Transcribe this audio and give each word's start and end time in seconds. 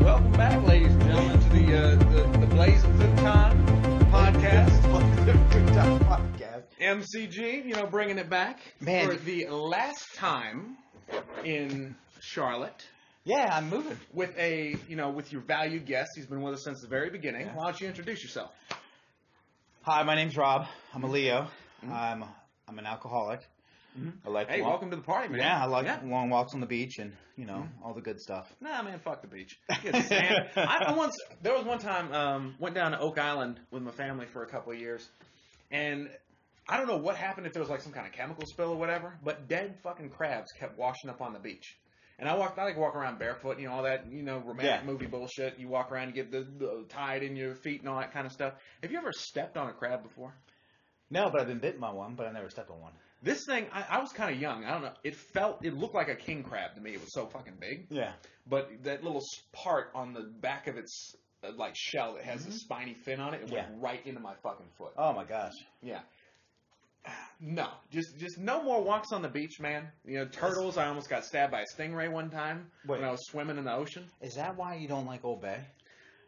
Welcome 0.00 0.32
back, 0.32 0.66
ladies 0.66 0.92
and 0.92 1.02
gentlemen, 1.02 1.40
to 1.40 1.48
the 1.50 1.76
uh, 1.78 1.96
the, 1.96 2.38
the 2.38 2.46
Blazing 2.46 2.92
Futon 2.98 3.66
podcast. 4.10 4.80
podcast. 4.82 6.62
MCG, 6.80 7.64
you 7.66 7.74
know, 7.74 7.86
bringing 7.86 8.18
it 8.18 8.28
back 8.30 8.60
Man. 8.80 9.08
for 9.08 9.14
the 9.16 9.46
last 9.48 10.14
time 10.14 10.76
in 11.44 11.94
Charlotte 12.20 12.86
Yeah, 13.24 13.48
I'm 13.52 13.68
moving. 13.70 13.98
with 14.12 14.36
a, 14.38 14.76
you 14.88 14.96
know, 14.96 15.10
with 15.10 15.32
your 15.32 15.40
valued 15.42 15.86
guest. 15.86 16.10
He's 16.14 16.26
been 16.26 16.42
with 16.42 16.54
us 16.54 16.64
since 16.64 16.80
the 16.82 16.88
very 16.88 17.10
beginning. 17.10 17.48
Why 17.54 17.64
don't 17.64 17.80
you 17.80 17.88
introduce 17.88 18.22
yourself? 18.22 18.52
Hi, 19.82 20.02
my 20.02 20.14
name's 20.14 20.36
Rob. 20.36 20.66
I'm 20.94 21.02
a 21.04 21.08
Leo. 21.08 21.48
I'm 21.90 22.24
I'm 22.68 22.78
an 22.78 22.86
alcoholic. 22.86 23.40
I 24.24 24.28
like 24.30 24.48
Hey, 24.48 24.60
long- 24.60 24.70
welcome 24.70 24.90
to 24.90 24.96
the 24.96 25.02
party, 25.02 25.28
man. 25.28 25.40
Yeah, 25.40 25.62
I 25.62 25.66
like 25.66 25.86
Yeah. 25.86 26.00
long 26.04 26.30
walks 26.30 26.54
on 26.54 26.60
the 26.60 26.66
beach 26.66 26.98
and 26.98 27.12
you 27.36 27.44
know 27.46 27.66
all 27.84 27.94
the 27.94 28.00
good 28.00 28.20
stuff. 28.20 28.52
Nah, 28.60 28.82
man, 28.82 28.98
fuck 29.00 29.22
the 29.22 29.28
beach. 29.28 29.58
I, 29.70 30.44
I 30.56 30.92
once 30.96 31.16
there 31.42 31.54
was 31.54 31.64
one 31.64 31.78
time 31.78 32.12
um, 32.12 32.54
went 32.58 32.74
down 32.74 32.92
to 32.92 33.00
Oak 33.00 33.18
Island 33.18 33.58
with 33.70 33.82
my 33.82 33.90
family 33.90 34.26
for 34.26 34.42
a 34.42 34.46
couple 34.46 34.72
of 34.72 34.78
years, 34.78 35.08
and 35.70 36.08
I 36.68 36.76
don't 36.76 36.86
know 36.86 36.96
what 36.98 37.16
happened 37.16 37.46
if 37.46 37.52
there 37.52 37.62
was 37.62 37.70
like 37.70 37.80
some 37.80 37.92
kind 37.92 38.06
of 38.06 38.12
chemical 38.12 38.44
spill 38.46 38.70
or 38.70 38.76
whatever, 38.76 39.18
but 39.24 39.48
dead 39.48 39.76
fucking 39.82 40.10
crabs 40.10 40.52
kept 40.58 40.78
washing 40.78 41.10
up 41.10 41.20
on 41.20 41.32
the 41.32 41.38
beach. 41.40 41.76
And 42.20 42.28
I 42.28 42.34
walked, 42.36 42.58
I 42.58 42.64
like 42.64 42.76
walk 42.76 42.96
around 42.96 43.18
barefoot, 43.20 43.60
you 43.60 43.68
know 43.68 43.74
all 43.74 43.82
that, 43.84 44.10
you 44.10 44.22
know 44.24 44.38
romantic 44.38 44.64
Yeah. 44.64 44.82
movie 44.84 45.06
bullshit. 45.06 45.58
You 45.58 45.68
walk 45.68 45.92
around, 45.92 46.08
you 46.08 46.14
get 46.14 46.32
the, 46.32 46.40
the 46.58 46.84
tide 46.88 47.22
in 47.22 47.36
your 47.36 47.54
feet 47.54 47.80
and 47.80 47.88
all 47.88 47.98
that 48.00 48.12
kind 48.12 48.26
of 48.26 48.32
stuff. 48.32 48.54
Have 48.82 48.90
you 48.90 48.98
ever 48.98 49.12
stepped 49.12 49.56
on 49.56 49.68
a 49.68 49.72
crab 49.72 50.02
before? 50.02 50.34
No, 51.10 51.30
but 51.30 51.40
I've 51.40 51.46
been 51.46 51.60
bitten 51.60 51.80
by 51.80 51.90
one, 51.92 52.16
but 52.16 52.26
I 52.26 52.32
never 52.32 52.50
stepped 52.50 52.70
on 52.70 52.80
one. 52.80 52.92
This 53.22 53.44
thing, 53.46 53.66
I, 53.72 53.84
I 53.90 53.98
was 54.00 54.12
kind 54.12 54.32
of 54.34 54.40
young. 54.40 54.64
I 54.64 54.70
don't 54.72 54.82
know. 54.82 54.92
It 55.02 55.16
felt, 55.16 55.64
it 55.64 55.74
looked 55.74 55.94
like 55.94 56.08
a 56.08 56.14
king 56.14 56.42
crab 56.44 56.74
to 56.76 56.80
me. 56.80 56.92
It 56.92 57.00
was 57.00 57.12
so 57.12 57.26
fucking 57.26 57.54
big. 57.60 57.86
Yeah. 57.90 58.12
but 58.48 58.70
that 58.84 59.02
little 59.02 59.22
part 59.52 59.90
on 59.94 60.12
the 60.12 60.22
back 60.22 60.68
of 60.68 60.76
its 60.76 61.14
uh, 61.42 61.50
like 61.56 61.74
shell 61.76 62.14
that 62.14 62.24
has 62.24 62.46
a 62.46 62.52
spiny 62.52 62.94
fin 62.94 63.20
on 63.20 63.34
it, 63.34 63.42
it 63.42 63.50
went 63.50 63.66
right 63.80 64.00
into 64.06 64.20
my 64.20 64.34
fucking 64.42 64.66
foot. 64.76 64.92
Oh 64.96 65.12
my 65.12 65.24
gosh. 65.24 65.54
Yeah. 65.82 66.00
No, 67.40 67.68
just 67.90 68.18
just 68.18 68.38
no 68.38 68.62
more 68.62 68.82
walks 68.82 69.12
on 69.12 69.22
the 69.22 69.28
beach, 69.28 69.60
man. 69.60 69.88
You 70.04 70.18
know, 70.18 70.24
turtles. 70.26 70.76
I 70.76 70.88
almost 70.88 71.08
got 71.08 71.24
stabbed 71.24 71.52
by 71.52 71.62
a 71.62 71.64
stingray 71.64 72.10
one 72.10 72.28
time 72.28 72.66
Wait. 72.86 73.00
when 73.00 73.08
I 73.08 73.12
was 73.12 73.24
swimming 73.30 73.56
in 73.56 73.64
the 73.64 73.72
ocean. 73.72 74.04
Is 74.20 74.34
that 74.34 74.56
why 74.56 74.74
you 74.74 74.88
don't 74.88 75.06
like 75.06 75.24
Old 75.24 75.40
Bay? 75.40 75.60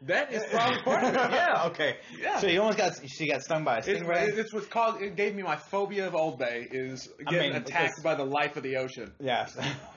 That 0.03 0.33
is 0.33 0.43
probably 0.51 0.81
part 0.83 1.05
of 1.05 1.15
it. 1.15 1.31
Yeah. 1.33 1.65
okay. 1.67 1.97
Yeah. 2.19 2.39
So 2.39 2.47
you 2.47 2.61
almost 2.61 2.79
got 2.79 2.93
she 3.07 3.29
got 3.29 3.43
stung 3.43 3.65
by 3.65 3.79
a 3.79 3.83
stingray. 3.83 4.29
it's 4.37 4.53
what's 4.53 4.67
called. 4.67 5.03
It 5.03 5.15
gave 5.15 5.35
me 5.35 5.43
my 5.43 5.57
phobia 5.57 6.07
of 6.07 6.15
Old 6.15 6.39
Bay 6.39 6.67
is 6.71 7.09
I 7.27 7.31
getting 7.31 7.53
mean, 7.53 7.63
attacked 7.63 7.97
because- 7.97 8.03
by 8.03 8.15
the 8.15 8.25
life 8.25 8.57
of 8.57 8.63
the 8.63 8.77
ocean. 8.77 9.13
yes. 9.21 9.55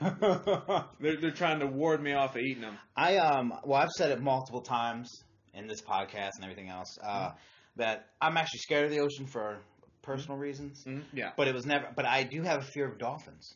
They're 1.00 1.16
they're 1.20 1.30
trying 1.30 1.60
to 1.60 1.66
ward 1.66 2.02
me 2.02 2.12
off 2.12 2.36
of 2.36 2.42
eating 2.42 2.62
them. 2.62 2.76
I 2.96 3.16
um 3.18 3.54
well 3.64 3.80
I've 3.80 3.90
said 3.96 4.10
it 4.10 4.20
multiple 4.20 4.60
times 4.62 5.10
in 5.54 5.66
this 5.66 5.80
podcast 5.82 6.30
and 6.36 6.44
everything 6.44 6.68
else 6.68 6.98
uh, 7.02 7.30
that 7.76 8.06
I'm 8.20 8.36
actually 8.36 8.58
scared 8.60 8.84
of 8.86 8.90
the 8.90 9.00
ocean 9.00 9.26
for 9.26 9.58
personal 10.02 10.36
reasons. 10.38 10.84
Mhm. 10.86 11.02
Yeah. 11.12 11.30
But 11.36 11.48
it 11.48 11.54
was 11.54 11.64
never. 11.64 11.88
But 11.94 12.04
I 12.06 12.24
do 12.24 12.42
have 12.42 12.60
a 12.60 12.64
fear 12.64 12.86
of 12.88 12.98
dolphins. 12.98 13.54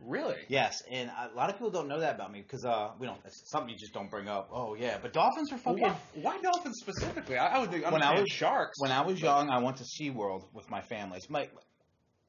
Really? 0.00 0.36
Yes, 0.48 0.82
and 0.90 1.10
a 1.10 1.34
lot 1.36 1.48
of 1.50 1.56
people 1.56 1.70
don't 1.70 1.88
know 1.88 2.00
that 2.00 2.14
about 2.14 2.30
me 2.32 2.40
because 2.42 2.64
uh, 2.64 2.90
we 2.98 3.06
don't. 3.06 3.18
It's 3.24 3.50
something 3.50 3.70
you 3.70 3.76
just 3.78 3.92
don't 3.92 4.10
bring 4.10 4.28
up. 4.28 4.50
Oh 4.52 4.74
yeah, 4.74 4.98
but 5.00 5.12
dolphins 5.12 5.52
are 5.52 5.58
fucking. 5.58 5.82
why, 5.82 5.96
why 6.14 6.38
dolphins 6.40 6.78
specifically? 6.80 7.36
I, 7.38 7.56
I 7.56 7.58
would 7.58 7.70
think 7.70 7.90
When 7.90 8.02
I 8.02 8.20
was- 8.20 8.28
sharks. 8.30 8.78
When 8.80 8.92
I 8.92 9.00
was 9.02 9.20
young, 9.20 9.48
I 9.50 9.58
went 9.58 9.78
to 9.78 9.84
SeaWorld 9.84 10.44
with 10.52 10.70
my 10.70 10.82
family. 10.82 11.16
It's 11.18 11.30
like 11.30 11.50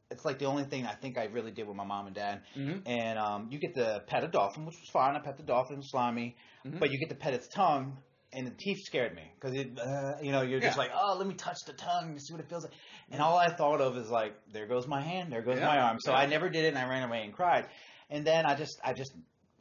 it's 0.09 0.23
like 0.23 0.39
the 0.39 0.45
only 0.45 0.63
thing 0.63 0.85
I 0.85 0.93
think 0.95 1.17
I 1.17 1.25
really 1.25 1.51
did 1.51 1.67
with 1.67 1.75
my 1.75 1.83
mom 1.83 2.07
and 2.07 2.15
dad. 2.15 2.41
Mhm. 2.55 2.81
And 2.85 3.19
um, 3.19 3.47
you 3.51 3.59
get 3.59 3.75
to 3.75 4.01
pet 4.07 4.23
a 4.23 4.27
dolphin, 4.29 4.65
which 4.65 4.75
was 4.79 4.89
fine. 4.91 5.15
I 5.15 5.19
pet 5.19 5.35
the 5.37 5.43
dolphin, 5.43 5.81
slimy, 5.83 6.37
Mhm. 6.65 6.79
but 6.79 6.91
you 6.91 6.97
get 6.99 7.09
to 7.09 7.15
pet 7.15 7.33
its 7.33 7.47
tongue. 7.49 7.97
And 8.33 8.45
the 8.45 8.51
teeth 8.51 8.79
scared 8.83 9.15
me 9.15 9.23
because 9.39 9.55
it, 9.57 9.79
uh, 9.79 10.15
you 10.21 10.31
know, 10.33 10.41
you're 10.41 10.59
just 10.59 10.75
Yeah. 10.77 10.83
like, 10.83 10.91
oh, 10.93 11.15
let 11.17 11.25
me 11.27 11.33
touch 11.35 11.57
the 11.65 11.73
tongue 11.73 12.09
and 12.09 12.21
see 12.21 12.33
what 12.33 12.41
it 12.41 12.49
feels 12.49 12.63
like. 12.63 12.73
And 13.09 13.21
all 13.21 13.37
I 13.37 13.47
thought 13.55 13.79
of 13.79 13.95
is 13.97 14.09
like, 14.09 14.33
there 14.51 14.67
goes 14.67 14.85
my 14.85 15.01
hand, 15.01 15.31
there 15.31 15.41
goes 15.41 15.59
Yeah. 15.59 15.65
my 15.67 15.79
arm. 15.79 15.97
So 16.01 16.11
Yeah. 16.11 16.17
I 16.17 16.25
never 16.25 16.49
did 16.49 16.65
it, 16.65 16.69
and 16.69 16.77
I 16.77 16.87
ran 16.89 17.03
away 17.03 17.23
and 17.23 17.33
cried. 17.33 17.67
And 18.09 18.27
then 18.27 18.45
I 18.45 18.55
just, 18.55 18.77
I 18.83 18.91
just, 18.93 19.13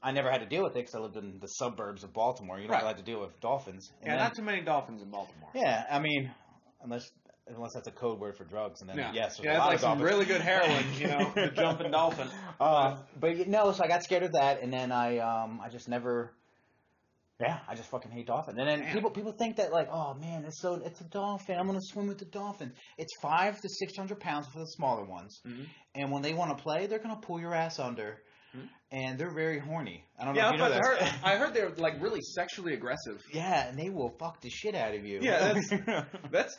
I 0.03 0.10
never 0.10 0.31
had 0.31 0.41
to 0.41 0.47
deal 0.47 0.65
with 0.65 0.72
it 0.72 0.81
because 0.81 0.94
I 0.97 0.99
lived 0.99 1.16
in 1.16 1.38
the 1.41 1.47
suburbs 1.47 2.03
of 2.03 2.12
Baltimore. 2.12 2.59
You 2.59 2.66
don't 2.66 2.75
Right. 2.76 2.84
have 2.87 2.97
to 2.97 3.03
deal 3.05 3.21
with 3.21 3.38
dolphins. 3.41 3.93
And 4.00 4.09
Yeah, 4.09 4.16
then- 4.16 4.25
not 4.25 4.34
too 4.34 4.43
many 4.43 4.62
dolphins 4.62 5.00
in 5.00 5.10
Baltimore. 5.10 5.50
yeah, 5.55 5.84
I 5.91 5.99
mean, 6.00 6.32
unless 6.82 7.09
unless 7.49 7.75
that's 7.75 7.87
a 7.87 7.93
code 7.93 8.19
word 8.19 8.37
for 8.37 8.43
drugs, 8.43 8.81
and 8.81 8.91
then 8.91 8.99
Yeah. 8.99 9.12
yes, 9.12 9.38
yeah, 9.41 9.50
a 9.50 9.53
it's 9.53 9.59
lot 9.60 9.66
like 9.66 9.75
of 9.76 9.81
some 9.82 10.03
really 10.03 10.25
good 10.25 10.41
heroin, 10.41 10.84
you 10.99 11.06
know, 11.06 11.31
the 11.32 11.53
jumping 11.55 11.93
dolphin. 11.93 12.28
Uh, 12.60 12.97
but 13.21 13.47
know, 13.47 13.71
so 13.71 13.84
I 13.84 13.87
got 13.87 14.03
scared 14.03 14.25
of 14.25 14.32
that, 14.32 14.60
and 14.62 14.72
then 14.72 14.91
I 14.91 15.19
um 15.19 15.60
I 15.62 15.69
just 15.69 15.88
never. 15.88 16.32
Yeah, 17.39 17.59
I 17.69 17.75
just 17.75 17.91
fucking 17.91 18.11
hate 18.11 18.27
dolphins. 18.27 18.57
And 18.59 18.67
then 18.67 18.81
Man. 18.81 18.95
people 18.95 19.11
people 19.11 19.33
think 19.33 19.57
that 19.57 19.71
like, 19.71 19.89
oh 19.93 20.15
man, 20.15 20.45
it's 20.47 20.59
so 20.59 20.81
it's 20.83 21.01
a 21.03 21.05
dolphin. 21.05 21.59
I'm 21.59 21.67
gonna 21.67 21.83
swim 21.83 22.07
with 22.07 22.19
the 22.19 22.25
dolphin. 22.25 22.73
It's 22.97 23.13
five 23.21 23.61
to 23.61 23.69
six 23.69 23.95
hundred 23.97 24.21
pounds 24.21 24.47
for 24.47 24.61
the 24.61 24.67
smaller 24.67 25.05
ones, 25.05 25.41
Mhm. 25.47 25.67
and 25.95 26.11
when 26.11 26.23
they 26.23 26.33
want 26.33 26.57
to 26.57 26.63
play, 26.63 26.87
they're 26.87 26.99
gonna 26.99 27.21
pull 27.21 27.39
your 27.39 27.53
ass 27.53 27.79
under. 27.79 28.23
And 28.93 29.19
they're 29.19 29.34
very 29.34 29.59
horny. 29.59 30.05
I 30.19 30.25
don't 30.25 30.34
Yeah, 30.37 30.43
know 30.43 30.49
if 30.49 30.53
you 30.55 30.59
know 30.59 30.65
I 30.67 30.69
that. 30.71 30.84
heard, 30.84 30.99
I 31.25 31.37
heard 31.37 31.55
they're 31.55 31.71
like 31.77 32.00
really 32.00 32.21
sexually 32.21 32.75
aggressive. 32.75 33.22
yeah, 33.33 33.69
and 33.69 33.78
they 33.78 33.91
will 33.91 34.11
fuck 34.19 34.41
the 34.41 34.50
shit 34.50 34.75
out 34.75 34.94
of 34.94 35.05
you. 35.05 35.21
Yeah, 35.22 35.53
that's- 35.53 36.05
That's, 36.31 36.56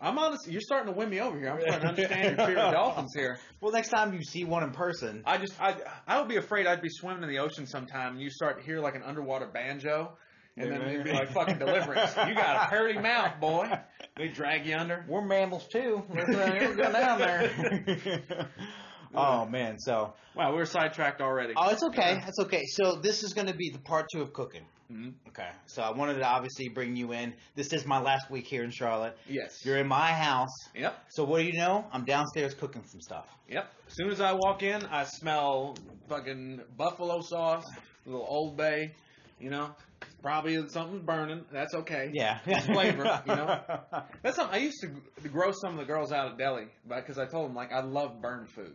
I'm 0.00 0.16
honest. 0.18 0.46
You're 0.48 0.60
starting 0.60 0.92
to 0.92 0.96
win 0.98 1.08
me 1.10 1.20
over 1.20 1.38
here. 1.38 1.48
I'm 1.50 1.60
trying 1.60 1.80
to 1.80 1.86
understand 1.88 2.36
your 2.38 2.46
fear 2.46 2.58
of 2.58 2.72
dolphins 2.74 3.12
here. 3.16 3.38
well, 3.60 3.72
next 3.72 3.88
time 3.88 4.12
you 4.14 4.22
see 4.22 4.44
one 4.44 4.62
in 4.62 4.70
person, 4.70 5.22
I 5.26 5.38
just, 5.38 5.60
I, 5.60 5.76
I 6.06 6.20
would 6.20 6.28
be 6.28 6.36
afraid 6.36 6.66
I'd 6.66 6.82
be 6.82 6.88
swimming 6.90 7.22
in 7.24 7.28
the 7.28 7.38
ocean 7.40 7.66
sometime 7.66 8.12
and 8.12 8.20
you 8.20 8.30
start 8.30 8.58
to 8.60 8.64
hear 8.64 8.78
like 8.80 8.94
an 8.94 9.02
underwater 9.02 9.46
banjo. 9.46 10.16
And 10.56 10.72
then 10.72 10.82
it'd 10.82 11.04
be 11.04 11.12
like 11.12 11.30
fucking 11.32 11.58
deliverance. 11.60 12.16
You 12.26 12.34
got 12.34 12.66
a 12.66 12.68
pretty 12.76 12.98
mouth, 12.98 13.38
boy. 13.40 13.68
They 14.16 14.26
drag 14.26 14.66
you 14.66 14.74
under. 14.74 15.04
We're 15.08 15.24
mammals 15.24 15.68
too. 15.68 16.02
Let's 16.12 16.34
uh, 16.34 16.72
go 16.76 16.90
down 16.92 17.18
there. 17.20 18.48
Oh 19.14 19.46
man, 19.46 19.78
so 19.78 20.12
Wow, 20.34 20.54
we're 20.54 20.64
sidetracked 20.66 21.20
already. 21.20 21.54
oh, 21.56 21.70
it's 21.70 21.82
okay. 21.82 22.22
It's 22.26 22.38
okay. 22.40 22.62
So 22.66 22.96
this 23.02 23.22
is 23.24 23.32
going 23.32 23.48
to 23.48 23.54
be 23.54 23.70
the 23.70 23.78
part 23.80 24.06
two 24.12 24.22
of 24.22 24.32
cooking. 24.32 24.64
Mhm. 24.92 25.14
Okay. 25.28 25.48
So 25.66 25.82
I 25.82 25.90
wanted 25.90 26.14
to 26.14 26.24
obviously 26.24 26.68
bring 26.68 26.96
you 26.96 27.12
in. 27.12 27.34
This 27.54 27.72
is 27.72 27.84
my 27.84 28.00
last 28.00 28.30
week 28.30 28.46
here 28.46 28.62
in 28.64 28.70
Charlotte. 28.70 29.18
Yes. 29.28 29.64
You're 29.64 29.76
in 29.78 29.86
my 29.88 30.12
house. 30.12 30.54
Yep. 30.74 30.96
So 31.10 31.24
what 31.24 31.40
do 31.40 31.44
you 31.44 31.58
know? 31.58 31.84
I'm 31.92 32.04
downstairs 32.04 32.54
cooking 32.54 32.82
some 32.86 33.00
stuff. 33.00 33.26
Yep. 33.50 33.70
As 33.86 33.94
soon 33.94 34.10
as 34.10 34.20
I 34.20 34.32
walk 34.32 34.62
in, 34.62 34.82
I 34.86 35.04
smell 35.04 35.76
fucking 36.08 36.62
buffalo 36.76 37.20
sauce, 37.20 37.66
a 38.06 38.08
little 38.08 38.26
Old 38.28 38.56
Bay. 38.56 38.94
You 39.40 39.50
know, 39.50 39.70
probably 40.22 40.56
something's 40.68 41.02
burning. 41.02 41.44
That's 41.52 41.74
okay. 41.74 42.10
Yeah. 42.14 42.38
It's 42.46 42.66
flavor, 42.66 43.22
you 43.26 43.36
know? 43.36 43.60
That's 44.22 44.36
something 44.36 44.54
I 44.54 44.58
used 44.64 44.80
to, 44.82 45.28
grow 45.28 45.52
some 45.52 45.74
of 45.74 45.78
the 45.78 45.84
girls 45.84 46.12
out 46.12 46.32
at 46.32 46.38
deli, 46.38 46.64
because 46.88 47.18
I 47.18 47.26
told 47.26 47.48
them 47.50 47.54
like 47.54 47.72
I 47.72 47.82
love 47.82 48.20
burnt 48.20 48.48
food, 48.50 48.74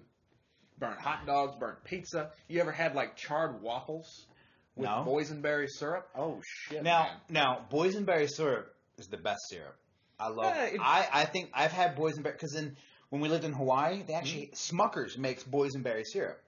burnt 0.84 1.00
hot 1.00 1.26
dogs, 1.26 1.56
burnt 1.60 1.84
pizza. 1.84 2.32
You 2.48 2.60
ever 2.62 2.72
had 2.72 2.94
like 2.96 3.16
charred 3.16 3.62
waffles 3.62 4.28
with 4.76 4.88
No. 4.90 5.04
boysenberry 5.08 5.68
syrup? 5.70 6.08
Oh 6.16 6.42
shit! 6.46 6.84
Now, 6.84 7.04
man. 7.04 7.18
now, 7.30 7.66
boysenberry 7.72 8.30
syrup 8.30 8.74
is 8.98 9.08
the 9.08 9.18
best 9.18 9.40
syrup. 9.50 9.76
I 10.20 10.28
love. 10.30 10.46
Yeah, 10.56 10.66
it- 10.66 10.80
I 10.82 11.08
I 11.12 11.26
think 11.26 11.50
I've 11.54 11.72
had 11.72 11.96
boysenberry 11.96 12.34
because 12.34 12.56
in 12.56 12.76
when 13.10 13.22
we 13.22 13.30
lived 13.30 13.46
in 13.46 13.54
Hawaii, 13.54 14.04
they 14.04 14.14
actually 14.14 14.48
Mm-hmm. 14.54 14.78
Smuckers 14.80 15.18
makes 15.18 15.44
boysenberry 15.44 16.04
syrup. 16.06 16.42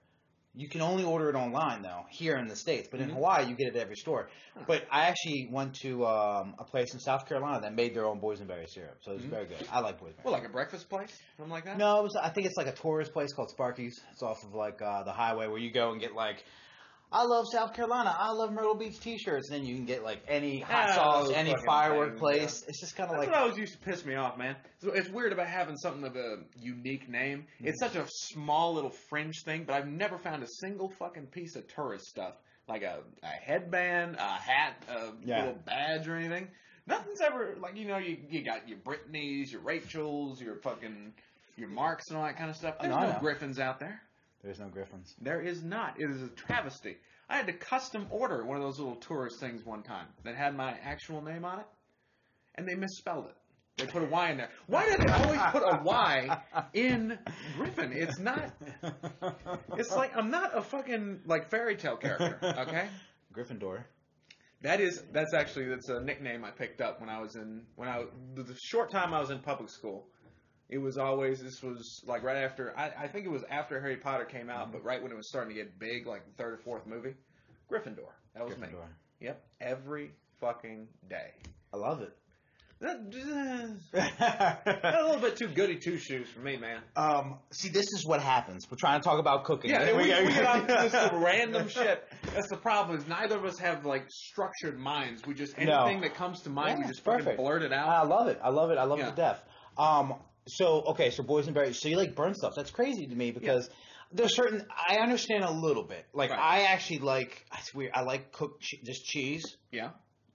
You 0.58 0.68
can 0.68 0.80
only 0.80 1.04
order 1.04 1.28
it 1.28 1.34
online 1.36 1.82
though 1.82 2.06
here 2.08 2.36
in 2.38 2.48
the 2.48 2.56
states, 2.56 2.88
but 2.90 2.98
in 3.00 3.10
Mhm. 3.10 3.14
Hawaii 3.14 3.46
you 3.46 3.54
get 3.54 3.68
it 3.68 3.76
at 3.76 3.82
every 3.82 3.94
store. 3.96 4.30
But 4.66 4.86
I 4.90 5.02
actually 5.02 5.48
went 5.52 5.74
to 5.82 6.06
um, 6.06 6.54
a 6.58 6.64
place 6.64 6.94
in 6.94 7.00
South 7.00 7.26
Carolina 7.28 7.60
that 7.60 7.74
made 7.74 7.94
their 7.94 8.06
own 8.06 8.20
boysenberry 8.20 8.66
syrup, 8.68 8.96
so 9.02 9.12
it's 9.12 9.24
Mhm. 9.24 9.30
very 9.30 9.46
good. 9.46 9.58
I 9.70 9.80
like 9.80 10.00
boysenberry. 10.00 10.24
Well, 10.24 10.32
like 10.32 10.46
a 10.46 10.48
breakfast 10.48 10.88
place, 10.88 11.14
something 11.36 11.52
like 11.52 11.64
that. 11.66 11.76
No, 11.76 12.00
it 12.00 12.02
was, 12.04 12.16
I 12.16 12.30
think 12.30 12.46
it's 12.46 12.56
like 12.56 12.68
a 12.68 12.72
tourist 12.72 13.12
place 13.12 13.34
called 13.34 13.50
Sparky's. 13.50 14.00
It's 14.12 14.22
off 14.22 14.42
of 14.44 14.54
like 14.54 14.80
uh, 14.80 15.02
the 15.02 15.12
highway 15.12 15.46
where 15.46 15.58
you 15.58 15.70
go 15.70 15.92
and 15.92 16.00
get 16.00 16.14
like, 16.14 16.42
I 17.12 17.24
love 17.24 17.46
South 17.50 17.72
Carolina. 17.74 18.14
I 18.18 18.32
love 18.32 18.52
Myrtle 18.52 18.74
Beach 18.74 18.98
T-shirts. 19.00 19.48
And 19.50 19.60
then 19.60 19.66
you 19.66 19.76
can 19.76 19.84
get 19.86 20.02
like 20.02 20.20
any 20.28 20.60
hot 20.60 20.94
sauce, 20.94 21.30
any 21.34 21.54
firework 21.64 22.10
things, 22.10 22.20
place. 22.20 22.64
It's 22.68 22.80
just 22.80 22.96
kind 22.96 23.08
of 23.10 23.16
That's 23.16 23.26
like 23.28 23.34
what 23.34 23.42
always 23.42 23.58
used 23.58 23.72
to 23.74 23.78
piss 23.78 24.04
me 24.04 24.16
off, 24.16 24.36
man. 24.36 24.56
So 24.82 24.90
it's 24.92 25.08
weird 25.08 25.32
about 25.32 25.46
having 25.46 25.76
something 25.76 26.04
of 26.04 26.16
a 26.16 26.38
unique 26.60 27.08
name. 27.08 27.46
It's 27.60 27.80
Mm-hmm. 27.82 27.94
such 27.94 28.04
a 28.04 28.08
small 28.10 28.74
little 28.74 28.90
fringe 29.08 29.42
thing, 29.44 29.64
but 29.64 29.74
I've 29.74 29.86
never 29.88 30.18
found 30.18 30.42
a 30.42 30.48
single 30.60 30.90
fucking 30.98 31.26
piece 31.26 31.54
of 31.56 31.66
tourist 31.68 32.06
stuff 32.06 32.34
like 32.68 32.82
a, 32.82 32.98
a 33.22 33.26
headband, 33.26 34.16
a 34.16 34.22
hat, 34.22 34.74
a 34.88 35.12
Yeah. 35.24 35.38
little 35.44 35.60
badge, 35.64 36.08
or 36.08 36.16
anything. 36.16 36.48
Nothing's 36.88 37.20
ever 37.20 37.54
like 37.60 37.76
you 37.76 37.86
know 37.86 37.98
you 37.98 38.16
you 38.28 38.44
got 38.44 38.68
your 38.68 38.78
Britneys, 38.78 39.50
your 39.52 39.60
Rachels, 39.60 40.40
your 40.40 40.56
fucking 40.56 41.12
your 41.56 41.68
Marks 41.68 42.08
and 42.10 42.18
all 42.18 42.24
that 42.24 42.36
kind 42.36 42.50
of 42.50 42.56
stuff. 42.56 42.76
There's 42.80 42.94
I 42.94 43.12
no. 43.12 43.18
Griffins 43.20 43.58
out 43.60 43.78
there. 43.80 44.00
There's 44.42 44.60
no 44.60 44.68
Griffins. 44.68 45.14
There 45.20 45.40
is 45.40 45.62
not. 45.62 46.00
It 46.00 46.10
is 46.10 46.22
a 46.22 46.28
travesty. 46.28 46.96
I 47.28 47.36
had 47.36 47.46
to 47.46 47.52
custom 47.52 48.06
order 48.10 48.44
one 48.44 48.56
of 48.56 48.62
those 48.62 48.78
little 48.78 48.96
tourist 48.96 49.40
things 49.40 49.64
one 49.64 49.82
time 49.82 50.06
that 50.24 50.36
had 50.36 50.54
my 50.56 50.74
actual 50.84 51.22
name 51.22 51.44
on 51.44 51.60
it, 51.60 51.66
and 52.54 52.68
they 52.68 52.74
misspelled 52.74 53.26
it. 53.26 53.36
They 53.76 53.86
put 53.86 54.02
a 54.02 54.06
Y 54.06 54.30
in 54.30 54.38
there. 54.38 54.50
Why 54.68 54.86
do 54.86 54.96
they 54.96 55.12
always 55.12 55.40
put 55.52 55.62
a 55.62 55.82
Y 55.82 56.42
in 56.72 57.18
Griffin? 57.56 57.92
It's 57.92 58.18
not. 58.18 58.52
It's 59.76 59.90
like 59.90 60.16
I'm 60.16 60.30
not 60.30 60.56
a 60.56 60.62
fucking 60.62 61.20
like 61.26 61.50
fairy 61.50 61.76
tale 61.76 61.96
character. 61.96 62.38
Okay. 62.42 62.88
Gryffindor. 63.34 63.84
That 64.62 64.80
is 64.80 65.02
that's 65.12 65.34
actually 65.34 65.68
that's 65.68 65.88
a 65.90 66.00
nickname 66.00 66.42
I 66.44 66.50
picked 66.50 66.80
up 66.80 67.00
when 67.00 67.10
I 67.10 67.20
was 67.20 67.36
in 67.36 67.62
when 67.74 67.88
I 67.88 68.04
the, 68.34 68.44
the 68.44 68.56
short 68.64 68.90
time 68.90 69.12
I 69.12 69.20
was 69.20 69.30
in 69.30 69.40
public 69.40 69.68
school. 69.68 70.06
It 70.68 70.78
was 70.78 70.98
always 70.98 71.40
this 71.42 71.62
was 71.62 72.02
like 72.06 72.22
right 72.24 72.38
after 72.38 72.76
I, 72.76 72.90
I 73.04 73.08
think 73.08 73.24
it 73.24 73.30
was 73.30 73.44
after 73.50 73.80
Harry 73.80 73.96
Potter 73.96 74.24
came 74.24 74.50
out, 74.50 74.72
but 74.72 74.82
right 74.84 75.00
when 75.02 75.12
it 75.12 75.16
was 75.16 75.28
starting 75.28 75.54
to 75.54 75.62
get 75.62 75.78
big, 75.78 76.06
like 76.06 76.24
the 76.26 76.32
third 76.42 76.54
or 76.54 76.58
fourth 76.58 76.86
movie. 76.86 77.14
Gryffindor. 77.70 78.10
That 78.34 78.44
was 78.44 78.56
me. 78.58 78.66
Gryffindor. 78.68 78.86
Yep. 79.20 79.44
Every 79.60 80.10
fucking 80.40 80.88
day. 81.08 81.30
I 81.72 81.76
love 81.76 82.02
it. 82.02 82.12
That, 82.78 82.98
a 85.00 85.02
little 85.04 85.20
bit 85.20 85.36
too 85.36 85.48
goody 85.48 85.76
two 85.78 85.96
shoes 85.98 86.28
for 86.28 86.40
me, 86.40 86.58
man. 86.58 86.82
um, 86.94 87.38
see, 87.50 87.70
this 87.70 87.86
is 87.92 88.04
what 88.04 88.20
happens. 88.20 88.66
We're 88.70 88.76
trying 88.76 89.00
to 89.00 89.04
talk 89.04 89.18
about 89.18 89.44
cooking. 89.44 89.70
Yeah, 89.70 89.92
we, 89.96 90.02
we 90.02 90.32
get 90.32 90.44
on 90.46 90.66
this 90.66 90.92
random 91.14 91.68
shit. 91.68 92.06
That's 92.34 92.48
the 92.50 92.56
problem. 92.58 92.98
Is 92.98 93.06
neither 93.08 93.36
of 93.38 93.44
us 93.46 93.58
have 93.60 93.86
like 93.86 94.04
structured 94.10 94.78
minds. 94.78 95.22
We 95.26 95.32
just 95.32 95.56
No. 95.58 95.84
anything 95.84 96.02
that 96.02 96.14
comes 96.16 96.42
to 96.42 96.50
mind, 96.50 96.78
we 96.78 96.84
Yeah, 96.84 96.88
just 96.88 97.02
fucking 97.04 97.20
perfect. 97.20 97.38
blurt 97.38 97.62
it 97.62 97.72
out. 97.72 97.88
I 97.88 98.02
love 98.02 98.28
it. 98.28 98.38
I 98.42 98.50
love 98.50 98.70
it. 98.70 98.76
I 98.78 98.84
love 98.84 98.98
it 99.00 99.04
to 99.08 99.16
death. 99.16 99.42
Um, 99.78 100.14
so 100.46 100.82
okay, 100.88 101.10
so 101.10 101.22
boysenberry. 101.22 101.74
So 101.74 101.88
you 101.88 101.96
like 101.96 102.14
burnt 102.14 102.36
stuff? 102.36 102.54
That's 102.56 102.70
crazy 102.70 103.06
to 103.06 103.14
me 103.14 103.30
because 103.32 103.68
there's 104.12 104.34
certain. 104.34 104.64
I 104.88 104.96
understand 104.98 105.44
a 105.44 105.50
little 105.50 105.82
bit. 105.82 106.06
Like 106.12 106.30
Right. 106.30 106.38
I 106.38 106.62
actually 106.64 107.00
like. 107.00 107.44
It's 107.58 107.74
weird. 107.74 107.92
I 107.94 108.02
like 108.02 108.32
cooked 108.32 108.62
che- 108.62 108.80
just 108.84 109.04
cheese. 109.04 109.56
Yeah. 109.72 109.90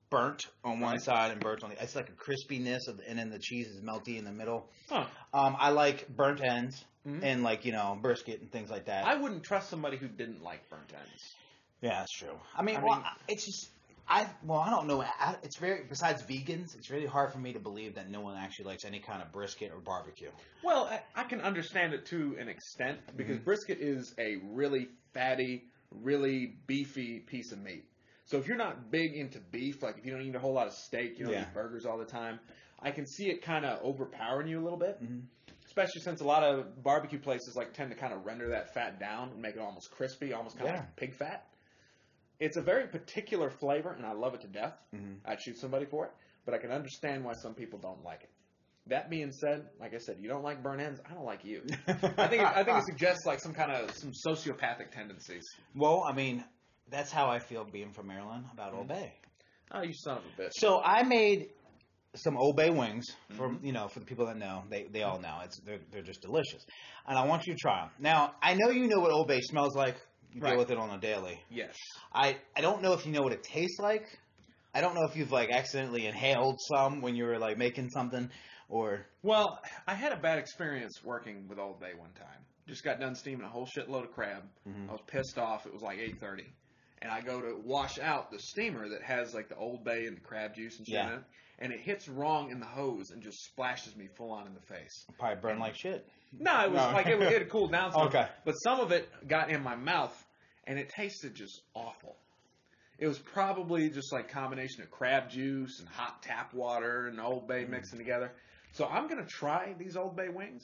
Burnt 0.10 0.46
on 0.66 0.82
one 0.82 0.92
Right. 0.94 1.02
side 1.02 1.32
and 1.32 1.40
burnt 1.40 1.64
on 1.64 1.70
the. 1.70 1.82
It's 1.82 1.96
like 1.96 2.10
a 2.10 2.12
crispiness 2.12 2.88
of, 2.90 3.00
and 3.08 3.18
then 3.18 3.30
the 3.30 3.40
cheese 3.40 3.68
is 3.68 3.80
melty 3.82 4.18
in 4.18 4.26
the 4.26 4.32
middle. 4.34 4.70
Huh. 4.90 5.06
Um, 5.34 5.56
I 5.58 5.70
like 5.70 6.10
burnt 6.10 6.42
ends 6.42 6.84
Mhm. 7.08 7.22
and 7.24 7.44
like 7.44 7.64
you 7.66 7.72
know 7.72 7.98
brisket 8.02 8.42
and 8.42 8.52
things 8.52 8.70
like 8.70 8.86
that. 8.86 9.06
I 9.06 9.16
wouldn't 9.16 9.44
trust 9.44 9.70
somebody 9.70 9.96
who 9.98 10.08
didn't 10.10 10.44
like 10.44 10.70
burnt 10.70 10.92
ends. 10.94 11.36
Yeah, 11.82 12.00
that's 12.00 12.12
true. 12.12 12.38
I 12.56 12.62
mean, 12.62 12.76
I 12.76 12.82
mean- 12.82 12.92
I- 12.92 13.16
it's 13.30 13.46
just 13.46 13.70
I 14.08 14.28
well, 14.44 14.60
I 14.60 14.70
don't 14.70 14.88
know. 14.88 15.02
I, 15.02 15.36
it's 15.44 15.58
very 15.58 15.84
besides 15.88 16.22
vegans, 16.24 16.76
it's 16.76 16.90
really 16.90 17.06
hard 17.06 17.32
for 17.32 17.38
me 17.40 17.54
to 17.54 17.60
believe 17.60 17.96
that 17.96 18.10
no 18.10 18.20
one 18.22 18.36
actually 18.38 18.66
likes 18.66 18.84
any 18.86 19.00
kind 19.00 19.22
of 19.22 19.32
brisket 19.32 19.72
or 19.74 19.80
barbecue. 19.80 20.32
Well, 20.64 20.86
I, 20.86 21.02
I 21.16 21.24
can 21.24 21.42
understand 21.42 21.94
it 21.94 22.06
to 22.08 22.36
an 22.40 22.48
extent 22.50 23.00
because 23.16 23.36
Mm-hmm. 23.38 23.46
brisket 23.46 23.78
is 23.80 24.14
a 24.20 24.38
really 24.52 24.90
fatty, 25.14 25.64
really 25.92 26.56
beefy 26.68 27.20
piece 27.20 27.52
of 27.52 27.60
meat. 27.60 27.86
So 28.26 28.38
if 28.38 28.48
you're 28.48 28.58
not 28.58 28.92
big 28.92 29.14
into 29.16 29.40
beef, 29.40 29.82
like 29.84 29.98
if 29.98 30.06
you 30.06 30.12
don't 30.12 30.22
eat 30.22 30.36
a 30.36 30.40
whole 30.40 30.54
lot 30.54 30.68
of 30.68 30.74
steak, 30.74 31.18
you 31.18 31.26
don't 31.26 31.34
Yeah. 31.34 31.42
eat 31.42 31.54
burgers 31.54 31.86
all 31.86 31.98
the 31.98 32.06
time, 32.06 32.40
I 32.80 32.92
can 32.92 33.06
see 33.06 33.30
it 33.30 33.42
kind 33.42 33.66
of 33.66 33.80
overpowering 33.84 34.48
you 34.48 34.60
a 34.62 34.64
little 34.64 34.80
bit. 34.80 35.02
Mhm. 35.02 35.24
Especially 35.66 36.02
since 36.02 36.22
a 36.22 36.26
lot 36.26 36.44
of 36.44 36.84
barbecue 36.84 37.20
places 37.20 37.56
like 37.56 37.74
tend 37.74 37.92
to 37.92 37.98
kind 37.98 38.14
of 38.14 38.26
render 38.26 38.50
that 38.50 38.74
fat 38.74 39.00
down 39.00 39.30
and 39.30 39.42
make 39.42 39.56
it 39.56 39.60
almost 39.62 39.90
crispy, 39.92 40.34
almost 40.34 40.58
kind 40.58 40.70
of 40.70 40.76
Yeah. 40.76 40.82
like 40.82 40.96
pig 40.96 41.14
fat. 41.14 41.46
It's 42.42 42.58
a 42.58 42.62
very 42.62 42.88
particular 42.88 43.50
flavor, 43.50 43.92
and 43.94 44.06
I 44.06 44.12
love 44.14 44.34
it 44.34 44.42
to 44.42 44.48
death. 44.48 44.74
Mhm. 44.94 45.20
I'd 45.26 45.40
shoot 45.42 45.58
somebody 45.60 45.86
for 45.86 46.06
it, 46.08 46.12
but 46.44 46.54
I 46.54 46.58
can 46.58 46.72
understand 46.72 47.24
why 47.24 47.34
some 47.34 47.54
people 47.54 47.80
don't 47.80 48.04
like 48.04 48.24
it. 48.24 48.30
That 48.88 49.12
being 49.12 49.32
said, 49.32 49.70
like 49.80 49.94
I 49.94 50.00
said, 50.00 50.18
you 50.20 50.28
don't 50.28 50.42
like 50.44 50.64
burn 50.64 50.80
ends. 50.82 51.00
I 51.08 51.14
don't 51.14 51.24
like 51.24 51.46
you. 51.46 51.62
I 51.88 51.94
think 52.28 52.42
it, 52.42 52.48
I 52.48 52.64
think 52.64 52.80
it 52.80 52.86
suggests 52.86 53.28
like 53.28 53.40
some 53.40 53.54
kind 53.54 53.72
of 53.72 53.92
some 53.96 54.12
sociopathic 54.26 54.90
tendencies. 54.92 55.44
Well, 55.76 56.04
I 56.04 56.14
mean, 56.14 56.44
that's 56.90 57.12
how 57.12 57.28
I 57.28 57.38
feel 57.38 57.64
being 57.64 57.92
from 57.94 58.08
Maryland 58.08 58.46
about 58.52 58.74
Mhm. 58.74 58.78
Old 58.78 58.88
Bay. 58.88 59.14
Oh, 59.72 59.84
you 59.84 59.94
son 59.94 60.18
of 60.18 60.24
a 60.26 60.42
bitch! 60.42 60.52
So 60.54 60.82
I 60.84 61.04
made 61.04 61.52
some 62.16 62.36
Old 62.38 62.58
Bay 62.58 62.72
wings 62.72 63.06
for 63.38 63.56
you 63.62 63.72
know 63.72 63.88
for 63.88 64.00
the 64.00 64.06
people 64.06 64.26
that 64.26 64.38
know 64.38 64.64
they 64.70 64.84
they 64.92 65.04
all 65.04 65.20
know 65.20 65.42
it's 65.46 65.60
they're 65.60 65.80
they're 65.92 66.02
just 66.02 66.22
delicious, 66.22 66.66
and 67.08 67.18
I 67.20 67.26
want 67.28 67.46
you 67.46 67.54
to 67.54 67.60
try 67.60 67.82
them. 67.82 67.92
Now 68.00 68.34
I 68.42 68.56
know 68.56 68.72
you 68.72 68.88
know 68.88 69.00
what 69.00 69.12
Old 69.12 69.28
Bay 69.28 69.42
smells 69.42 69.76
like. 69.76 69.96
You 70.34 70.42
Right. 70.42 70.52
deal 70.52 70.60
with 70.60 70.72
it 70.72 70.78
on 70.78 70.90
a 70.90 70.98
daily. 71.00 71.40
Yes. 71.50 71.76
I 72.14 72.38
I 72.56 72.62
don't 72.62 72.82
know 72.82 72.94
if 72.94 73.06
you 73.06 73.12
know 73.12 73.22
what 73.22 73.34
it 73.34 73.44
tastes 73.44 73.80
like. 73.80 74.20
I 74.74 74.80
don't 74.82 74.96
know 74.96 75.04
if 75.04 75.16
you've 75.18 75.32
like 75.32 75.50
accidentally 75.52 76.06
inhaled 76.06 76.58
some 76.62 77.02
when 77.02 77.16
you 77.16 77.26
were 77.26 77.38
like 77.38 77.58
making 77.58 77.90
something, 77.90 78.30
or 78.70 79.06
Well, 79.24 79.60
I 79.88 79.94
had 79.96 80.14
a 80.14 80.18
bad 80.18 80.40
experience 80.40 81.04
working 81.04 81.48
with 81.50 81.60
Old 81.60 81.80
Bay 81.80 81.94
one 81.98 82.12
time. 82.14 82.46
Just 82.68 82.84
got 82.84 83.00
done 83.00 83.16
steaming 83.16 83.46
a 83.46 83.50
whole 83.50 83.68
shitload 83.68 84.04
of 84.06 84.14
crab. 84.14 84.44
Mhm. 84.68 84.88
I 84.88 84.92
was 84.94 85.02
pissed 85.08 85.38
off. 85.38 85.66
It 85.66 85.74
was 85.74 85.82
like 85.82 85.98
eight 86.00 86.20
thirty, 86.22 86.46
and 87.02 87.12
I 87.12 87.22
go 87.22 87.42
to 87.42 87.60
wash 87.64 88.00
out 88.00 88.32
the 88.32 88.40
steamer 88.40 88.90
that 88.90 89.02
has 89.04 89.34
like 89.34 89.50
the 89.50 89.56
Old 89.56 89.84
Bay 89.84 90.06
and 90.06 90.18
the 90.18 90.22
crab 90.22 90.56
juice 90.56 90.78
and 90.78 90.86
shit 90.88 90.96
Yeah. 90.96 91.08
in 91.08 91.14
it, 91.20 91.24
and 91.60 91.74
it 91.74 91.80
hits 91.80 92.08
wrong 92.08 92.52
in 92.52 92.60
the 92.60 92.66
hose 92.66 93.12
and 93.12 93.22
just 93.22 93.44
splashes 93.46 93.96
me 93.96 94.08
full 94.18 94.32
on 94.32 94.48
in 94.48 94.54
the 94.54 94.62
face. 94.62 95.06
probably 95.18 95.42
burn 95.42 95.60
like 95.60 95.76
shit. 95.76 96.08
No, 96.32 96.64
it 96.66 96.72
was 96.72 96.82
No. 96.82 96.92
like 96.94 97.08
it, 97.08 97.22
it 97.22 97.32
had 97.42 97.50
cooled 97.50 97.72
down. 97.72 97.92
Some, 97.92 98.08
Okay. 98.08 98.28
but 98.46 98.54
some 98.54 98.80
of 98.80 98.92
it 98.92 99.10
got 99.28 99.50
in 99.50 99.62
my 99.64 99.76
mouth, 99.76 100.16
and 100.66 100.80
it 100.80 100.90
tasted 100.90 101.34
just 101.36 101.62
awful. 101.74 102.18
It 103.00 103.08
was 103.08 103.18
probably 103.20 103.90
just 103.90 104.14
like 104.14 104.30
combination 104.30 104.84
of 104.84 104.92
crab 104.92 105.30
juice 105.30 105.80
and 105.80 105.90
hot 105.90 106.22
tap 106.22 106.54
water 106.54 107.08
and 107.08 107.20
Old 107.20 107.48
Bay 107.48 107.66
Mm. 107.66 107.70
mixing 107.70 107.98
together. 107.98 108.32
So 108.74 108.86
I'm 108.88 109.08
gonna 109.08 109.26
try 109.26 109.74
these 109.78 109.98
Old 109.98 110.16
Bay 110.16 110.30
wings. 110.30 110.64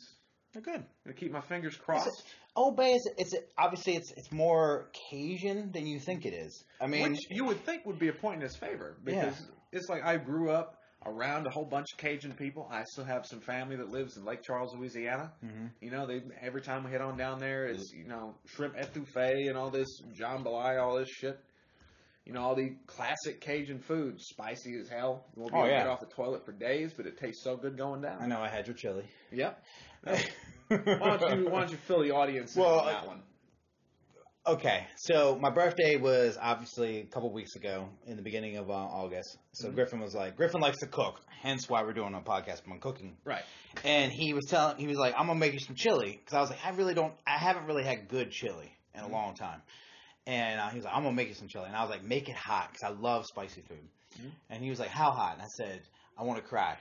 They're 0.53 0.61
good. 0.61 0.85
Gonna 1.03 1.15
keep 1.15 1.31
my 1.31 1.41
fingers 1.41 1.75
crossed. 1.75 2.23
Old 2.57 2.75
Bay 2.75 2.93
is 2.93 3.07
it's 3.17 3.35
obviously 3.57 3.95
it's 3.95 4.11
it's 4.17 4.31
more 4.31 4.89
Cajun 5.09 5.71
than 5.71 5.85
you 5.85 5.99
think 5.99 6.25
it 6.25 6.33
is. 6.33 6.65
I 6.81 6.87
mean, 6.87 7.11
which 7.11 7.19
you 7.29 7.45
would 7.45 7.63
think 7.63 7.85
would 7.85 7.99
be 7.99 8.07
a 8.07 8.13
point 8.13 8.37
in 8.37 8.41
his 8.41 8.57
favor 8.57 8.97
because 9.03 9.49
it's 9.71 9.87
like 9.87 10.03
I 10.03 10.17
grew 10.17 10.49
up 10.49 10.73
around 11.05 11.45
a 11.45 11.51
whole 11.51 11.63
bunch 11.65 11.85
of 11.93 11.99
Cajun 11.99 12.33
people. 12.33 12.67
I 12.71 12.83
still 12.91 13.03
have 13.05 13.27
some 13.27 13.39
family 13.41 13.75
that 13.75 13.89
lives 13.89 14.17
in 14.17 14.25
Lake 14.25 14.41
Charles, 14.41 14.75
Louisiana. 14.75 15.31
Mhm. 15.45 15.69
You 15.79 15.91
know, 15.91 16.07
they 16.07 16.21
every 16.41 16.61
time 16.63 16.83
we 16.83 16.89
head 16.91 17.01
on 17.01 17.15
down 17.15 17.37
there, 17.37 17.67
it's 17.67 17.93
you 17.93 18.05
know 18.05 18.33
shrimp 18.47 18.75
etouffee 18.75 19.47
and 19.47 19.55
all 19.55 19.69
this 19.69 20.01
jambalaya, 20.19 20.81
all 20.81 20.97
this 20.97 21.09
shit. 21.09 21.39
You 22.27 22.33
know, 22.33 22.41
all 22.41 22.55
the 22.55 22.75
classic 22.87 23.39
Cajun 23.39 23.79
foods, 23.79 24.25
spicy 24.27 24.75
as 24.81 24.89
hell. 24.89 25.25
You 25.33 25.43
won't 25.43 25.53
be 25.53 25.59
Oh, 25.59 25.61
able 25.61 25.69
to 25.69 25.75
get 25.77 25.87
off 25.87 25.99
the 26.01 26.07
toilet 26.07 26.43
for 26.45 26.51
days, 26.51 26.91
but 26.93 27.05
it 27.05 27.17
tastes 27.17 27.41
so 27.41 27.55
good 27.55 27.77
going 27.77 28.01
down. 28.01 28.21
I 28.21 28.27
know 28.27 28.41
I 28.41 28.49
had 28.49 28.67
your 28.67 28.75
chili. 28.75 29.05
Yep. 29.31 29.63
Why 30.67 31.17
don't 31.17 31.39
you 31.39 31.49
Why 31.49 31.61
don't 31.61 31.71
you 31.71 31.77
fill 31.77 32.01
the 32.03 32.11
audience 32.11 32.53
in 32.55 32.61
Well, 32.61 32.81
on 32.81 32.85
that 32.87 33.07
one? 33.07 33.21
Okay, 34.45 34.85
so 34.97 35.37
my 35.39 35.49
birthday 35.49 35.95
was 35.97 36.37
obviously 36.41 36.99
a 37.01 37.05
couple 37.05 37.31
weeks 37.33 37.55
ago 37.55 37.89
in 38.05 38.15
the 38.15 38.21
beginning 38.21 38.57
of 38.57 38.69
uh, 38.69 38.73
August. 38.73 39.37
So 39.53 39.69
Mhm. 39.69 39.75
Griffin 39.75 39.99
was 40.01 40.13
like, 40.13 40.35
Griffin 40.37 40.59
likes 40.61 40.77
to 40.79 40.87
cook, 40.87 41.21
hence 41.41 41.69
why 41.69 41.83
we're 41.83 41.91
doing 41.93 42.13
a 42.13 42.21
podcast 42.21 42.61
on 42.69 42.79
cooking. 42.79 43.17
Right. 43.25 43.43
And 43.85 44.11
he 44.11 44.33
was 44.33 44.45
telling, 44.45 44.77
he 44.77 44.87
was 44.87 44.97
like, 44.97 45.13
I'm 45.17 45.27
gonna 45.27 45.39
make 45.39 45.53
you 45.53 45.59
some 45.59 45.75
chili 45.75 46.17
because 46.17 46.33
I 46.33 46.39
was 46.41 46.49
like, 46.49 46.65
I 46.65 46.69
really 46.71 46.93
don't, 46.93 47.13
I 47.25 47.37
haven't 47.37 47.65
really 47.67 47.83
had 47.83 48.07
good 48.09 48.31
chili 48.31 48.71
in 48.93 49.01
a 49.01 49.07
Mhm. 49.07 49.11
long 49.11 49.35
time. 49.35 49.61
And 50.27 50.59
uh, 50.59 50.67
he 50.69 50.75
was 50.75 50.85
like, 50.85 50.93
I'm 50.93 51.03
gonna 51.03 51.15
make 51.15 51.29
you 51.29 51.33
some 51.33 51.47
chili, 51.47 51.65
and 51.67 51.75
I 51.75 51.81
was 51.81 51.89
like, 51.89 52.03
make 52.03 52.29
it 52.29 52.35
hot 52.35 52.69
because 52.71 52.83
I 52.83 52.89
love 53.01 53.25
spicy 53.25 53.61
food. 53.61 53.87
Mhm. 54.21 54.31
And 54.49 54.63
he 54.63 54.69
was 54.69 54.79
like, 54.79 54.89
How 54.89 55.11
hot? 55.11 55.33
And 55.33 55.41
I 55.41 55.47
said, 55.57 55.81
I 56.17 56.23
want 56.23 56.37
to 56.39 56.47
cry, 56.47 56.77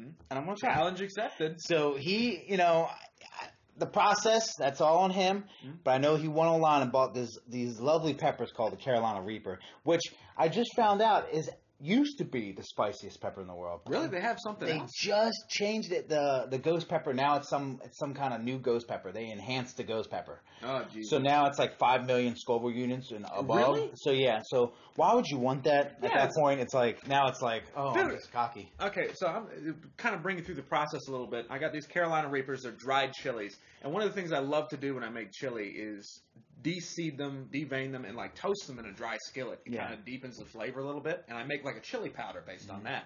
Mhm. 0.00 0.12
and 0.30 0.38
I'm 0.38 0.44
gonna 0.44 0.56
try. 0.56 0.74
Challenge 0.74 1.00
accepted. 1.00 1.60
So 1.60 1.94
he, 1.96 2.44
you 2.48 2.56
know, 2.56 2.88
I- 2.88 3.44
I- 3.44 3.48
the 3.76 3.86
process 3.86 4.46
that's 4.56 4.80
all 4.80 4.98
on 4.98 5.10
him. 5.10 5.44
Mhm. 5.64 5.78
But 5.82 5.90
I 5.94 5.98
know 5.98 6.14
he 6.14 6.28
went 6.28 6.48
online 6.48 6.82
and 6.82 6.92
bought 6.92 7.12
this 7.14 7.36
these 7.48 7.80
lovely 7.80 8.14
peppers 8.14 8.52
called 8.52 8.72
the 8.72 8.76
Carolina 8.76 9.20
Reaper, 9.22 9.58
which 9.82 10.02
I 10.36 10.48
just 10.48 10.70
found 10.76 11.02
out 11.02 11.28
is 11.32 11.50
used 11.80 12.18
to 12.18 12.24
be 12.24 12.52
the 12.52 12.62
spiciest 12.62 13.20
pepper 13.20 13.40
in 13.40 13.46
the 13.46 13.54
world. 13.54 13.80
Really, 13.86 14.06
they 14.08 14.20
have 14.20 14.38
something 14.42 14.66
They 14.66 14.78
else. 14.78 14.90
just 14.96 15.36
changed 15.48 15.92
it. 15.92 16.08
The 16.08 16.46
the 16.50 16.58
ghost 16.58 16.88
pepper 16.88 17.12
now 17.12 17.36
it's 17.36 17.48
some 17.48 17.80
it's 17.84 17.98
some 17.98 18.14
kind 18.14 18.32
of 18.32 18.42
new 18.42 18.58
ghost 18.58 18.88
pepper. 18.88 19.12
They 19.12 19.30
enhanced 19.30 19.76
the 19.76 19.84
ghost 19.84 20.10
pepper. 20.10 20.40
Oh, 20.62 20.84
geez. 20.92 21.10
So 21.10 21.18
now 21.18 21.46
it's 21.46 21.58
like 21.58 21.78
five 21.78 22.06
million 22.06 22.36
Scoville 22.36 22.70
units 22.70 23.10
and 23.10 23.26
above. 23.34 23.56
Really? 23.56 23.90
So 23.96 24.10
yeah. 24.12 24.40
So 24.44 24.72
why 24.96 25.14
would 25.14 25.26
you 25.26 25.38
want 25.38 25.64
that 25.64 25.98
Yeah, 26.02 26.08
at 26.10 26.14
that 26.14 26.30
point? 26.38 26.60
It's 26.60 26.74
like 26.74 27.06
now 27.08 27.26
it's 27.28 27.42
like 27.42 27.64
oh, 27.76 27.88
I'm 27.90 28.10
just 28.10 28.32
cocky. 28.32 28.70
Okay, 28.80 29.08
so 29.14 29.26
I'm 29.26 29.76
kind 29.96 30.14
of 30.14 30.22
bringing 30.22 30.44
through 30.44 30.54
the 30.56 30.62
process 30.62 31.08
a 31.08 31.10
little 31.10 31.26
bit. 31.28 31.46
I 31.50 31.58
got 31.58 31.72
these 31.72 31.86
Carolina 31.86 32.28
Reapers. 32.28 32.62
They're 32.62 32.72
dried 32.72 33.12
chilies, 33.12 33.56
and 33.82 33.92
one 33.92 34.02
of 34.02 34.08
the 34.08 34.14
things 34.14 34.32
I 34.32 34.38
love 34.38 34.68
to 34.68 34.76
do 34.76 34.94
when 34.94 35.04
I 35.04 35.10
make 35.10 35.32
chili 35.32 35.68
is 35.68 36.22
de-seed 36.64 37.16
them, 37.16 37.48
devein 37.52 37.92
them, 37.92 38.04
and 38.04 38.16
like 38.16 38.34
toast 38.34 38.66
them 38.66 38.80
in 38.80 38.86
a 38.86 38.92
dry 38.92 39.16
skillet. 39.28 39.60
It 39.64 39.72
Yeah. 39.74 39.82
kind 39.86 39.94
of 39.94 40.04
deepens 40.04 40.38
the 40.38 40.44
flavor 40.46 40.80
a 40.80 40.84
little 40.84 41.00
bit, 41.00 41.24
and 41.28 41.38
I 41.38 41.44
make 41.44 41.62
like 41.64 41.76
a 41.76 41.80
chili 41.80 42.10
powder 42.10 42.42
based 42.44 42.66
Mm-hmm. 42.66 42.76
on 42.78 42.82
that. 42.84 43.04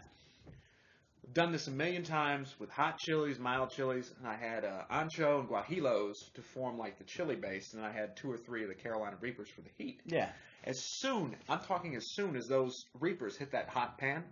Done 1.35 1.53
this 1.53 1.67
a 1.67 1.71
million 1.71 2.05
times 2.05 2.59
with 2.59 2.71
hot 2.71 2.99
chilies, 2.99 3.38
mild 3.38 3.71
chilies, 3.71 4.11
and 4.19 4.27
I 4.27 4.35
had 4.37 4.65
uh, 4.65 4.85
ancho 4.91 5.41
and 5.41 5.49
guajillos 5.49 6.15
to 6.35 6.41
form 6.43 6.79
like 6.79 6.97
the 6.97 7.05
chili 7.05 7.37
base, 7.37 7.75
and 7.75 7.85
I 7.85 7.93
had 7.93 8.17
two 8.17 8.31
or 8.33 8.38
three 8.38 8.62
of 8.62 8.69
the 8.71 8.75
Carolina 8.75 9.17
Reapers 9.21 9.50
for 9.50 9.61
the 9.61 9.69
heat. 9.77 10.00
Yeah. 10.07 10.31
As 10.65 10.81
soon, 11.00 11.37
I'm 11.49 11.61
talking 11.61 11.97
as 11.97 12.15
soon 12.15 12.35
as 12.35 12.47
those 12.47 12.75
Reapers 12.99 13.37
hit 13.37 13.50
that 13.53 13.69
hot 13.69 13.99
pan 13.99 14.25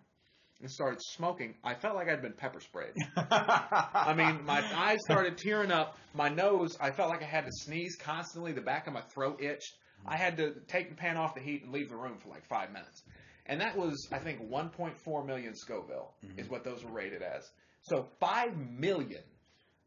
and 0.61 0.71
started 0.71 1.01
smoking, 1.03 1.55
I 1.63 1.75
felt 1.75 1.95
like 1.95 2.09
I'd 2.09 2.23
been 2.23 2.33
pepper 2.33 2.61
sprayed. 2.61 2.95
I 3.17 4.15
mean, 4.17 4.45
my 4.45 4.63
eyes 4.75 4.99
started 5.05 5.37
tearing 5.39 5.71
up. 5.71 5.99
My 6.15 6.29
nose, 6.29 6.77
I 6.81 6.91
felt 6.91 7.11
like 7.11 7.23
I 7.23 7.27
had 7.27 7.45
to 7.45 7.51
sneeze 7.53 7.97
constantly. 7.97 8.53
The 8.53 8.61
back 8.63 8.87
of 8.87 8.93
my 8.95 9.03
throat 9.03 9.43
itched. 9.43 9.75
I 10.07 10.17
had 10.17 10.37
to 10.39 10.55
take 10.69 10.89
the 10.89 10.95
pan 10.95 11.17
off 11.17 11.35
the 11.35 11.41
heat 11.41 11.63
and 11.65 11.73
leave 11.73 11.89
the 11.91 11.97
room 11.97 12.19
for 12.23 12.29
like 12.29 12.47
five 12.49 12.71
minutes. 12.73 13.03
And 13.47 13.61
that 13.61 13.77
was, 13.77 14.09
I 14.13 14.19
think, 14.19 14.41
1.4 14.51 15.27
million 15.27 15.55
Scoville 15.55 16.13
Mhm. 16.25 16.39
is 16.41 16.49
what 16.49 16.65
those 16.65 16.85
were 16.85 16.91
rated 16.91 17.23
as. 17.23 17.49
So 17.83 18.07
five 18.19 18.57
million. 18.57 19.23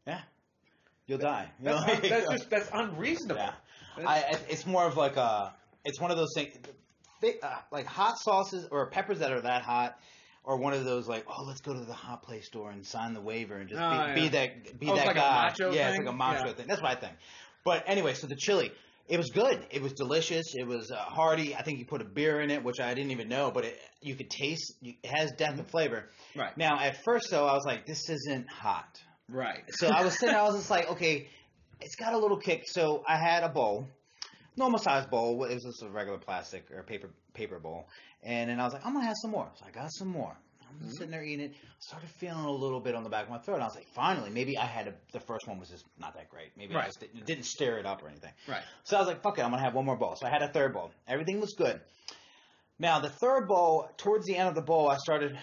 Yeah. 0.06 0.20
You'll 1.06 1.18
die. 1.18 1.50
That's, 1.60 1.86
You'll- 1.86 2.00
that's 2.10 2.30
just 2.30 2.50
that's 2.50 2.70
unreasonable. 2.72 3.40
Yeah. 3.42 3.52
That's- 3.96 4.24
I, 4.34 4.38
it's 4.48 4.66
more 4.66 4.86
of 4.86 4.96
like 4.96 5.16
a, 5.16 5.54
it's 5.84 6.00
one 6.00 6.10
of 6.10 6.16
those 6.16 6.32
things. 6.34 6.56
uh, 7.42 7.56
like 7.70 7.86
hot 7.86 8.18
sauces 8.18 8.66
or 8.70 8.88
peppers 8.90 9.18
that 9.18 9.32
are 9.32 9.42
that 9.42 9.62
hot. 9.62 9.98
Or 10.42 10.56
one 10.56 10.72
of 10.72 10.84
those 10.84 11.06
like, 11.06 11.26
oh, 11.28 11.44
let's 11.44 11.60
go 11.60 11.74
to 11.74 11.80
the 11.80 11.92
hot 11.92 12.22
play 12.22 12.40
store 12.40 12.70
and 12.70 12.84
sign 12.84 13.12
the 13.12 13.20
waiver 13.20 13.56
and 13.56 13.68
just 13.68 13.82
Oh, 13.82 13.90
be, 13.90 13.96
yeah. 13.96 14.14
be 14.14 14.28
that 14.28 14.80
be 14.80 14.88
Oh, 14.88 14.96
that 14.96 15.06
like 15.06 15.16
guy. 15.16 15.54
yeah, 15.58 15.90
it's 15.90 15.98
like 15.98 16.08
a 16.08 16.12
macho 16.12 16.46
Yeah. 16.46 16.52
thing. 16.54 16.66
That's 16.66 16.80
what 16.80 16.90
I 16.90 16.94
think. 16.94 17.12
But 17.64 17.84
anyway, 17.86 18.14
so 18.14 18.26
the 18.26 18.36
chili, 18.36 18.72
it 19.06 19.18
was 19.18 19.28
good. 19.30 19.66
It 19.70 19.82
was 19.82 19.92
delicious. 19.92 20.54
It 20.54 20.66
was 20.66 20.90
uh, 20.90 20.96
hearty. 20.96 21.54
I 21.54 21.62
think 21.62 21.78
you 21.78 21.84
put 21.84 22.00
a 22.00 22.06
beer 22.06 22.40
in 22.40 22.50
it, 22.50 22.64
which 22.64 22.80
I 22.80 22.94
didn't 22.94 23.10
even 23.10 23.28
know, 23.28 23.50
but 23.50 23.64
it, 23.66 23.78
you 24.00 24.14
could 24.16 24.30
taste. 24.30 24.72
It 24.82 24.96
has 25.04 25.32
definite 25.32 25.70
flavor. 25.70 26.08
Right. 26.34 26.56
Now, 26.56 26.78
at 26.80 27.04
first, 27.04 27.30
though, 27.30 27.46
I 27.46 27.52
was 27.52 27.66
like, 27.66 27.84
this 27.86 28.08
isn't 28.08 28.48
hot. 28.48 28.98
Right. 29.28 29.62
So 29.72 29.88
I 29.88 30.02
was 30.02 30.18
sitting, 30.18 30.34
I 30.34 30.42
was 30.44 30.56
just 30.56 30.70
like, 30.70 30.90
okay, 30.92 31.28
it's 31.80 31.96
got 31.96 32.14
a 32.14 32.18
little 32.18 32.38
kick. 32.38 32.62
So 32.66 33.02
I 33.06 33.16
had 33.18 33.42
a 33.44 33.48
bowl, 33.50 33.88
normal 34.56 34.78
size 34.78 35.06
bowl. 35.06 35.44
It 35.44 35.54
was 35.54 35.64
just 35.64 35.82
a 35.82 35.88
regular 35.88 36.18
plastic 36.18 36.70
or 36.74 36.82
paper 36.82 37.10
paper 37.34 37.58
bowl, 37.58 37.88
and 38.22 38.50
then 38.50 38.60
I 38.60 38.64
was 38.64 38.72
like, 38.72 38.84
I'm 38.84 38.92
gonna 38.92 39.06
have 39.06 39.16
some 39.20 39.30
more. 39.30 39.50
So 39.54 39.64
I 39.66 39.70
got 39.70 39.92
some 39.92 40.08
more. 40.08 40.36
I'm 40.70 40.78
just 40.78 40.90
mm-hmm. 40.90 40.98
sitting 40.98 41.10
there 41.10 41.24
eating 41.24 41.46
it. 41.46 41.52
I 41.52 41.80
started 41.80 42.10
feeling 42.10 42.44
a 42.44 42.50
little 42.50 42.80
bit 42.80 42.94
on 42.94 43.02
the 43.02 43.10
back 43.10 43.24
of 43.24 43.30
my 43.30 43.38
throat. 43.38 43.54
And 43.54 43.64
I 43.64 43.66
was 43.66 43.74
like, 43.74 43.88
finally, 43.88 44.30
maybe 44.30 44.56
I 44.56 44.66
had 44.66 44.88
a, 44.88 44.94
the 45.12 45.20
first 45.20 45.48
one 45.48 45.58
was 45.58 45.68
just 45.68 45.84
not 45.98 46.14
that 46.14 46.28
great. 46.30 46.52
Maybe 46.56 46.74
I 46.74 46.86
just 46.86 47.00
didn't, 47.00 47.26
didn't 47.26 47.44
stir 47.44 47.78
it 47.78 47.86
up 47.86 48.02
or 48.02 48.08
anything. 48.08 48.32
Right. 48.46 48.62
So 48.84 48.96
I 48.96 49.00
was 49.00 49.08
like, 49.08 49.22
fuck 49.22 49.38
it, 49.38 49.42
I'm 49.42 49.50
gonna 49.50 49.62
have 49.62 49.74
one 49.74 49.84
more 49.84 49.96
bowl. 49.96 50.14
So 50.16 50.26
I 50.26 50.30
had 50.30 50.42
a 50.42 50.48
third 50.48 50.72
bowl. 50.72 50.92
Everything 51.08 51.40
was 51.40 51.54
good. 51.54 51.80
Now 52.78 53.00
the 53.00 53.10
third 53.10 53.46
bowl, 53.46 53.90
towards 53.96 54.26
the 54.26 54.36
end 54.36 54.48
of 54.48 54.54
the 54.54 54.62
bowl, 54.62 54.88
I 54.88 54.96
started 54.96 55.36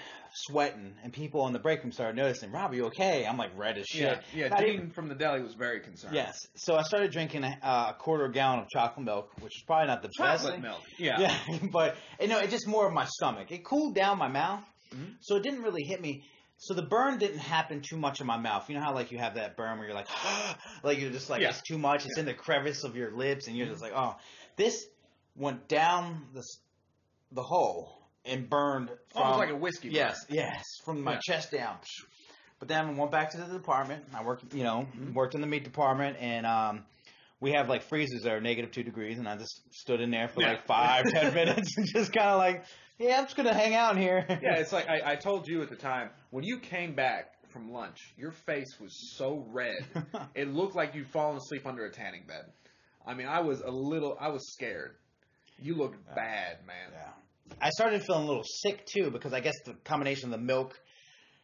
sweating, 0.46 0.96
and 1.04 1.12
people 1.12 1.48
in 1.48 1.54
the 1.54 1.60
break 1.60 1.82
room 1.84 1.92
started 1.92 2.16
noticing. 2.16 2.52
Rob, 2.52 2.72
are 2.72 2.76
you 2.76 2.86
okay? 2.88 3.26
I'm 3.26 3.38
like 3.38 3.52
red 3.58 3.78
as 3.78 3.86
shit. 3.88 4.02
Yeah. 4.02 4.20
Yeah. 4.44 4.48
Not 4.50 4.60
Dean 4.60 4.74
even- 4.76 4.92
from 4.92 5.10
the 5.10 5.16
deli 5.16 5.42
was 5.42 5.54
very 5.56 5.80
concerned. 5.80 6.14
Yes. 6.16 6.48
So 6.56 6.76
I 6.76 6.84
started 6.84 7.12
drinking 7.12 7.44
a, 7.44 7.58
uh, 7.64 7.88
a 7.92 7.94
quarter 8.00 8.28
gallon 8.28 8.60
of 8.60 8.70
chocolate 8.70 9.06
milk, 9.06 9.32
which 9.42 9.58
is 9.58 9.64
probably 9.64 9.88
not 9.88 10.02
the 10.02 10.10
best 10.10 10.18
Chocolate 10.44 10.54
thing. 10.54 10.62
milk. 10.62 10.82
Yeah. 10.98 11.20
Yeah, 11.50 11.58
but 11.72 11.96
you 12.22 12.28
know, 12.28 12.40
it 12.40 12.50
just 12.50 12.68
more 12.68 12.86
of 12.88 12.94
my 12.94 13.06
stomach. 13.06 13.52
It 13.52 13.64
cooled 13.66 13.96
down 13.96 14.18
my 14.18 14.28
mouth, 14.28 14.64
Mhm. 14.94 15.16
so 15.22 15.36
it 15.38 15.44
didn't 15.44 15.64
really 15.64 15.84
hit 15.84 16.00
me. 16.02 16.24
So 16.60 16.74
the 16.74 16.82
burn 16.84 17.18
didn't 17.20 17.38
happen 17.40 17.82
too 17.88 17.98
much 17.98 18.20
in 18.22 18.26
my 18.28 18.38
mouth. 18.38 18.68
You 18.70 18.76
know 18.76 18.82
how 18.82 18.94
like 18.94 19.12
you 19.12 19.18
have 19.20 19.36
that 19.36 19.56
burn 19.58 19.78
where 19.78 19.88
you're 19.88 19.96
like, 19.96 20.08
like 20.84 21.00
you're 21.00 21.12
just 21.12 21.30
like 21.30 21.42
Yeah. 21.42 21.50
it's 21.50 21.62
too 21.62 21.78
much. 21.78 22.06
It's 22.06 22.18
in 22.18 22.26
the 22.26 22.34
crevice 22.34 22.84
of 22.84 22.96
your 22.96 23.12
lips, 23.16 23.48
and 23.48 23.56
you're 23.58 23.68
just 23.68 23.82
like, 23.82 23.94
oh, 23.96 24.16
this 24.56 24.86
went 25.36 25.68
down 25.68 26.28
the 26.34 26.40
s- 26.40 26.60
the 27.32 27.44
hole 27.44 27.97
and 28.28 28.50
burned 28.50 28.90
from 29.14 29.24
Almost 29.24 29.40
like 29.40 29.50
a 29.50 29.56
whiskey. 29.56 29.90
yes, 29.90 30.18
yes, 30.30 30.64
from 30.86 31.02
my 31.02 31.14
Yeah. 31.14 31.20
chest 31.28 31.52
down. 31.52 31.78
But 32.60 32.68
then 32.68 32.86
I 32.86 32.92
went 32.92 33.12
back 33.12 33.32
to 33.32 33.38
the 33.38 33.46
department. 33.46 34.04
I 34.14 34.24
worked, 34.24 34.54
you 34.54 34.64
know, 34.64 34.88
Mhm. 34.96 35.14
worked 35.14 35.36
in 35.36 35.42
the 35.42 35.48
meat 35.48 35.64
department, 35.64 36.18
and 36.20 36.46
um, 36.46 36.86
we 37.40 37.52
have 37.52 37.70
like 37.70 37.84
freezers 37.84 38.24
that 38.24 38.34
are 38.34 38.42
negative 38.42 38.72
two 38.72 38.84
degrees, 38.84 39.20
and 39.20 39.28
I 39.30 39.38
just 39.38 39.62
stood 39.74 40.02
in 40.02 40.10
there 40.12 40.28
for 40.28 40.42
Yeah. 40.42 40.50
like 40.54 40.66
five, 40.66 41.06
ten 41.12 41.34
minutes, 41.34 41.78
and 41.78 41.86
just 41.88 42.12
kind 42.14 42.30
of 42.30 42.38
like, 42.40 42.66
yeah, 42.98 43.18
I'm 43.20 43.26
just 43.26 43.36
gonna 43.36 43.54
hang 43.54 43.76
out 43.76 43.96
in 43.96 44.02
here. 44.02 44.26
Yeah, 44.28 44.56
it's 44.58 44.72
like 44.74 44.88
I, 44.90 45.12
I 45.12 45.16
told 45.16 45.48
you 45.48 45.62
at 45.62 45.70
the 45.70 45.76
time 45.76 46.10
when 46.32 46.44
you 46.44 46.60
came 46.60 46.96
back 46.96 47.34
from 47.50 47.72
lunch, 47.72 48.00
your 48.18 48.32
face 48.32 48.80
was 48.80 49.16
so 49.16 49.46
red. 49.50 49.86
it 50.36 50.48
looked 50.48 50.76
like 50.76 50.96
you'd 50.96 51.08
fallen 51.10 51.38
asleep 51.38 51.66
under 51.68 51.86
a 51.86 51.92
tanning 51.92 52.24
bed. 52.28 52.46
I 53.06 53.14
mean, 53.14 53.28
I 53.28 53.40
was 53.42 53.62
a 53.62 53.70
little, 53.72 54.18
I 54.20 54.30
was 54.30 54.52
scared. 54.54 54.96
You 55.60 55.76
looked 55.76 55.98
Yeah. 56.08 56.16
bad, 56.16 56.66
man. 56.66 56.90
Yeah. 56.92 57.12
I 57.62 57.70
started 57.72 58.04
feeling 58.04 58.24
a 58.24 58.28
little 58.28 58.44
sick 58.44 58.86
too 58.86 59.10
because 59.12 59.34
I 59.34 59.40
guess 59.40 59.56
the 59.66 59.74
combination 59.84 60.26
of 60.26 60.40
the 60.40 60.46
milk, 60.46 60.80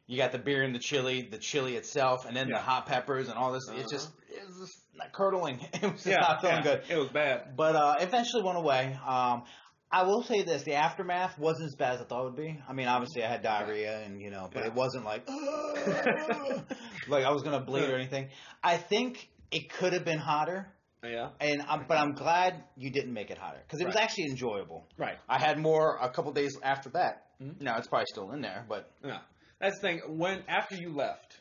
you 0.08 0.18
got 0.18 0.32
the 0.32 0.38
beer 0.40 0.64
and 0.64 0.74
the 0.76 0.80
chili, 0.80 1.22
the 1.30 1.38
chili 1.38 1.76
itself, 1.76 2.26
and 2.26 2.36
then 2.36 2.50
Yeah. 2.50 2.58
the 2.58 2.62
hot 2.64 2.86
peppers 2.86 3.30
and 3.30 3.38
all 3.38 3.52
this. 3.54 3.64
It's 3.70 3.72
Uh-huh. 3.72 3.88
just 3.92 4.10
it 4.30 4.46
was 4.46 4.58
just 4.60 4.80
not 4.96 5.12
curdling. 5.14 5.60
It 5.74 5.82
was 5.82 5.92
just 5.92 6.06
yeah, 6.08 6.20
not 6.20 6.42
feeling 6.42 6.58
yeah, 6.58 6.62
good. 6.64 6.84
It 6.90 6.98
was 6.98 7.10
bad. 7.10 7.56
But 7.56 7.76
uh, 7.76 7.96
eventually 8.00 8.44
went 8.44 8.58
away. 8.58 8.98
Um, 9.06 9.44
I 9.92 10.04
will 10.04 10.24
say 10.24 10.42
this: 10.44 10.64
the 10.64 10.74
aftermath 10.74 11.38
wasn't 11.38 11.68
as 11.68 11.76
bad 11.76 11.96
as 11.96 12.02
I 12.02 12.06
thought 12.06 12.22
it 12.22 12.26
would 12.26 12.36
be. 12.36 12.60
I 12.68 12.74
mean, 12.74 12.88
obviously 12.88 13.24
I 13.24 13.28
had 13.30 13.44
diarrhea, 13.44 14.02
and 14.04 14.20
you 14.22 14.32
know, 14.32 14.50
but 14.52 14.66
it 14.66 14.74
wasn't 14.74 15.06
like 15.06 15.28
like 17.08 17.26
I 17.26 17.32
was 17.32 17.44
gonna 17.44 17.62
bleed 17.62 17.90
or 17.90 17.96
anything. 17.96 18.30
I 18.64 18.78
think 18.78 19.30
it 19.52 19.70
could 19.72 19.94
have 19.94 20.04
been 20.04 20.18
hotter, 20.18 20.74
Yeah. 21.04 21.30
and 21.40 21.62
I'm, 21.64 21.86
but 21.88 21.98
I'm 21.98 22.14
glad 22.14 22.64
you 22.78 22.90
didn't 22.90 23.14
make 23.14 23.30
it 23.30 23.38
hotter 23.38 23.60
because 23.68 23.82
it 23.82 23.86
was 23.86 23.96
Right. 23.96 24.04
actually 24.04 24.26
enjoyable. 24.26 24.88
Right. 24.98 25.18
I 25.28 25.38
had 25.38 25.58
more 25.60 25.98
a 25.98 26.10
couple 26.10 26.32
days 26.32 26.58
after 26.64 26.90
that. 26.92 27.28
Mhm. 27.42 27.60
Now 27.62 27.78
it's 27.78 27.88
probably 27.88 28.06
still 28.08 28.32
in 28.32 28.42
there, 28.42 28.66
but 28.70 28.90
Yeah. 29.04 29.20
That's 29.60 29.76
the 29.80 29.88
thing. 29.88 30.18
When 30.18 30.44
after 30.48 30.76
you 30.76 30.90
left, 30.94 31.40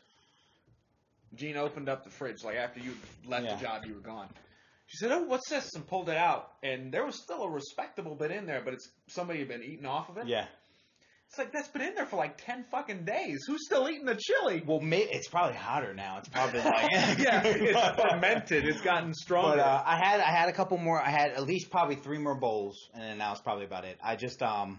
Jean 1.35 1.57
opened 1.57 1.89
up 1.89 2.05
the 2.05 2.11
fridge. 2.11 2.43
Like 2.45 2.57
after 2.57 2.81
you 2.81 2.95
left 3.25 3.45
Yeah. 3.47 3.55
the 3.57 3.63
job, 3.63 3.85
you 3.87 3.95
were 3.95 4.01
gone. 4.01 4.29
She 4.87 4.99
said, 4.99 5.11
"Oh, 5.13 5.23
what's 5.25 5.49
this?" 5.49 5.75
and 5.75 5.87
pulled 5.87 6.09
it 6.11 6.17
out, 6.19 6.53
and 6.63 6.93
there 6.93 7.05
was 7.07 7.23
still 7.23 7.43
a 7.45 7.51
respectable 7.51 8.15
bit 8.15 8.31
in 8.31 8.45
there, 8.47 8.61
but 8.63 8.75
it's 8.75 8.91
somebody 9.09 9.39
had 9.39 9.49
been 9.49 9.63
eating 9.63 9.87
off 9.87 10.09
of 10.11 10.19
it. 10.19 10.27
yeah. 10.27 10.47
It's 11.33 11.39
like 11.39 11.51
that's 11.51 11.69
been 11.69 11.81
in 11.81 11.95
there 11.95 12.05
for 12.05 12.17
like 12.17 12.37
ten 12.45 12.63
fucking 12.71 13.07
days. 13.07 13.39
Who's 13.47 13.65
still 13.65 13.89
eating 13.89 14.05
the 14.05 14.17
chili? 14.21 14.63
Well, 14.67 14.81
may, 14.81 14.99
it's 14.99 15.29
probably 15.29 15.57
hotter 15.57 15.95
now. 15.95 16.19
It's 16.19 16.29
probably 16.29 16.59
like 16.65 16.91
yeah, 17.19 17.41
it's 17.43 18.03
fermented. 18.11 18.67
It's 18.69 18.83
gotten 18.83 19.15
stronger. 19.15 19.57
But 19.57 19.61
uh, 19.61 19.83
I 19.87 19.97
had 19.97 20.21
I 20.21 20.31
had 20.31 20.51
a 20.51 20.53
couple 20.53 20.77
more. 20.77 21.01
I 21.01 21.09
had 21.09 21.31
at 21.31 21.45
least 21.45 21.71
probably 21.71 21.97
three 21.97 22.19
more 22.19 22.35
bowls, 22.35 22.77
and 22.93 23.03
then 23.03 23.17
that 23.17 23.31
was 23.31 23.41
probably 23.41 23.65
about 23.65 23.87
it. 23.87 23.97
I 24.05 24.15
just 24.17 24.43
um, 24.43 24.79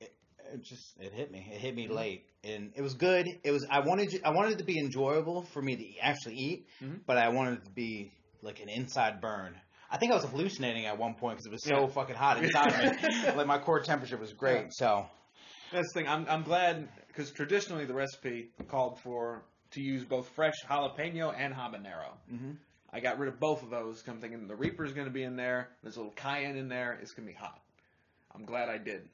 it, 0.00 0.12
it 0.52 0.62
just 0.64 0.96
it 0.98 1.12
hit 1.12 1.30
me. 1.30 1.48
It 1.54 1.60
hit 1.60 1.76
me 1.76 1.86
Mhm. 1.86 1.94
late, 1.94 2.24
and 2.42 2.72
it 2.74 2.82
was 2.82 2.94
good. 2.94 3.28
It 3.44 3.52
was 3.52 3.64
I 3.70 3.86
wanted 3.86 4.20
I 4.24 4.30
wanted 4.30 4.54
it 4.54 4.58
to 4.58 4.64
be 4.64 4.80
enjoyable 4.80 5.42
for 5.42 5.62
me 5.62 5.76
to 5.76 5.84
actually 6.02 6.34
eat, 6.38 6.66
Mhm. 6.82 7.02
but 7.06 7.18
I 7.18 7.28
wanted 7.28 7.58
it 7.58 7.64
to 7.66 7.70
be 7.70 8.10
like 8.42 8.58
an 8.60 8.68
inside 8.68 9.20
burn. 9.20 9.54
I 9.92 9.98
think 9.98 10.10
I 10.10 10.16
was 10.16 10.24
hallucinating 10.24 10.86
at 10.86 10.98
one 10.98 11.14
point 11.14 11.36
because 11.36 11.46
it 11.46 11.52
was 11.52 11.62
so 11.62 11.82
Yeah. 11.82 11.86
fucking 11.86 12.16
hot 12.16 12.42
inside 12.42 12.98
me. 13.00 13.32
Like 13.36 13.46
my 13.46 13.58
core 13.60 13.78
temperature 13.78 14.16
was 14.16 14.32
great. 14.32 14.62
Yeah. 14.64 14.70
So 14.70 15.06
That's 15.72 15.92
the 15.92 16.00
thing. 16.00 16.08
I'm 16.08 16.26
I'm 16.28 16.42
glad 16.42 16.88
because 17.08 17.30
traditionally 17.30 17.84
the 17.84 17.94
recipe 17.94 18.50
called 18.68 19.00
for 19.00 19.42
to 19.72 19.80
use 19.80 20.04
both 20.04 20.28
fresh 20.30 20.54
jalapeno 20.68 21.34
and 21.36 21.52
habanero. 21.54 22.12
mhm. 22.32 22.56
I 22.92 23.00
got 23.00 23.18
rid 23.18 23.28
of 23.28 23.38
both 23.40 23.62
of 23.62 23.70
those. 23.70 24.02
I'm 24.08 24.20
thinking 24.20 24.46
the 24.46 24.54
Reaper's 24.56 24.92
going 24.92 25.06
to 25.08 25.12
be 25.12 25.22
in 25.24 25.36
there. 25.36 25.68
There's 25.82 25.96
a 25.96 25.98
little 25.98 26.14
cayenne 26.14 26.56
in 26.56 26.68
there. 26.68 26.98
It's 27.02 27.12
going 27.12 27.26
to 27.28 27.32
be 27.32 27.38
hot. 27.38 27.60
I'm 28.34 28.44
glad 28.44 28.68
I 28.68 28.78
did 28.78 29.08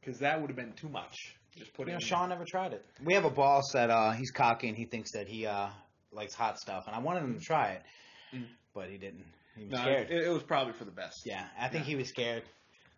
because 0.00 0.20
that 0.20 0.40
would 0.40 0.50
have 0.50 0.56
been 0.56 0.72
too 0.74 0.88
much. 0.88 1.16
Just 1.56 1.72
put 1.74 1.86
you 1.88 1.94
it. 1.94 1.94
know, 1.94 1.96
in 1.96 2.00
Sean 2.00 2.28
never 2.28 2.44
tried 2.44 2.72
it. 2.74 2.84
We 3.02 3.14
have 3.14 3.24
a 3.24 3.30
boss 3.30 3.64
that 3.72 3.90
uh, 3.90 4.12
he's 4.12 4.30
cocky 4.30 4.68
and 4.68 4.76
he 4.76 4.84
thinks 4.84 5.12
that 5.12 5.26
he 5.26 5.46
uh, 5.46 5.68
likes 6.12 6.34
hot 6.34 6.58
stuff, 6.58 6.84
and 6.86 6.94
I 6.94 7.00
wanted 7.00 7.24
him 7.24 7.34
to 7.38 7.40
try 7.44 7.70
it, 7.72 7.82
Mm. 8.34 8.46
but 8.74 8.88
he 8.90 8.96
didn't. 8.98 9.24
He 9.56 9.64
was 9.64 9.72
No, 9.72 9.78
scared. 9.82 10.10
it, 10.10 10.26
it 10.26 10.28
was 10.30 10.44
probably 10.44 10.72
for 10.74 10.84
the 10.84 10.92
best. 10.92 11.22
Yeah, 11.26 11.44
I 11.58 11.68
think 11.68 11.84
Yeah. 11.84 11.90
he 11.90 11.96
was 11.96 12.08
scared 12.08 12.44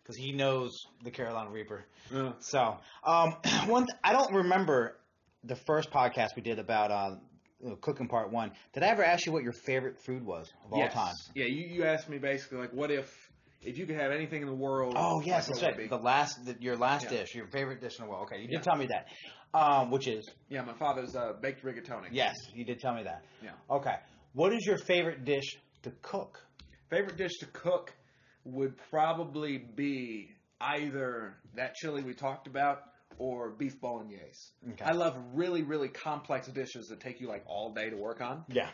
because 0.03 0.17
he 0.17 0.31
knows 0.31 0.85
the 1.03 1.11
Carolina 1.11 1.49
Reaper. 1.49 1.85
Yeah. 2.13 2.33
So, 2.39 2.77
um, 3.03 3.35
one 3.67 3.85
th- 3.87 3.97
I 4.03 4.11
don't 4.13 4.33
remember 4.33 4.97
the 5.43 5.55
first 5.55 5.91
podcast 5.91 6.35
we 6.35 6.41
did 6.41 6.59
about 6.59 6.91
uh, 6.91 7.75
cooking 7.81 8.07
part 8.07 8.31
one. 8.31 8.51
Did 8.73 8.83
I 8.83 8.87
ever 8.87 9.03
ask 9.03 9.25
you 9.25 9.31
what 9.31 9.43
your 9.43 9.53
favorite 9.53 9.97
food 9.99 10.25
was 10.25 10.51
of 10.65 10.73
all 10.73 10.79
Yes. 10.79 10.93
time? 10.93 11.15
Yeah, 11.35 11.45
you, 11.45 11.67
you 11.67 11.85
asked 11.85 12.09
me 12.09 12.17
basically 12.17 12.57
like, 12.59 12.73
what 12.73 12.91
if 12.91 13.29
if 13.61 13.77
you 13.77 13.85
could 13.85 13.95
have 13.95 14.11
anything 14.11 14.41
in 14.41 14.47
the 14.47 14.53
world? 14.53 14.95
Oh 14.97 15.21
yes, 15.21 15.47
what 15.49 15.59
that's 15.61 15.77
right. 15.77 15.89
The 15.89 15.97
last, 15.97 16.45
the, 16.45 16.55
your 16.59 16.75
last 16.75 17.03
Yeah. 17.05 17.19
dish, 17.19 17.33
your 17.35 17.47
favorite 17.47 17.79
dish 17.79 17.97
in 17.97 18.05
the 18.05 18.11
world. 18.11 18.23
Okay, 18.27 18.41
you 18.41 18.47
did 18.47 18.55
Yeah. 18.55 18.61
tell 18.61 18.75
me 18.75 18.87
that. 18.87 19.07
Um, 19.53 19.91
which 19.91 20.07
is 20.07 20.29
Yeah, 20.49 20.63
my 20.63 20.73
father's 20.73 21.15
uh, 21.15 21.33
baked 21.41 21.63
rigatoni. 21.63 22.07
yes, 22.11 22.35
you 22.53 22.65
did 22.65 22.79
tell 22.79 22.93
me 22.95 23.03
that. 23.03 23.23
Yeah. 23.41 23.51
Okay, 23.69 23.95
what 24.33 24.51
is 24.53 24.65
your 24.65 24.77
favorite 24.77 25.23
dish 25.25 25.57
to 25.83 25.91
cook? 26.01 26.43
Favorite 26.89 27.17
dish 27.17 27.37
to 27.39 27.45
cook 27.47 27.93
would 28.45 28.75
probably 28.89 29.57
be 29.57 30.29
either 30.61 31.35
that 31.55 31.75
chili 31.75 32.03
we 32.03 32.13
talked 32.13 32.47
about 32.47 32.83
or 33.17 33.51
beef 33.51 33.79
bolognese. 33.79 34.51
Okay. 34.71 34.85
I 34.85 34.91
love 34.93 35.15
really, 35.33 35.61
really 35.61 35.89
complex 35.89 36.47
dishes 36.47 36.87
that 36.87 36.99
take 36.99 37.21
you 37.21 37.27
like 37.27 37.43
all 37.45 37.73
day 37.73 37.89
to 37.89 37.95
work 37.95 38.21
on. 38.21 38.43
Yeah. 38.47 38.69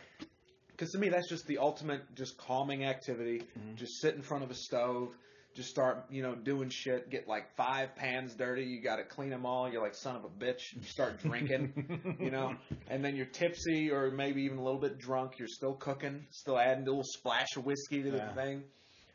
Because 0.68 0.92
to 0.92 0.98
me, 0.98 1.10
that's 1.10 1.28
just 1.28 1.46
the 1.46 1.58
ultimate, 1.58 2.02
just 2.14 2.38
calming 2.38 2.84
activity. 2.84 3.42
Mhm. 3.58 3.74
Just 3.76 4.00
sit 4.00 4.14
in 4.14 4.22
front 4.22 4.44
of 4.44 4.50
a 4.50 4.54
stove, 4.54 5.14
just 5.54 5.68
start, 5.68 6.06
you 6.10 6.22
know, 6.22 6.34
doing 6.34 6.70
shit. 6.70 7.10
Get 7.10 7.28
like 7.28 7.54
five 7.54 7.94
pans 7.96 8.34
dirty. 8.34 8.64
You 8.64 8.80
got 8.80 8.96
to 8.96 9.04
clean 9.04 9.28
them 9.28 9.44
all. 9.44 9.70
You're 9.70 9.82
like 9.82 9.94
son 9.94 10.16
of 10.16 10.24
a 10.24 10.28
bitch. 10.28 10.62
You 10.74 10.82
start 10.82 11.20
drinking, 11.20 12.16
you 12.20 12.30
know, 12.30 12.54
and 12.88 13.04
then 13.04 13.16
you're 13.16 13.26
tipsy 13.26 13.90
or 13.90 14.10
maybe 14.10 14.42
even 14.44 14.56
a 14.58 14.62
little 14.64 14.80
bit 14.80 14.98
drunk. 14.98 15.38
You're 15.38 15.48
still 15.48 15.74
cooking, 15.74 16.24
still 16.30 16.58
adding 16.58 16.84
a 16.84 16.86
little 16.86 17.04
splash 17.04 17.56
of 17.56 17.66
whiskey 17.66 18.02
to 18.04 18.10
the 18.12 18.32
thing. 18.34 18.62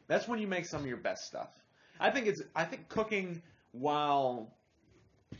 That's 0.08 0.28
when 0.28 0.40
you 0.40 0.48
make 0.48 0.66
some 0.66 0.82
of 0.82 0.88
your 0.88 0.98
best 0.98 1.26
stuff. 1.26 1.50
I 2.00 2.12
think 2.12 2.28
it's. 2.28 2.42
I 2.56 2.66
think 2.66 2.90
cooking 2.90 3.42
while 3.72 4.54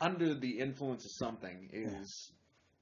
under 0.02 0.34
the 0.34 0.60
influence 0.60 1.06
of 1.06 1.12
something 1.12 1.70
is 1.72 2.32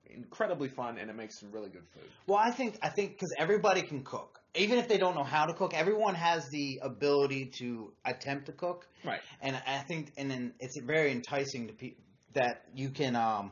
incredibly 0.05 0.67
fun 0.67 0.97
and 0.97 1.09
it 1.09 1.15
makes 1.15 1.39
some 1.39 1.51
really 1.51 1.69
good 1.69 1.87
food. 1.93 2.03
Well, 2.27 2.37
I 2.37 2.51
think 2.51 2.77
I 2.81 2.89
think 2.89 3.13
because 3.13 3.33
everybody 3.37 3.81
can 3.81 4.03
cook, 4.03 4.39
even 4.55 4.77
if 4.77 4.87
they 4.87 4.97
don't 4.97 5.15
know 5.15 5.23
how 5.23 5.45
to 5.45 5.53
cook. 5.53 5.73
Everyone 5.73 6.15
has 6.15 6.49
the 6.49 6.79
ability 6.83 7.51
to 7.59 7.93
attempt 8.05 8.47
to 8.47 8.51
cook, 8.51 8.87
Right. 9.03 9.21
and 9.41 9.55
I 9.67 9.79
think, 9.79 10.11
and 10.17 10.29
then 10.29 10.53
it's 10.59 10.79
very 10.79 11.11
enticing 11.11 11.67
to 11.67 11.73
people 11.73 12.03
that 12.33 12.65
you 12.75 12.89
can, 12.89 13.15
um, 13.15 13.51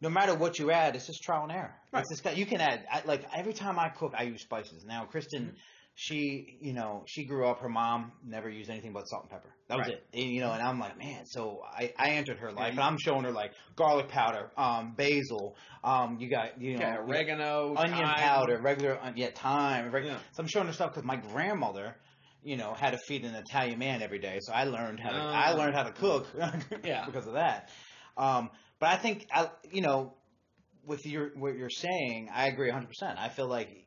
no 0.00 0.08
matter 0.08 0.34
what 0.34 0.58
you 0.58 0.70
add, 0.70 0.96
it's 0.96 1.06
just 1.06 1.22
trial 1.22 1.42
and 1.44 1.52
error. 1.52 1.74
Right. 1.92 2.04
It's 2.08 2.20
just 2.22 2.36
you 2.36 2.46
can 2.46 2.60
add 2.60 2.86
I, 2.90 3.02
like 3.04 3.24
every 3.34 3.52
time 3.52 3.78
I 3.78 3.88
cook, 3.88 4.14
I 4.16 4.24
use 4.24 4.42
spices. 4.42 4.84
Now, 4.84 5.04
Kristen 5.04 5.56
she, 5.96 6.58
you 6.60 6.72
know, 6.72 7.04
she 7.06 7.24
grew 7.24 7.46
up. 7.46 7.60
Her 7.60 7.68
mom 7.68 8.12
never 8.26 8.48
used 8.50 8.68
anything 8.68 8.92
but 8.92 9.04
salt 9.08 9.22
and 9.24 9.30
pepper. 9.30 9.48
That 9.68 9.78
was 9.78 9.86
Right. 9.86 9.96
it. 9.96 10.06
And, 10.12 10.30
you 10.30 10.40
know, 10.40 10.52
and 10.52 10.60
I'm 10.62 10.78
like, 10.80 10.98
man. 10.98 11.24
So 11.26 11.62
I, 11.64 11.92
I 11.96 12.10
entered 12.10 12.38
her 12.38 12.50
life, 12.52 12.74
you- 12.74 12.80
and 12.80 12.80
I'm 12.80 12.98
showing 12.98 13.24
her 13.24 13.30
like 13.30 13.52
garlic 13.76 14.08
powder, 14.08 14.50
um, 14.56 14.94
basil. 14.96 15.56
Um, 15.84 16.18
you 16.18 16.28
got, 16.28 16.60
you 16.60 16.76
know, 16.78 16.84
Okay, 16.84 16.96
oregano, 16.98 17.74
onion 17.76 17.98
thyme. 17.98 18.14
powder, 18.16 18.58
regular, 18.60 18.98
on- 18.98 19.16
yeah, 19.16 19.30
thyme. 19.34 19.90
Reg- 19.92 20.06
Yeah. 20.06 20.18
So 20.32 20.42
I'm 20.42 20.48
showing 20.48 20.66
her 20.66 20.72
stuff 20.72 20.90
because 20.90 21.04
my 21.04 21.16
grandmother, 21.16 21.96
you 22.42 22.56
know, 22.56 22.74
had 22.74 22.90
to 22.90 22.98
feed 23.06 23.24
an 23.24 23.34
Italian 23.36 23.78
man 23.78 24.02
every 24.02 24.18
day. 24.18 24.38
So 24.42 24.52
I 24.52 24.64
learned 24.64 24.98
how 25.00 25.10
to. 25.10 25.16
I 25.18 25.52
learned 25.52 25.74
how 25.76 25.84
to 25.84 25.92
cook. 25.92 26.26
Yeah. 26.84 27.06
because 27.06 27.26
of 27.26 27.34
that. 27.34 27.70
Um, 28.16 28.50
but 28.80 28.88
I 28.90 28.96
think, 28.96 29.26
I, 29.32 29.48
you 29.70 29.80
know, 29.80 30.14
with 30.84 31.06
your 31.06 31.30
what 31.36 31.56
you're 31.56 31.70
saying, 31.70 32.28
I 32.34 32.48
agree 32.48 32.66
100. 32.68 32.88
percent 32.88 33.18
I 33.18 33.28
feel 33.30 33.46
like 33.48 33.83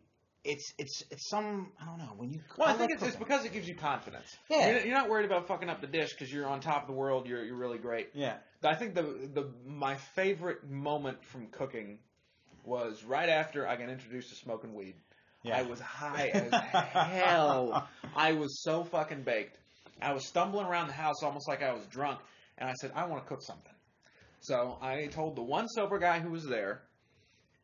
it's 0.47 0.73
it's 0.77 1.03
it's 1.11 1.29
some 1.29 1.71
I 1.81 1.85
don't 1.85 1.97
know 1.97 2.13
when 2.15 2.31
you. 2.31 2.39
Well, 2.57 2.67
I, 2.67 2.71
love 2.71 2.79
think 2.79 2.93
it's, 2.93 3.03
it's 3.03 3.15
because 3.15 3.45
it 3.45 3.53
gives 3.53 3.67
you 3.67 3.75
confidence. 3.75 4.37
Yeah. 4.49 4.71
You're, 4.71 4.85
you're 4.85 4.95
not 4.95 5.09
worried 5.09 5.25
about 5.25 5.47
fucking 5.47 5.69
up 5.69 5.81
the 5.81 5.87
dish 5.87 6.13
because 6.13 6.31
you're 6.33 6.47
on 6.47 6.61
top 6.61 6.83
of 6.83 6.87
the 6.87 6.93
world. 6.93 7.27
You're 7.27 7.43
you're 7.43 7.55
really 7.55 7.77
great. 7.77 8.09
yeah. 8.13 8.37
I 8.63 8.75
think 8.75 8.95
the 8.95 9.03
the 9.03 9.49
my 9.65 9.95
favorite 9.95 10.69
moment 10.69 11.23
from 11.23 11.47
cooking 11.47 11.99
was 12.63 13.03
right 13.03 13.29
after 13.29 13.67
I 13.67 13.75
got 13.75 13.89
introduced 13.89 14.29
to 14.29 14.35
smoking 14.35 14.73
weed. 14.73 14.95
Yeah. 15.43 15.57
I 15.57 15.61
was 15.63 15.79
high 15.79 16.29
as 16.33 16.51
hell. 16.51 17.87
I 18.15 18.33
was 18.33 18.63
so 18.63 18.83
fucking 18.83 19.23
baked. 19.23 19.57
I 20.01 20.13
was 20.13 20.27
stumbling 20.27 20.65
around 20.65 20.87
the 20.87 20.93
house 20.93 21.23
almost 21.23 21.47
like 21.47 21.63
I 21.63 21.73
was 21.73 21.85
drunk, 21.85 22.19
and 22.57 22.69
I 22.69 22.73
said, 22.73 22.91
I 22.95 23.05
want 23.05 23.23
to 23.23 23.29
cook 23.29 23.41
something. 23.41 23.71
So 24.39 24.77
I 24.81 25.07
told 25.07 25.35
the 25.35 25.43
one 25.43 25.67
sober 25.67 25.99
guy 25.99 26.19
who 26.19 26.31
was 26.31 26.45
there, 26.45 26.81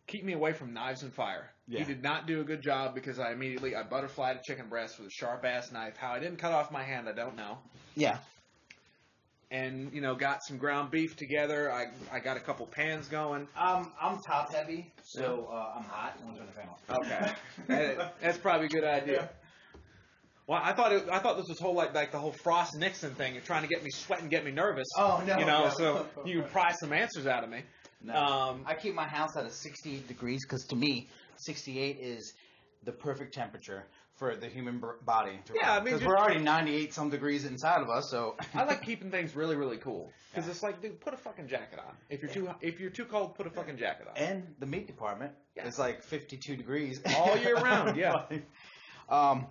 keep 0.08 0.24
me 0.24 0.34
away 0.34 0.54
from 0.54 0.74
knives 0.74 1.04
and 1.04 1.14
fire. 1.14 1.50
He 1.80 1.86
did 1.86 2.04
not 2.04 2.28
do 2.28 2.42
a 2.42 2.44
good 2.44 2.62
job 2.62 2.94
because 2.94 3.20
I 3.20 3.32
immediately 3.32 3.76
I 3.76 3.84
butterflied 3.84 4.36
a 4.38 4.42
chicken 4.46 4.68
breast 4.68 5.00
with 5.00 5.08
a 5.08 5.12
sharp 5.12 5.46
ass 5.46 5.72
knife. 5.72 5.96
How 5.98 6.12
I 6.12 6.20
didn't 6.20 6.38
cut 6.38 6.52
off 6.52 6.72
my 6.72 6.84
hand, 6.84 7.08
I 7.08 7.14
don't 7.14 7.36
know. 7.38 7.58
Yeah. 7.96 8.18
And 9.50 9.94
you 9.94 10.02
know, 10.02 10.16
got 10.16 10.40
some 10.44 10.58
ground 10.58 10.90
beef 10.90 11.16
together. 11.16 11.72
I 11.72 11.86
I 12.12 12.20
got 12.20 12.38
a 12.38 12.40
couple 12.40 12.66
pans 12.66 13.08
going. 13.08 13.48
Um, 13.56 13.92
I'm 14.02 14.18
top 14.28 14.52
heavy, 14.52 14.92
so 15.04 15.48
uh, 15.52 15.74
I'm 15.78 15.84
hot. 15.84 16.18
I'm 16.28 16.36
turn 16.36 16.48
the 16.48 16.52
fan 16.54 16.68
off. 16.70 17.06
Okay, 17.06 17.34
That- 17.68 18.16
that's 18.20 18.38
probably 18.40 18.66
a 18.66 18.70
good 18.70 18.84
idea. 18.84 19.30
Well, 20.48 20.60
I 20.62 20.74
thought 20.74 20.92
it, 20.92 21.08
I 21.10 21.20
thought 21.20 21.38
this 21.38 21.46
was 21.48 21.60
whole 21.60 21.76
like 21.76 21.94
like 21.94 22.12
the 22.12 22.18
whole 22.20 22.34
Frost 22.44 22.76
Nixon 22.78 23.14
thing. 23.16 23.34
You're 23.36 23.44
trying 23.44 23.62
to 23.62 23.68
get 23.70 23.84
me 23.84 23.92
sweating, 23.92 24.28
get 24.28 24.44
me 24.44 24.52
nervous. 24.52 24.88
Oh 24.98 25.24
no. 25.26 25.38
you 25.38 25.46
know, 25.46 25.66
no. 25.66 25.70
so 25.70 26.08
you 26.26 26.42
pry 26.42 26.72
some 26.72 26.92
answers 26.92 27.28
out 27.28 27.44
of 27.44 27.50
me. 27.50 27.62
No. 28.04 28.14
Um, 28.16 28.64
I 28.66 28.74
keep 28.74 28.94
my 28.96 29.08
house 29.08 29.36
at 29.38 29.46
a 29.46 29.50
68 29.50 30.08
degrees 30.08 30.46
because 30.46 30.66
to 30.68 30.76
me, 30.76 31.08
68 31.38 31.98
is 32.00 32.34
the 32.84 32.92
perfect 32.92 33.34
temperature 33.34 33.86
for 34.18 34.36
the 34.36 34.48
human 34.48 34.82
body. 35.06 35.40
to 35.46 35.54
Yeah, 35.56 35.72
I 35.74 35.78
mean, 35.78 35.86
because 35.96 36.06
we're 36.06 36.18
already 36.18 36.40
98 36.40 36.94
some 36.94 37.10
degrees 37.10 37.46
inside 37.46 37.82
of 37.82 37.90
us, 37.90 38.10
so 38.12 38.36
I 38.54 38.64
like 38.64 38.84
keeping 38.84 39.10
things 39.10 39.36
really 39.36 39.56
really 39.56 39.78
cool 39.78 40.12
because 40.36 40.48
it's 40.50 40.62
like, 40.62 40.82
dude, 40.82 41.00
put 41.00 41.14
a 41.14 41.18
fucking 41.18 41.48
jacket 41.48 41.80
on. 41.80 41.96
If 42.10 42.22
you're 42.22 42.32
too 42.32 42.50
if 42.62 42.80
you're 42.80 42.92
too 42.92 43.06
cold, 43.06 43.36
put 43.36 43.48
a 43.48 43.50
fucking 43.50 43.78
jacket 43.78 44.08
on. 44.08 44.16
and 44.18 44.54
the 44.60 44.66
meat 44.68 44.86
department 44.86 45.32
Yeah. 45.56 45.66
is 45.68 45.80
like 45.80 46.04
52 46.04 46.56
degrees 46.58 47.02
All 47.18 47.36
year 47.38 47.56
round, 47.56 47.98
yeah. 47.98 48.26
um, 49.10 49.48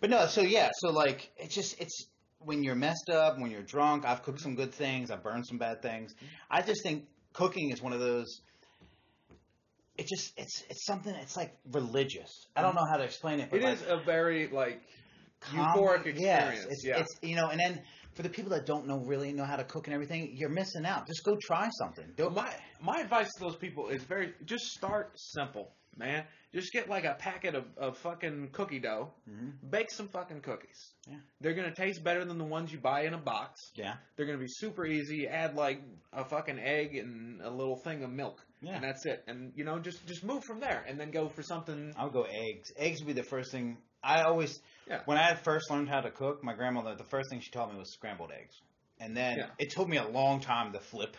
but 0.00 0.10
no, 0.10 0.26
so 0.26 0.40
yeah, 0.40 0.70
so 0.78 0.90
like 0.90 1.30
it's 1.36 1.54
just 1.54 1.80
it's 1.80 2.06
when 2.40 2.62
you're 2.62 2.76
messed 2.76 3.10
up, 3.10 3.38
when 3.38 3.50
you're 3.50 3.62
drunk. 3.62 4.04
I've 4.06 4.22
cooked 4.22 4.40
some 4.40 4.54
good 4.54 4.72
things. 4.72 5.10
I've 5.10 5.22
burned 5.24 5.46
some 5.46 5.58
bad 5.58 5.82
things. 5.82 6.14
I 6.50 6.62
just 6.62 6.82
think 6.84 7.04
cooking 7.32 7.70
is 7.70 7.82
one 7.82 7.92
of 7.92 8.00
those. 8.00 8.40
It 9.96 10.06
just 10.06 10.32
it's 10.36 10.62
it's 10.70 10.86
something. 10.86 11.14
It's 11.14 11.36
like 11.36 11.56
religious. 11.72 12.30
I 12.54 12.62
don't 12.62 12.74
know 12.74 12.84
how 12.88 12.96
to 12.98 13.04
explain 13.04 13.40
it. 13.40 13.50
But 13.50 13.60
It 13.60 13.64
like, 13.64 13.74
is 13.74 13.82
a 13.88 13.96
very 14.04 14.48
like 14.48 14.82
calm- 15.40 15.76
euphoric 15.76 16.04
yes, 16.18 16.54
experience. 16.54 16.66
it's, 16.70 16.84
yeah. 16.84 16.98
it's 16.98 17.16
you 17.22 17.34
know, 17.36 17.48
and 17.48 17.58
then 17.58 17.82
for 18.14 18.22
the 18.22 18.28
people 18.28 18.50
that 18.50 18.64
don't 18.66 18.86
know 18.86 18.98
really 19.06 19.32
know 19.32 19.44
how 19.44 19.56
to 19.56 19.64
cook 19.64 19.86
and 19.88 19.94
everything, 19.94 20.32
you're 20.34 20.48
missing 20.50 20.84
out. 20.86 21.06
Just 21.06 21.24
go 21.24 21.36
try 21.40 21.68
something. 21.78 22.04
Don't, 22.16 22.34
my 22.34 22.52
my 22.80 23.00
advice 23.00 23.28
to 23.38 23.40
those 23.44 23.56
people 23.56 23.88
is 23.88 24.04
very 24.04 24.34
just 24.44 24.66
start 24.66 25.12
simple, 25.16 25.72
man. 25.98 26.24
Just 26.54 26.72
get 26.72 26.88
like 26.88 27.04
a 27.04 27.14
packet 27.14 27.54
of, 27.54 27.64
of 27.76 27.98
fucking 27.98 28.50
cookie 28.52 28.78
dough, 28.78 29.12
Mhm. 29.28 29.70
bake 29.70 29.90
some 29.90 30.08
fucking 30.08 30.40
cookies. 30.40 30.94
Yeah. 31.06 31.18
They're 31.40 31.52
gonna 31.54 31.74
taste 31.74 32.02
better 32.02 32.24
than 32.24 32.38
the 32.38 32.44
ones 32.44 32.72
you 32.72 32.78
buy 32.78 33.02
in 33.02 33.12
a 33.14 33.18
box. 33.18 33.60
Yeah. 33.74 33.96
They're 34.16 34.26
gonna 34.26 34.38
be 34.38 34.48
super 34.48 34.86
easy. 34.86 35.28
Add 35.28 35.54
like 35.54 35.82
a 36.12 36.24
fucking 36.24 36.58
egg 36.58 36.96
and 36.96 37.42
a 37.42 37.50
little 37.50 37.76
thing 37.76 38.02
of 38.04 38.10
milk, 38.10 38.42
Yeah. 38.62 38.76
and 38.76 38.84
that's 38.84 39.04
it. 39.04 39.24
And 39.26 39.52
you 39.56 39.64
know, 39.64 39.78
just 39.78 40.06
just 40.06 40.24
move 40.24 40.44
from 40.44 40.60
there, 40.60 40.82
and 40.88 40.98
then 40.98 41.10
go 41.10 41.28
for 41.28 41.42
something. 41.42 41.92
I'll 41.98 42.10
go 42.10 42.22
eggs. 42.22 42.72
Eggs 42.76 43.00
would 43.00 43.08
be 43.08 43.20
the 43.20 43.28
first 43.28 43.50
thing. 43.52 43.76
I 44.02 44.22
always, 44.22 44.62
Yeah. 44.86 45.02
when 45.06 45.18
I 45.18 45.34
first 45.34 45.70
learned 45.70 45.88
how 45.88 46.00
to 46.00 46.10
cook, 46.10 46.42
my 46.44 46.54
grandmother, 46.54 46.94
the 46.94 47.04
first 47.04 47.28
thing 47.30 47.40
she 47.40 47.50
taught 47.50 47.72
me 47.72 47.78
was 47.78 47.92
scrambled 47.92 48.30
eggs. 48.32 48.54
And 49.00 49.16
then 49.16 49.38
Yeah. 49.38 49.50
it 49.58 49.70
took 49.70 49.88
me 49.88 49.96
a 49.96 50.06
long 50.08 50.40
time 50.40 50.72
to 50.72 50.80
flip. 50.80 51.16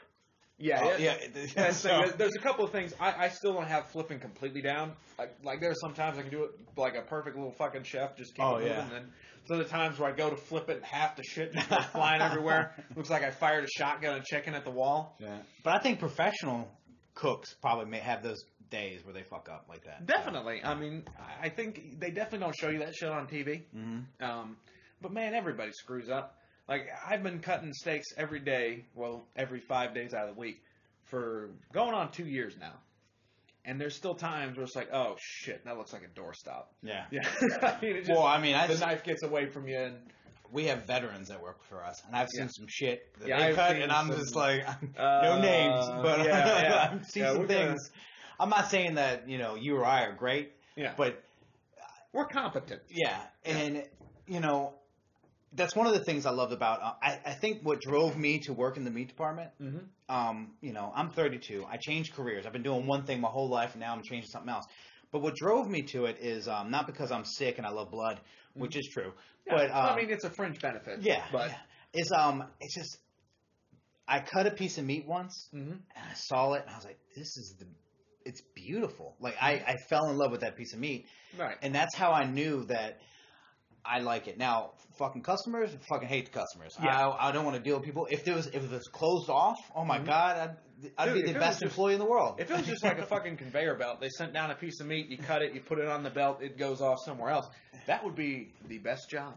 Yeah, 0.60 0.82
Oh, 0.84 0.98
yeah. 0.98 1.72
So- 1.72 2.04
There's- 2.18 2.36
a 2.36 2.42
couple 2.42 2.66
of 2.66 2.72
things 2.72 2.94
I, 3.00 3.26
I 3.26 3.30
still 3.30 3.54
don't 3.54 3.68
have 3.68 3.88
flipping 3.90 4.20
completely 4.20 4.62
down. 4.62 4.94
Like, 5.18 5.36
like 5.44 5.62
there's 5.62 5.80
sometimes 5.82 6.18
I 6.18 6.22
can 6.22 6.32
do 6.32 6.44
it 6.44 6.52
like 6.78 6.96
a 6.96 7.02
perfect 7.02 7.36
little 7.38 7.52
fucking 7.54 7.84
chef, 7.84 8.16
just 8.18 8.36
keep 8.36 8.44
Oh, 8.46 8.56
it 8.58 8.60
moving. 8.64 8.68
yeah. 8.74 8.82
And 8.84 8.92
then 8.92 9.06
so 9.46 9.58
the 9.58 9.64
times 9.64 9.98
where 9.98 10.12
I 10.12 10.16
go 10.16 10.30
to 10.30 10.36
flip 10.36 10.70
it, 10.70 10.78
and 10.78 10.86
half 10.86 11.16
the 11.16 11.24
shit 11.24 11.54
just 11.54 11.70
goes 11.70 11.86
flying 11.86 12.22
everywhere. 12.22 12.76
Looks 12.96 13.10
like 13.10 13.24
I 13.24 13.32
fired 13.32 13.64
a 13.64 13.68
shotgun 13.68 14.16
and 14.16 14.24
chicken 14.26 14.54
at 14.54 14.64
the 14.64 14.70
wall. 14.72 15.16
Yeah. 15.20 15.38
But 15.64 15.74
I 15.76 15.80
think 15.80 16.00
professional 16.00 16.68
cooks 17.16 17.56
probably 17.62 17.86
may 17.86 18.00
have 18.00 18.22
those 18.22 18.44
days 18.70 19.04
where 19.04 19.14
they 19.14 19.24
fuck 19.24 19.50
up 19.52 19.66
like 19.68 19.84
that. 19.86 20.06
Definitely. 20.06 20.62
I 20.64 20.76
mean, 20.76 21.04
I- 21.18 21.48
I 21.48 21.50
think 21.50 22.00
they 22.00 22.12
definitely 22.12 22.40
don't 22.40 22.56
show 22.56 22.70
you 22.70 22.80
that 22.80 22.94
shit 22.94 23.10
on 23.10 23.28
TV. 23.28 23.64
Mm-hmm. 23.76 24.24
Um, 24.24 24.58
but 25.02 25.12
man, 25.12 25.34
everybody 25.34 25.72
screws 25.72 26.10
up. 26.10 26.36
Like 26.70 26.88
I've 27.06 27.24
been 27.24 27.40
cutting 27.40 27.74
steaks 27.74 28.08
every 28.16 28.40
day, 28.40 28.86
well, 28.96 29.26
every 29.36 29.60
five 29.60 29.94
days 29.96 30.14
out 30.14 30.30
of 30.30 30.36
the 30.36 30.40
week 30.40 30.62
for 31.06 31.50
going 31.74 31.94
on 31.96 32.12
two 32.12 32.26
years 32.28 32.56
now. 32.60 32.74
And 33.66 33.80
there's 33.82 33.96
still 33.96 34.14
times 34.16 34.56
where 34.56 34.64
it's 34.64 34.76
like, 34.76 34.90
oh 34.94 35.16
shit, 35.20 35.66
that 35.66 35.78
looks 35.78 35.92
like 35.92 36.04
a 36.04 36.20
doorstop. 36.20 36.66
Yeah. 36.82 37.06
Yeah, 37.12 37.22
I 37.62 37.78
mean, 37.82 37.96
just, 37.98 38.10
Well, 38.10 38.24
I 38.24 38.40
mean, 38.40 38.56
I 38.56 38.68
the 38.68 38.78
knife 38.78 39.04
gets 39.04 39.24
away 39.24 39.48
from 39.48 39.68
you, 39.68 39.78
and 39.78 39.96
we 40.52 40.66
have 40.66 40.86
veterans 40.86 41.28
that 41.28 41.42
work 41.42 41.62
for 41.64 41.84
us, 41.84 42.02
and 42.08 42.16
I've 42.16 42.30
seen 42.30 42.44
Yeah. 42.44 42.50
some 42.52 42.66
shit 42.70 43.14
that 43.20 43.28
Yeah, 43.28 43.38
they 43.40 43.46
I've 43.50 43.56
cut, 43.56 43.76
and 43.76 43.92
I'm 43.92 44.08
some- 44.08 44.18
just 44.20 44.36
like, 44.36 44.66
Uh, 44.98 45.20
no 45.24 45.42
names, 45.42 45.86
but 46.02 46.26
yeah. 46.26 46.90
I've 46.94 47.06
seen 47.06 47.24
some 47.24 47.40
we're 47.40 47.48
gonna- 47.48 47.68
things. 47.70 47.92
I'm 48.40 48.50
not 48.50 48.70
saying 48.70 48.96
that 48.96 49.28
you 49.28 49.38
know 49.38 49.56
you 49.56 49.76
or 49.76 49.86
I 49.86 50.04
are 50.06 50.14
great, 50.14 50.54
yeah, 50.78 50.94
but 50.96 51.22
we're 52.14 52.26
competent. 52.28 52.82
yeah, 52.90 53.20
and 53.44 53.84
you 54.28 54.40
know 54.40 54.74
that's 55.54 55.76
one 55.76 55.88
of 55.88 55.94
the 55.94 56.04
things 56.04 56.26
I 56.26 56.32
loved 56.32 56.54
about. 56.54 56.82
Uh, 56.82 56.94
I, 57.02 57.20
I 57.26 57.34
think 57.34 57.64
what 57.64 57.82
drove 57.82 58.18
me 58.18 58.40
to 58.40 58.54
work 58.54 58.78
in 58.78 58.84
the 58.84 58.92
meat 58.92 59.08
department. 59.08 59.50
Mm-hmm. 59.62 60.16
Um, 60.16 60.52
you 60.62 60.74
know, 60.74 60.92
I'm 60.96 61.10
32. 61.10 61.66
I 61.70 61.78
changed 61.78 62.14
careers. 62.14 62.46
I've 62.46 62.54
been 62.54 62.64
doing 62.64 62.86
one 62.86 63.04
thing 63.06 63.20
my 63.22 63.30
whole 63.30 63.50
life, 63.50 63.72
and 63.74 63.80
now 63.82 63.94
I'm 63.94 64.04
changing 64.04 64.30
something 64.30 64.50
else. 64.50 64.66
But 65.12 65.22
what 65.22 65.36
drove 65.36 65.68
me 65.68 65.82
to 65.94 66.06
it 66.06 66.18
is 66.22 66.48
um, 66.48 66.70
not 66.70 66.86
because 66.86 67.12
I'm 67.12 67.26
sick 67.26 67.58
and 67.58 67.66
I 67.66 67.72
love 67.72 67.90
blood, 67.90 68.20
which 68.54 68.76
is 68.76 68.88
true. 68.94 69.12
Yeah, 69.48 69.56
But 69.56 69.72
um, 69.72 69.86
I 69.90 69.96
mean, 69.96 70.10
it's 70.12 70.24
a 70.24 70.30
fringe 70.30 70.60
benefit. 70.62 71.02
yeah, 71.02 71.24
but 71.32 71.50
yeah. 71.50 71.58
it's 71.94 72.12
um, 72.12 72.44
it's 72.60 72.76
just 72.76 72.98
I 74.08 74.20
cut 74.20 74.46
a 74.48 74.52
piece 74.52 74.78
of 74.78 74.86
meat 74.86 75.08
once, 75.08 75.50
Mhm. 75.54 75.72
and 75.72 75.82
I 75.96 76.14
saw 76.16 76.54
it, 76.54 76.64
and 76.66 76.72
I 76.74 76.76
was 76.78 76.86
like, 76.86 77.00
this 77.16 77.38
is 77.38 77.56
the, 77.60 77.66
it's 78.26 78.42
beautiful. 78.56 79.16
Like 79.20 79.36
I, 79.42 79.52
I 79.54 79.76
fell 79.90 80.10
in 80.10 80.18
love 80.18 80.32
with 80.32 80.42
that 80.42 80.56
piece 80.56 80.74
of 80.74 80.80
meat, 80.80 81.06
right. 81.38 81.58
and 81.62 81.74
that's 81.74 81.96
how 81.96 82.12
I 82.12 82.26
knew 82.26 82.66
that 82.66 83.00
I 83.90 84.00
like 84.00 84.28
it. 84.28 84.38
Now, 84.38 84.72
fucking 85.00 85.24
customers, 85.24 85.76
fucking 85.90 86.08
hate 86.08 86.26
the 86.26 86.32
customers. 86.40 86.78
Yeah. 86.82 87.08
I, 87.10 87.30
I 87.30 87.32
don't 87.32 87.44
want 87.46 87.58
to 87.58 87.62
deal 87.64 87.78
with 87.78 87.86
people. 87.86 88.08
If 88.12 88.24
there 88.24 88.36
was, 88.36 88.48
if 88.48 88.64
it 88.64 88.70
was 88.70 88.88
closed 88.88 89.30
off, 89.30 89.58
oh 89.76 89.84
my 89.84 89.98
Mhm. 90.00 90.06
god, 90.06 90.38
I'd, 90.38 90.92
I'd 90.98 91.14
Dude, 91.14 91.26
be 91.26 91.32
the 91.34 91.40
best 91.40 91.60
just- 91.62 91.72
employee 91.72 91.94
in 91.94 92.00
the 92.00 92.06
world. 92.06 92.40
If 92.40 92.52
it 92.52 92.58
was 92.58 92.68
just 92.68 92.84
like 92.84 93.00
a 93.00 93.06
fucking 93.06 93.38
conveyor 93.38 93.76
belt, 93.76 94.00
they 94.00 94.10
sent 94.10 94.32
down 94.34 94.52
a 94.52 94.56
piece 94.56 94.80
of 94.80 94.88
meat, 94.88 95.10
you 95.10 95.18
cut 95.18 95.42
it, 95.42 95.54
you 95.54 95.62
put 95.62 95.80
it 95.80 95.88
on 95.88 96.04
the 96.04 96.10
belt, 96.10 96.42
it 96.44 96.58
goes 96.58 96.82
off 96.82 97.00
somewhere 97.04 97.32
else. 97.32 97.48
That 97.88 98.04
would 98.06 98.16
be 98.16 98.54
the 98.68 98.78
best 98.78 99.10
job. 99.10 99.36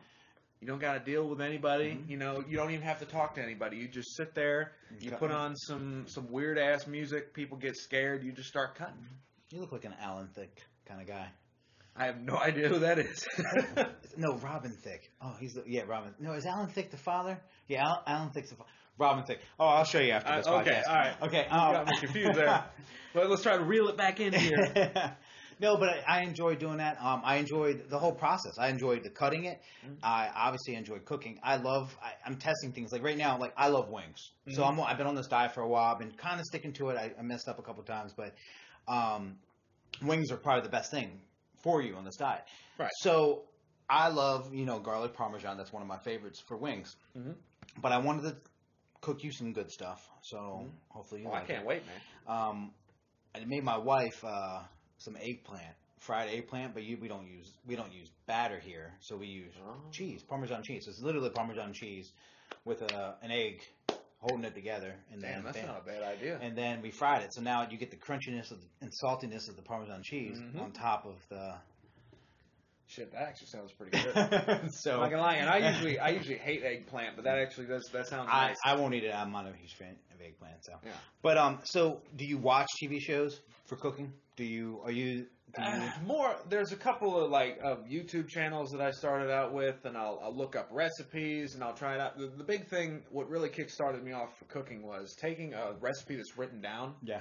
You 0.61 0.69
don't 0.69 0.79
got 0.81 0.93
to 0.93 1.01
deal 1.01 1.27
with 1.27 1.41
anybody. 1.41 1.93
Mhm. 1.95 2.09
You 2.09 2.17
know, 2.19 2.45
you 2.47 2.57
don't 2.57 2.71
even 2.71 2.83
have 2.87 3.01
to 3.01 3.05
talk 3.07 3.35
to 3.35 3.43
anybody. 3.43 3.79
You 3.79 3.89
just 3.89 4.15
sit 4.17 4.35
there. 4.35 4.73
You 5.01 5.11
cut 5.11 5.19
put 5.19 5.31
on 5.33 5.57
some 5.57 6.05
some 6.07 6.31
weird 6.31 6.57
ass 6.59 6.87
music. 6.87 7.35
People 7.35 7.57
get 7.59 7.75
scared. 7.77 8.23
You 8.23 8.31
just 8.33 8.49
start 8.49 8.75
cutting. 8.77 9.05
you 9.51 9.59
look 9.61 9.73
like 9.73 9.85
an 9.85 9.95
Alan 10.01 10.29
Thicke 10.29 10.63
kind 10.87 11.01
of 11.01 11.07
guy. 11.09 11.27
I 11.97 12.07
have 12.07 12.21
no 12.21 12.37
idea 12.37 12.69
who 12.69 12.79
that 12.81 12.99
is. 12.99 13.27
No, 14.15 14.35
Robin 14.37 14.73
Thicke. 14.73 15.11
Oh, 15.23 15.35
he's 15.41 15.55
the, 15.55 15.63
yeah, 15.67 15.85
Robin. 15.87 16.13
No, 16.21 16.33
is 16.35 16.45
Alan 16.45 16.69
Thicke 16.69 16.91
the 16.91 16.99
father? 16.99 17.41
Yeah, 17.67 17.83
Al, 17.87 18.03
Alan 18.07 18.29
Thicke's 18.31 18.51
the 18.51 18.57
father. 18.57 18.69
Robin 18.99 19.25
Thicke. 19.25 19.39
Oh, 19.59 19.65
I'll 19.67 19.85
show 19.85 20.01
you 20.01 20.13
after 20.13 20.31
Uh, 20.33 20.37
this 20.37 20.47
okay, 20.47 20.71
podcast. 20.71 20.89
all 20.89 20.95
right. 20.97 21.23
Okay, 21.23 21.45
You 21.45 21.51
got 21.51 21.87
me 21.87 21.97
confused 21.99 22.35
there. 22.35 22.65
But 23.15 23.31
let's 23.31 23.43
try 23.43 23.57
to 23.57 23.65
reel 23.65 23.89
it 23.89 23.97
back 23.97 24.21
in 24.21 24.35
here. 24.35 25.17
no, 25.61 25.77
but 25.79 25.89
I, 25.89 26.03
I 26.07 26.21
enjoy 26.25 26.57
doing 26.57 26.77
that. 26.79 26.99
Um, 27.03 27.23
I 27.25 27.37
enjoyed 27.37 27.89
the 27.89 27.99
whole 27.99 28.13
process. 28.15 28.53
I 28.59 28.69
enjoyed 28.69 29.03
the 29.03 29.09
cutting 29.11 29.45
it. 29.47 29.61
Mhm. 29.87 29.97
I 30.03 30.29
obviously 30.35 30.75
enjoyed 30.75 31.05
cooking. 31.07 31.39
I 31.43 31.57
love. 31.57 31.95
I, 32.03 32.13
I'm 32.27 32.37
testing 32.37 32.73
things 32.73 32.91
like 32.93 33.03
right 33.03 33.17
now. 33.17 33.39
Like 33.39 33.53
I 33.57 33.69
love 33.69 33.89
wings. 33.91 34.31
So 34.51 34.63
Mhm. 34.63 34.69
I'm. 34.69 34.81
I've 34.81 34.99
been 34.99 35.07
on 35.07 35.15
this 35.15 35.27
diet 35.29 35.53
for 35.55 35.61
a 35.63 35.69
while. 35.69 35.93
I've 35.93 35.99
been 35.99 36.13
kind 36.13 36.39
of 36.39 36.45
sticking 36.47 36.73
to 36.75 36.91
it. 36.91 36.97
I, 36.99 37.13
I 37.19 37.23
messed 37.23 37.49
up 37.49 37.59
a 37.59 37.63
couple 37.63 37.83
times, 37.83 38.13
but 38.15 38.35
um, 38.89 39.37
wings 40.03 40.31
are 40.31 40.37
probably 40.37 40.63
the 40.65 40.69
best 40.71 40.91
thing 40.91 41.21
for 41.63 41.81
you 41.83 41.95
on 41.97 42.05
this 42.05 42.17
diet. 42.17 42.45
Right. 42.79 42.91
So 43.01 43.43
I 43.89 44.09
love 44.09 44.53
you 44.55 44.65
know 44.65 44.79
garlic 44.79 45.15
parmesan. 45.15 45.57
That's 45.57 45.73
one 45.73 45.83
of 45.83 45.89
my 45.89 45.99
favorites 45.99 46.41
for 46.41 46.57
wings. 46.57 46.97
Mhm. 47.17 47.35
But 47.81 47.93
I 47.93 47.99
wanted 47.99 48.23
to 48.31 48.37
cook 49.01 49.25
you 49.25 49.33
some 49.33 49.53
good 49.53 49.71
stuff, 49.71 50.09
so 50.23 50.67
hopefully 50.91 51.23
you. 51.23 51.29
Oh, 51.29 51.33
I 51.35 51.41
can't 51.41 51.63
it. 51.63 51.67
wait, 51.67 51.83
man. 51.87 52.39
Um, 52.39 52.71
I 53.35 53.45
made 53.47 53.65
my 53.65 53.79
wife 53.79 54.23
uh, 54.25 54.61
some 54.99 55.17
eggplant, 55.21 55.75
fried 55.99 56.29
eggplant, 56.31 56.75
but 56.75 56.83
you, 56.83 56.99
we 56.99 57.09
don't 57.09 57.27
use 57.27 57.51
we 57.67 57.77
don't 57.77 57.93
use 57.93 58.11
batter 58.27 58.59
here, 58.61 58.93
so 59.01 59.17
we 59.17 59.27
use 59.27 59.55
Oh. 59.67 59.75
cheese, 59.91 60.23
Parmesan 60.23 60.63
cheese. 60.63 60.87
It's 60.87 61.01
literally 61.01 61.31
Parmesan 61.31 61.73
cheese 61.73 62.13
with 62.65 62.83
a, 62.83 63.17
an 63.23 63.31
egg 63.31 63.63
holding 64.23 64.45
it 64.45 64.55
together, 64.55 64.95
and 65.13 65.21
Damn, 65.21 65.43
then 65.43 65.53
that's 65.53 65.67
not 65.67 65.83
a 65.83 65.85
bad 65.85 66.03
idea. 66.03 66.39
and 66.41 66.57
then 66.57 66.81
we 66.81 66.91
fried 66.91 67.23
it. 67.23 67.35
So 67.35 67.43
now 67.43 67.67
you 67.71 67.77
get 67.77 67.91
the 67.91 67.97
crunchiness 67.97 68.51
of 68.51 68.59
the, 68.61 68.67
and 68.81 68.91
saltiness 69.05 69.49
of 69.49 69.57
the 69.57 69.63
Parmesan 69.63 70.03
cheese 70.03 70.39
Mhm. 70.41 70.61
on 70.61 70.73
top 70.73 71.05
of 71.07 71.17
the. 71.29 71.55
Shit, 72.95 73.13
that 73.13 73.23
actually 73.23 73.47
sounds 73.47 73.73
pretty 73.73 73.97
good. 73.97 74.15
so 74.71 74.95
I'm 74.95 75.01
not 75.01 75.11
gonna 75.11 75.23
lie, 75.23 75.35
and 75.37 75.49
I 75.49 75.71
usually 75.71 75.99
I 75.99 76.11
usually 76.11 76.37
hate 76.37 76.63
eggplant, 76.63 77.17
but 77.17 77.25
that 77.25 77.39
actually 77.39 77.67
does 77.67 77.89
that 77.93 78.07
sounds 78.07 78.29
I, 78.31 78.49
nice. 78.49 78.57
I 78.67 78.75
won't 78.75 78.93
eat 78.95 79.05
it. 79.05 79.15
I'm 79.15 79.33
not 79.33 79.47
a 79.47 79.53
huge 79.57 79.75
fan 79.75 79.97
of 80.15 80.21
eggplant. 80.21 80.63
So, 80.63 80.75
Yeah. 80.85 80.91
but 81.23 81.39
um, 81.39 81.61
so 81.65 82.03
do 82.17 82.27
you 82.27 82.37
watch 82.37 82.67
TV 82.83 83.01
shows 83.01 83.41
for 83.65 83.77
cooking? 83.77 84.13
Do 84.37 84.45
you 84.45 84.81
are 84.85 84.91
you? 84.91 85.27
Do 85.55 85.63
you 85.63 85.69
Uh, 85.69 85.91
more, 86.07 86.37
there's 86.51 86.73
a 86.73 86.77
couple 86.77 87.23
of 87.23 87.31
like 87.31 87.59
of 87.63 87.87
YouTube 87.87 88.29
channels 88.29 88.71
that 88.73 88.83
I 88.83 88.91
started 88.91 89.31
out 89.31 89.55
with, 89.55 89.85
and 89.87 89.97
I'll, 89.97 90.21
I'll 90.23 90.35
look 90.35 90.55
up 90.55 90.69
recipes 90.71 91.55
and 91.55 91.65
I'll 91.65 91.75
try 91.75 91.95
it 91.95 92.01
out. 92.01 92.19
The, 92.19 92.27
the 92.27 92.45
big 92.45 92.67
thing, 92.67 93.03
what 93.11 93.29
really 93.29 93.49
kickstarted 93.49 94.03
me 94.03 94.13
off 94.13 94.37
for 94.39 94.45
cooking 94.47 94.83
was 94.83 95.15
taking 95.19 95.55
a 95.55 95.73
recipe 95.81 96.17
that's 96.17 96.37
written 96.37 96.61
down 96.61 96.95
yeah. 97.03 97.21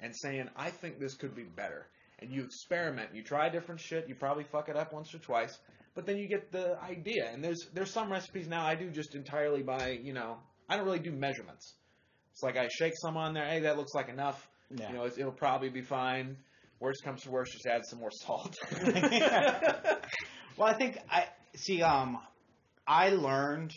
and 0.00 0.12
saying, 0.16 0.48
I 0.56 0.70
think 0.70 1.00
this 1.00 1.14
could 1.14 1.34
be 1.34 1.44
better. 1.44 1.86
And 2.20 2.32
you 2.32 2.42
experiment, 2.44 3.10
you 3.14 3.22
try 3.22 3.48
different 3.48 3.80
shit, 3.80 4.08
you 4.08 4.14
probably 4.14 4.44
fuck 4.44 4.68
it 4.68 4.76
up 4.76 4.92
once 4.92 5.14
or 5.14 5.18
twice, 5.18 5.56
but 5.94 6.04
then 6.04 6.16
you 6.18 6.26
get 6.28 6.50
the 6.50 6.76
idea. 6.82 7.30
And 7.32 7.42
there's 7.44 7.68
there's 7.74 7.92
some 7.92 8.10
recipes 8.10 8.48
now 8.48 8.64
I 8.66 8.74
do 8.74 8.90
just 8.90 9.14
entirely 9.14 9.62
by, 9.62 9.98
you 10.02 10.12
know, 10.12 10.38
I 10.68 10.76
don't 10.76 10.84
really 10.84 10.98
do 10.98 11.12
measurements. 11.12 11.74
It's 12.32 12.42
like 12.42 12.56
I 12.56 12.68
shake 12.68 12.94
some 13.00 13.16
on 13.16 13.34
there, 13.34 13.46
hey, 13.46 13.60
that 13.60 13.76
looks 13.76 13.94
like 13.94 14.08
enough. 14.08 14.48
Yeah. 14.70 14.88
You 14.90 14.96
know, 14.96 15.04
it's, 15.04 15.16
it'll 15.18 15.32
probably 15.32 15.68
be 15.70 15.82
fine. 15.82 16.36
Worst 16.80 17.02
comes 17.04 17.22
to 17.22 17.30
worst, 17.30 17.52
just 17.52 17.66
add 17.66 17.82
some 17.84 17.98
more 18.00 18.10
salt. 18.10 18.54
Well, 20.56 20.66
I 20.68 20.72
think 20.74 20.98
I 21.08 21.26
see. 21.54 21.82
Um, 21.82 22.18
I 22.84 23.10
learned 23.10 23.72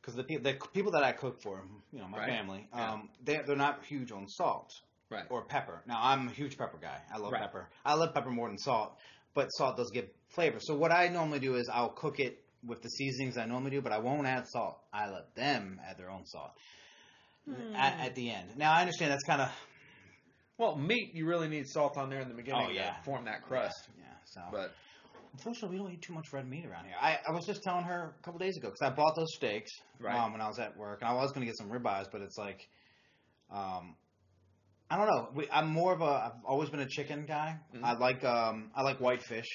because 0.00 0.14
the, 0.14 0.22
pe- 0.22 0.36
the 0.36 0.54
people 0.72 0.92
that 0.92 1.02
I 1.02 1.10
cook 1.10 1.40
for, 1.42 1.64
you 1.92 1.98
know, 1.98 2.06
my 2.06 2.18
Right. 2.18 2.28
family, 2.28 2.68
Yeah. 2.72 2.92
um, 2.92 3.08
they 3.24 3.40
they're 3.44 3.56
not 3.56 3.84
huge 3.84 4.12
on 4.12 4.28
salt 4.28 4.70
right. 5.12 5.24
or 5.30 5.44
pepper. 5.44 5.82
Now 5.86 6.00
I'm 6.02 6.28
a 6.28 6.30
huge 6.32 6.56
pepper 6.58 6.78
guy. 6.80 6.98
I 7.12 7.18
love 7.18 7.32
Right. 7.32 7.42
pepper. 7.42 7.68
I 7.84 7.94
love 7.94 8.14
pepper 8.14 8.30
more 8.30 8.48
than 8.48 8.58
salt, 8.58 8.96
but 9.34 9.48
salt 9.48 9.76
does 9.76 9.90
give 9.92 10.08
flavor. 10.34 10.58
So 10.60 10.74
what 10.74 10.90
I 10.92 11.08
normally 11.08 11.38
do 11.40 11.54
is 11.56 11.68
I'll 11.72 11.90
cook 11.90 12.18
it 12.20 12.42
with 12.64 12.80
the 12.82 12.88
seasonings 12.88 13.36
I 13.36 13.44
normally 13.46 13.72
do, 13.72 13.80
but 13.82 13.92
I 13.92 13.98
won't 13.98 14.26
add 14.26 14.46
salt. 14.48 14.78
I 14.92 15.10
let 15.10 15.34
them 15.34 15.80
add 15.88 15.98
their 15.98 16.10
own 16.10 16.24
salt 16.26 16.52
Hmm. 17.44 17.74
at, 17.74 17.98
at 18.00 18.14
the 18.14 18.30
end. 18.30 18.56
Now 18.56 18.72
I 18.72 18.80
understand 18.80 19.10
that's 19.10 19.24
kind 19.24 19.42
of 19.42 19.50
Well, 20.58 20.76
meat, 20.76 21.12
you 21.14 21.26
really 21.26 21.48
need 21.48 21.66
salt 21.66 21.96
on 21.96 22.08
there 22.08 22.20
in 22.20 22.28
the 22.28 22.34
beginning 22.34 22.66
Oh, 22.68 22.70
yeah. 22.70 22.94
to 22.94 23.02
form 23.02 23.24
that 23.24 23.42
crust. 23.42 23.88
Yeah, 23.98 24.04
so 24.24 24.40
But 24.52 24.72
Unfortunately, 25.34 25.78
we 25.78 25.82
don't 25.82 25.92
eat 25.94 26.02
too 26.02 26.12
much 26.12 26.30
red 26.32 26.46
meat 26.46 26.66
around 26.66 26.84
here. 26.84 26.94
I, 27.00 27.18
I 27.26 27.32
was 27.32 27.46
just 27.46 27.62
telling 27.62 27.84
her 27.84 28.14
a 28.20 28.22
couple 28.22 28.38
days 28.38 28.58
ago 28.58 28.68
because 28.68 28.82
I 28.82 28.90
bought 28.94 29.16
those 29.16 29.34
steaks 29.34 29.70
Right. 29.98 30.14
um, 30.14 30.32
when 30.32 30.42
I 30.42 30.46
was 30.46 30.58
at 30.58 30.76
work, 30.76 31.00
and 31.00 31.08
I 31.08 31.14
was 31.14 31.32
going 31.32 31.40
to 31.40 31.46
get 31.46 31.56
some 31.56 31.70
ribeyes, 31.70 32.04
but 32.12 32.20
it's 32.20 32.36
like, 32.36 32.68
um, 33.50 33.96
I 34.92 34.96
don't 34.98 35.06
know. 35.06 35.28
We, 35.34 35.48
I'm 35.50 35.68
more 35.68 35.94
of 35.94 36.02
a. 36.02 36.04
I've 36.04 36.44
always 36.44 36.68
been 36.68 36.80
a 36.80 36.86
chicken 36.88 37.24
guy. 37.26 37.56
Mhm. 37.74 37.82
I 37.82 37.94
like 37.96 38.22
um, 38.24 38.70
I 38.74 38.82
like 38.82 39.00
white 39.00 39.22
fish. 39.22 39.48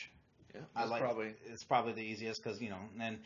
yeah, 0.55 0.61
I 0.75 0.85
like 0.85 0.99
probably 1.01 1.33
it's 1.45 1.63
probably 1.63 1.93
the 1.93 2.01
easiest 2.01 2.41
because 2.43 2.59
you 2.59 2.69
know. 2.71 2.79
And 2.99 3.19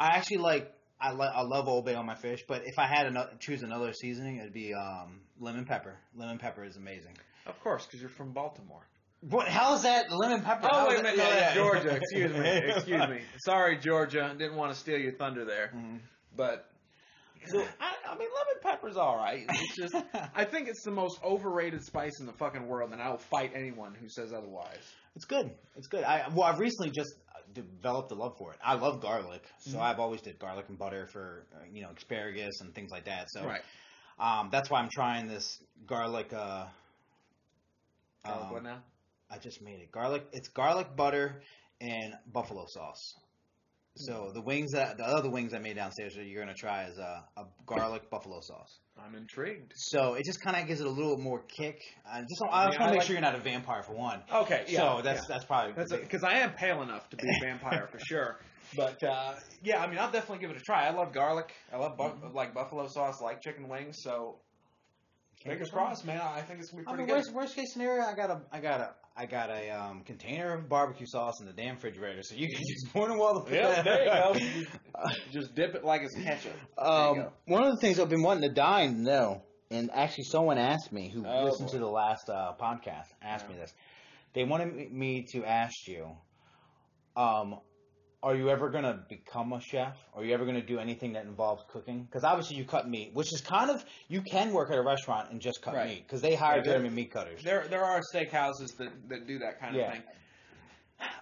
I 0.00 0.06
actually 0.16 0.38
like 0.38 0.72
I 0.98 1.12
like 1.12 1.30
I 1.34 1.42
love 1.42 1.68
Old 1.68 1.84
Bay 1.84 1.94
on 1.94 2.06
my 2.06 2.14
fish, 2.14 2.40
but 2.48 2.62
if 2.64 2.78
I 2.78 2.86
had 2.86 3.02
to 3.12 3.30
choose 3.38 3.62
another 3.62 3.92
seasoning, 3.92 4.38
it'd 4.38 4.54
be 4.54 4.72
um, 4.72 5.20
lemon 5.40 5.66
pepper. 5.66 5.96
Lemon 6.16 6.38
pepper 6.38 6.64
is 6.64 6.76
amazing. 6.76 7.14
of 7.46 7.60
course 7.60 7.84
because 7.84 8.00
you're 8.00 8.08
from 8.10 8.32
Baltimore. 8.32 8.86
What? 9.20 9.48
How 9.48 9.74
is 9.74 9.82
that 9.82 10.10
lemon 10.10 10.40
pepper? 10.42 10.68
Oh 10.72 10.88
wait 10.88 11.00
a 11.00 11.02
minute, 11.02 11.18
no, 11.18 11.28
yeah. 11.28 11.54
Georgia. 11.54 11.96
Excuse 11.96 12.32
me, 12.32 12.48
excuse 12.74 13.08
me. 13.08 13.20
Sorry, 13.44 13.76
Georgia. 13.78 14.34
Didn't 14.38 14.56
want 14.56 14.72
to 14.72 14.78
steal 14.78 14.96
your 14.98 15.12
thunder 15.12 15.44
there, 15.44 15.72
Mhm. 15.76 15.98
but 16.34 16.70
So- 17.46 17.64
I, 17.80 17.94
I 18.10 18.16
mean, 18.18 18.28
lemon 18.34 18.60
pepper's 18.62 18.96
all 18.96 19.16
right. 19.16 19.44
It's 19.48 19.76
just 19.76 19.94
I 20.34 20.44
think 20.44 20.68
it's 20.68 20.82
the 20.82 20.90
most 20.90 21.22
overrated 21.22 21.84
spice 21.84 22.20
in 22.20 22.26
the 22.26 22.32
fucking 22.32 22.66
world, 22.66 22.92
and 22.92 23.00
I 23.00 23.10
will 23.10 23.18
fight 23.18 23.52
anyone 23.54 23.94
who 23.94 24.08
says 24.08 24.32
otherwise. 24.32 24.78
It's 25.16 25.24
good. 25.24 25.50
It's 25.76 25.86
good. 25.86 26.04
I 26.04 26.28
well, 26.32 26.44
I've 26.44 26.58
recently 26.58 26.90
just 26.90 27.14
developed 27.54 28.10
a 28.12 28.14
love 28.14 28.36
for 28.38 28.52
it. 28.52 28.58
I 28.62 28.74
love 28.74 29.00
garlic, 29.00 29.42
so 29.58 29.78
Mhm. 29.78 29.82
I've 29.82 29.98
always 30.00 30.20
did 30.20 30.38
garlic 30.38 30.66
and 30.68 30.78
butter 30.78 31.06
for 31.06 31.46
uh, 31.54 31.64
you 31.72 31.82
know 31.82 31.90
asparagus 31.96 32.60
and 32.60 32.74
things 32.74 32.90
like 32.90 33.04
that. 33.06 33.30
So 33.30 33.44
right. 33.44 33.62
um, 34.18 34.48
that's 34.50 34.70
why 34.70 34.80
I'm 34.80 34.90
trying 34.90 35.28
this 35.28 35.62
garlic. 35.86 36.32
Uh, 36.32 36.66
Garlic 38.24 38.44
um, 38.46 38.52
what 38.52 38.62
now? 38.62 38.82
I 39.30 39.38
just 39.38 39.62
made 39.62 39.80
it 39.80 39.92
garlic. 39.92 40.24
It's 40.32 40.48
garlic 40.48 40.94
butter 40.96 41.42
and 41.80 42.14
buffalo 42.32 42.66
sauce. 42.68 43.14
So 43.98 44.30
the 44.32 44.40
wings 44.40 44.72
that 44.72 44.96
the 44.96 45.04
other 45.04 45.28
wings 45.30 45.54
I 45.54 45.58
made 45.58 45.76
downstairs 45.76 46.14
that 46.14 46.24
you're 46.24 46.40
gonna 46.42 46.54
try 46.54 46.84
is 46.84 46.98
a, 46.98 47.24
a 47.36 47.44
garlic 47.66 48.08
buffalo 48.10 48.40
sauce. 48.40 48.78
I'm 49.00 49.14
intrigued. 49.14 49.72
So 49.76 50.14
it 50.14 50.24
just 50.24 50.40
kind 50.42 50.56
of 50.56 50.66
gives 50.66 50.80
it 50.80 50.86
a 50.86 50.90
little 50.90 51.18
more 51.18 51.42
kick. 51.58 51.80
I 52.10 52.20
just 52.20 52.42
I 52.50 52.66
just 52.66 52.78
I 52.78 52.80
want 52.80 52.80
to 52.80 52.84
make 52.86 52.92
like- 52.98 53.02
sure 53.06 53.14
you're 53.14 53.20
not 53.22 53.34
a 53.34 53.38
vampire 53.40 53.82
for 53.82 53.94
one. 53.94 54.22
Okay, 54.32 54.64
yeah. 54.68 54.78
so 54.96 55.02
that's 55.02 55.20
yeah. 55.22 55.34
that's 55.34 55.44
probably 55.44 55.72
because 56.00 56.24
I 56.24 56.38
am 56.38 56.52
pale 56.52 56.82
enough 56.82 57.08
to 57.10 57.16
be 57.16 57.28
a 57.28 57.40
vampire 57.44 57.88
for 57.90 57.98
sure. 57.98 58.38
But 58.76 59.02
uh, 59.02 59.34
yeah, 59.62 59.82
I 59.82 59.86
mean, 59.88 59.98
I'll 59.98 60.10
definitely 60.10 60.38
give 60.46 60.50
it 60.50 60.56
a 60.58 60.64
try. 60.64 60.86
I 60.86 60.90
love 60.90 61.12
garlic. 61.12 61.52
I 61.72 61.78
love 61.78 61.96
bu- 61.96 62.04
Mm-hmm. 62.04 62.36
like 62.36 62.52
buffalo 62.54 62.86
sauce, 62.88 63.20
like 63.22 63.40
chicken 63.40 63.68
wings. 63.68 63.96
So 64.02 64.36
fingers 65.42 65.70
crossed, 65.70 66.04
man. 66.04 66.20
I 66.20 66.42
think 66.42 66.60
it's 66.60 66.70
gonna 66.70 66.82
be 66.82 66.88
I 66.88 66.92
pretty 66.94 67.02
mean, 67.04 67.06
good. 67.08 67.14
worst, 67.16 67.32
worst 67.34 67.56
case 67.56 67.72
scenario, 67.72 68.02
I 68.04 68.14
got 68.14 68.30
a, 68.30 68.40
I 68.52 68.60
got 68.60 68.80
a, 68.80 68.90
I 69.20 69.26
got 69.26 69.50
a 69.50 69.68
um, 69.70 70.04
container 70.04 70.54
of 70.54 70.68
barbecue 70.68 71.06
sauce 71.06 71.40
in 71.40 71.46
the 71.46 71.52
damn 71.52 71.74
refrigerator, 71.74 72.22
so 72.22 72.36
you 72.36 72.46
can 72.48 72.58
just 72.58 72.94
more 72.94 73.08
than 73.08 73.18
well. 73.18 73.44
Yeah, 73.50 73.82
there 73.82 74.04
you 74.04 74.64
go. 74.64 75.08
Just 75.32 75.54
dip 75.56 75.74
it 75.74 75.84
like 75.84 76.02
it's 76.02 76.14
ketchup. 76.14 76.52
Um, 76.78 77.26
one 77.46 77.64
of 77.64 77.72
the 77.74 77.80
things 77.80 77.98
I've 77.98 78.08
been 78.08 78.22
wanting 78.22 78.48
to 78.48 78.54
dine 78.54 78.94
to 78.94 79.00
know, 79.00 79.42
and 79.72 79.90
actually 79.92 80.24
someone 80.24 80.56
asked 80.56 80.92
me 80.92 81.10
who 81.10 81.26
Oh, 81.26 81.44
listened 81.46 81.66
boy. 81.68 81.72
to 81.72 81.78
the 81.80 81.86
last 81.88 82.30
uh, 82.30 82.52
podcast 82.60 83.06
asked 83.20 83.46
Yeah. 83.48 83.54
me 83.56 83.60
this. 83.60 83.74
They 84.34 84.44
wanted 84.44 84.72
me- 84.74 84.88
me 84.88 85.26
to 85.32 85.44
ask 85.44 85.74
you, 85.88 86.10
um, 87.16 87.58
are 88.22 88.34
you 88.34 88.50
ever 88.50 88.68
gonna 88.68 89.04
become 89.08 89.52
a 89.52 89.60
chef? 89.60 89.96
Are 90.14 90.24
you 90.24 90.34
ever 90.34 90.44
gonna 90.44 90.60
do 90.60 90.78
anything 90.78 91.12
that 91.12 91.24
involves 91.24 91.62
cooking? 91.70 92.02
Because 92.04 92.24
obviously 92.24 92.56
you 92.56 92.64
cut 92.64 92.88
meat, 92.88 93.12
which 93.14 93.32
is 93.32 93.40
kind 93.40 93.70
of 93.70 93.84
you 94.08 94.22
can 94.22 94.52
work 94.52 94.70
at 94.70 94.76
a 94.78 94.82
restaurant 94.82 95.30
and 95.30 95.40
just 95.40 95.62
cut 95.62 95.74
Right. 95.74 95.88
meat 95.88 96.02
because 96.06 96.20
they 96.20 96.34
hire 96.34 96.56
Yeah, 96.58 96.78
they're- 96.78 96.90
meat 96.90 97.12
cutters. 97.12 97.42
There, 97.42 97.66
there 97.68 97.84
are 97.84 98.00
steakhouses 98.12 98.76
that, 98.78 98.90
that 99.08 99.26
do 99.26 99.38
that 99.38 99.60
kind 99.60 99.76
of 99.76 99.80
Yeah. 99.80 99.92
thing. 99.92 100.02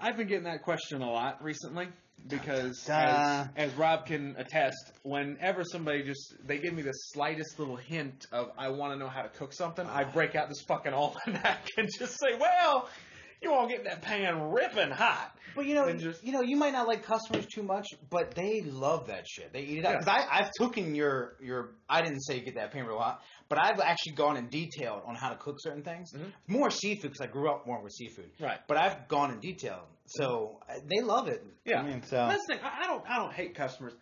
I've 0.01 0.17
been 0.17 0.27
getting 0.27 0.45
that 0.45 0.63
question 0.63 1.03
a 1.03 1.11
lot 1.11 1.43
recently 1.45 1.89
because, 2.29 2.89
as, 2.89 3.49
as 3.57 3.75
Rob 3.75 4.07
can 4.07 4.35
attest, 4.39 4.93
whenever 5.03 5.65
somebody 5.65 6.03
just 6.03 6.35
they 6.47 6.57
give 6.59 6.73
me 6.73 6.81
the 6.81 6.93
slightest 6.93 7.59
little 7.59 7.77
hint 7.77 8.25
of 8.33 8.51
I 8.57 8.71
want 8.71 8.95
to 8.95 8.99
know 8.99 9.09
how 9.09 9.21
to 9.21 9.29
cook 9.29 9.53
something, 9.53 9.87
I 9.87 10.05
break 10.05 10.35
out 10.35 10.49
this 10.49 10.63
fucking 10.63 10.95
almanac 10.95 11.69
and 11.77 11.89
just 11.99 12.19
say, 12.19 12.39
"Well, 12.41 12.89
you 13.43 13.51
won't 13.51 13.71
get 13.71 13.85
that 13.85 14.03
pan 14.03 14.51
ripping 14.51 14.91
hot." 14.91 15.33
But 15.55 15.65
you 15.67 15.75
know, 15.75 15.91
just- 15.95 16.23
you 16.23 16.33
know, 16.33 16.43
you 16.43 16.57
might 16.57 16.73
not 16.75 16.87
like 16.87 17.03
customers 17.03 17.47
too 17.47 17.63
much, 17.63 17.87
but 18.11 18.35
they 18.35 18.61
love 18.61 19.07
that 19.07 19.27
shit. 19.27 19.53
They 19.55 19.63
eat 19.63 19.79
it 19.79 19.85
up. 19.87 19.93
Yeah. 19.95 19.99
Because 20.01 20.15
I 20.29 20.39
I've 20.41 20.51
taken 20.59 20.95
your 20.95 21.37
your. 21.41 21.71
I 21.89 22.03
didn't 22.03 22.21
say 22.21 22.37
you 22.37 22.43
get 22.43 22.57
that 22.57 22.73
pan 22.73 22.85
real 22.87 22.99
hot, 22.99 23.23
but 23.49 23.59
I've 23.59 23.81
actually 23.81 24.13
gone 24.17 24.37
in 24.37 24.49
detail 24.49 25.03
on 25.07 25.15
how 25.15 25.31
to 25.31 25.37
cook 25.37 25.57
certain 25.61 25.83
things. 25.83 26.13
Mhm. 26.13 26.33
More 26.49 26.71
seafood 26.71 27.13
because 27.13 27.21
I 27.27 27.31
grew 27.31 27.51
up 27.51 27.67
more 27.67 27.81
with 27.83 27.93
seafood. 27.93 28.31
Right. 28.39 28.59
But 28.69 28.77
I've 28.77 29.09
gone 29.09 29.31
in 29.33 29.41
detail, 29.41 29.87
so 30.07 30.61
uh, 30.69 30.75
they 30.85 31.03
love 31.03 31.29
it. 31.29 31.43
Yeah. 31.65 31.81
I 31.81 31.87
mean, 31.87 32.03
so 32.03 32.17
That's 32.29 32.45
the 32.47 32.55
thing. 32.57 32.65
I 32.65 32.87
don't. 32.87 33.05
I 33.09 33.17
don't 33.17 33.33
hate 33.33 33.55
customers. 33.55 33.95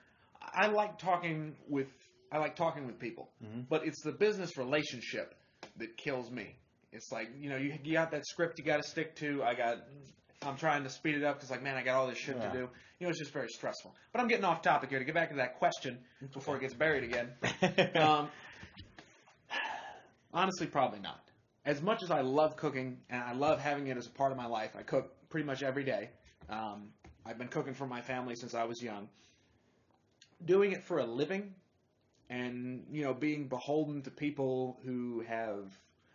I 0.42 0.66
like 0.66 0.98
talking 0.98 1.54
with. 1.68 1.88
I 2.32 2.38
like 2.38 2.56
talking 2.56 2.86
with 2.86 2.98
people. 2.98 3.30
Mhm. 3.44 3.68
But 3.68 3.86
it's 3.86 4.02
the 4.02 4.10
business 4.12 4.56
relationship 4.58 5.36
that 5.76 5.96
kills 5.96 6.32
me. 6.32 6.56
It's 6.94 7.10
like 7.12 7.28
you 7.38 7.50
know 7.50 7.56
you, 7.56 7.74
you 7.84 7.92
got 7.92 8.10
that 8.12 8.26
script 8.26 8.58
you 8.58 8.64
got 8.64 8.78
to 8.82 8.88
stick 8.88 9.16
to. 9.16 9.42
I 9.42 9.54
got. 9.54 9.78
I'm 10.42 10.56
trying 10.56 10.84
to 10.84 10.90
speed 10.90 11.14
it 11.16 11.24
up 11.24 11.36
because 11.36 11.50
like 11.50 11.62
man 11.62 11.76
I 11.76 11.82
got 11.82 11.96
all 11.96 12.06
this 12.06 12.18
shit 12.18 12.36
Yeah. 12.38 12.48
to 12.50 12.52
do. 12.52 12.68
You 12.98 13.06
know 13.06 13.10
it's 13.10 13.18
just 13.18 13.32
very 13.32 13.48
stressful. 13.48 13.94
But 14.12 14.20
I'm 14.20 14.28
getting 14.28 14.44
off 14.44 14.62
topic 14.62 14.90
here 14.90 14.98
to 14.98 15.04
get 15.04 15.14
back 15.14 15.30
to 15.30 15.36
that 15.36 15.58
question 15.58 15.98
before 16.32 16.56
it 16.56 16.60
gets 16.60 16.74
buried 16.74 17.04
again. 17.04 17.30
Um, 18.00 18.28
honestly, 20.32 20.66
probably 20.66 21.00
not. 21.00 21.20
As 21.64 21.80
much 21.80 22.02
as 22.02 22.10
I 22.10 22.20
love 22.20 22.56
cooking 22.56 22.98
and 23.08 23.22
I 23.22 23.32
love 23.32 23.60
having 23.60 23.86
it 23.86 23.96
as 23.96 24.06
a 24.06 24.10
part 24.10 24.32
of 24.32 24.36
my 24.38 24.46
life, 24.46 24.74
I 24.78 24.82
cook 24.82 25.12
pretty 25.30 25.46
much 25.46 25.62
every 25.62 25.84
day. 25.84 26.10
Um, 26.50 26.88
I've 27.24 27.38
been 27.38 27.48
cooking 27.48 27.72
for 27.74 27.86
my 27.86 28.02
family 28.02 28.34
since 28.36 28.54
I 28.54 28.64
was 28.64 28.82
young. 28.82 29.08
Doing 30.44 30.72
it 30.72 30.84
for 30.84 30.98
a 30.98 31.06
living 31.06 31.54
and, 32.28 32.84
you 32.92 33.02
know, 33.02 33.14
being 33.14 33.48
beholden 33.48 34.02
to 34.02 34.10
people 34.10 34.78
who 34.84 35.20
have. 35.26 35.72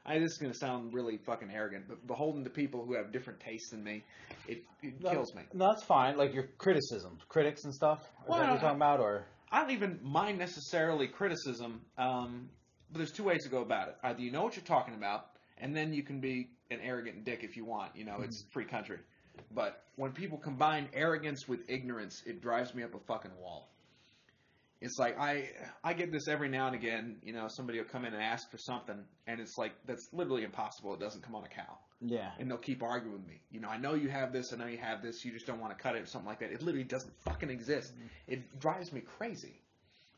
I 0.10 0.17
this 0.17 0.32
is 0.32 0.38
gonna 0.39 0.54
sound 0.56 0.91
really 0.91 1.17
fucking 1.17 1.52
arrogant, 1.52 1.86
but 1.88 2.06
beholden 2.08 2.43
to 2.43 2.50
people 2.50 2.84
who 2.84 2.95
have 2.95 3.12
different 3.12 3.39
tastes 3.39 3.69
than 3.69 3.84
me, 3.84 4.04
it, 4.48 4.63
it 4.82 5.00
No, 5.02 5.12
kills 5.12 5.36
me. 5.36 5.43
No, 5.54 5.67
that's 5.67 5.84
fine. 5.84 6.17
Like 6.17 6.34
your 6.34 6.48
criticisms, 6.58 7.22
critics 7.30 7.63
and 7.65 7.74
stuff. 7.74 8.02
Is 8.02 8.08
Well, 8.30 8.39
that 8.39 8.45
what 8.45 8.54
you're 8.54 8.62
talking 8.62 8.78
about, 8.78 9.00
or 9.00 9.26
I 9.52 9.62
don't 9.62 9.69
even 9.72 10.00
mind 10.02 10.39
necessarily 10.39 11.08
criticism, 11.08 11.82
um, 12.00 12.50
but 12.91 12.98
there's 12.98 13.12
two 13.12 13.24
ways 13.24 13.43
to 13.43 13.50
go 13.50 13.62
about 13.62 13.89
it. 13.89 13.98
Either 14.02 14.19
you 14.19 14.32
know 14.32 14.41
what 14.41 14.56
you're 14.56 14.65
talking 14.65 14.95
about, 14.95 15.28
and 15.60 15.76
then 15.76 15.93
you 15.93 16.02
can 16.02 16.19
be 16.19 16.50
an 16.72 16.80
arrogant 16.82 17.24
dick 17.24 17.43
if 17.43 17.56
you 17.56 17.63
want. 17.63 17.95
You 17.95 18.06
know, 18.06 18.22
it's 18.22 18.45
free 18.52 18.65
country. 18.65 18.98
But 19.54 19.84
when 19.95 20.12
people 20.12 20.39
combine 20.39 20.89
arrogance 20.93 21.48
with 21.48 21.60
ignorance, 21.69 22.24
it 22.26 22.41
drives 22.41 22.74
me 22.74 22.82
up 22.82 22.95
a 22.95 23.00
fucking 23.00 23.32
wall. 23.39 23.69
It's 24.82 24.98
like 24.98 25.20
I 25.20 25.50
I 25.84 25.94
get 25.94 26.12
this 26.12 26.28
every 26.28 26.50
now 26.50 26.68
and 26.68 26.76
again. 26.76 27.18
You 27.24 27.34
know, 27.34 27.48
somebody 27.48 27.80
will 27.80 27.86
come 27.86 28.06
in 28.06 28.13
and 28.13 28.24
ask 28.24 28.50
for 28.50 28.58
something, 28.58 28.98
and 29.28 29.39
it's 29.39 29.58
like 29.58 29.74
that's 29.86 30.08
literally 30.13 30.44
impossible. 30.44 30.94
It 30.94 31.00
doesn't 31.00 31.22
come 31.24 31.36
on 31.36 31.44
a 31.44 31.50
cow 31.50 31.78
yeah, 32.02 32.32
and 32.39 32.50
they'll 32.50 32.58
keep 32.58 32.82
arguing 32.82 33.18
with 33.18 33.28
me. 33.28 33.42
You 33.52 33.60
know, 33.60 33.68
I 33.68 33.78
know 33.78 33.94
you 33.94 34.08
have 34.10 34.32
this, 34.32 34.54
I 34.54 34.56
know 34.58 34.68
you 34.68 34.78
have 34.78 35.02
this, 35.02 35.26
you 35.26 35.32
just 35.34 35.46
don't 35.46 35.60
want 35.60 35.78
to 35.78 35.82
cut 35.84 35.96
it 35.96 36.02
or 36.02 36.06
something 36.06 36.30
like 36.30 36.39
that. 36.39 36.52
It 36.52 36.62
literally 36.62 36.86
doesn't 36.86 37.13
fucking 37.26 37.50
exist. 37.50 37.94
Mm-hmm. 37.94 38.06
It 38.34 38.60
drives 38.60 38.94
me 38.94 39.02
crazy. 39.02 39.62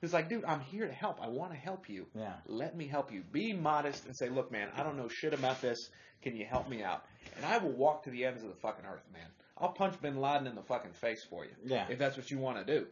It's 0.01 0.13
like, 0.13 0.29
dude, 0.29 0.45
I'm 0.45 0.61
here 0.61 0.87
to 0.87 0.93
help. 0.93 1.21
I 1.21 1.27
want 1.27 1.51
to 1.51 1.57
help 1.57 1.87
you. 1.87 2.07
yeah. 2.15 2.33
Let 2.47 2.75
me 2.75 2.87
help 2.87 3.11
you. 3.11 3.21
Be 3.31 3.53
modest 3.53 4.05
and 4.07 4.15
say, 4.15 4.29
look, 4.29 4.51
man, 4.51 4.69
I 4.75 4.81
don't 4.81 4.97
know 4.97 5.07
shit 5.07 5.33
about 5.33 5.61
this. 5.61 5.89
Can 6.23 6.35
you 6.35 6.45
help 6.45 6.67
me 6.69 6.83
out? 6.83 7.05
And 7.37 7.45
I 7.45 7.59
will 7.59 7.71
walk 7.71 8.03
to 8.03 8.09
the 8.09 8.25
ends 8.25 8.41
of 8.43 8.49
the 8.49 8.55
fucking 8.55 8.85
earth, 8.85 9.03
man. 9.13 9.27
I'll 9.57 9.73
punch 9.73 9.99
Bin 10.01 10.19
Laden 10.19 10.47
in 10.47 10.55
the 10.55 10.63
fucking 10.63 10.93
face 10.93 11.23
for 11.23 11.45
you 11.45 11.51
Yeah. 11.65 11.85
if 11.89 11.99
that's 11.99 12.17
what 12.17 12.31
you 12.31 12.39
want 12.39 12.65
to 12.65 12.79
do. 12.79 12.87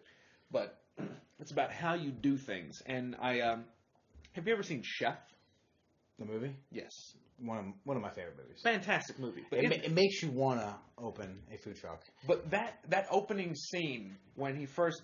But 0.52 0.79
it's 1.40 1.52
about 1.52 1.72
how 1.72 1.94
you 1.94 2.12
do 2.12 2.38
things. 2.38 2.82
And 2.86 3.16
I, 3.22 3.42
um, 3.42 3.66
have 4.34 4.48
you 4.48 4.54
ever 4.54 4.64
seen 4.64 4.82
Chef? 4.84 5.18
The 6.18 6.26
movie, 6.26 6.54
Yes. 6.72 6.92
one 7.38 7.58
of 7.58 7.66
one 7.86 7.96
of 7.96 8.04
my 8.04 8.10
favorite 8.10 8.36
movies. 8.38 8.60
Fantastic 8.62 9.18
movie. 9.20 9.46
But 9.50 9.60
It, 9.60 9.66
it- 9.66 9.70
ma- 9.70 9.84
it 9.86 9.92
makes 9.94 10.22
you 10.22 10.32
wanna 10.32 10.78
open 10.98 11.42
a 11.52 11.58
food 11.58 11.78
truck. 11.78 12.04
But 12.28 12.50
that 12.52 12.80
that 12.90 13.08
opening 13.10 13.56
scene 13.56 14.18
when 14.36 14.56
he 14.58 14.66
first 14.66 15.02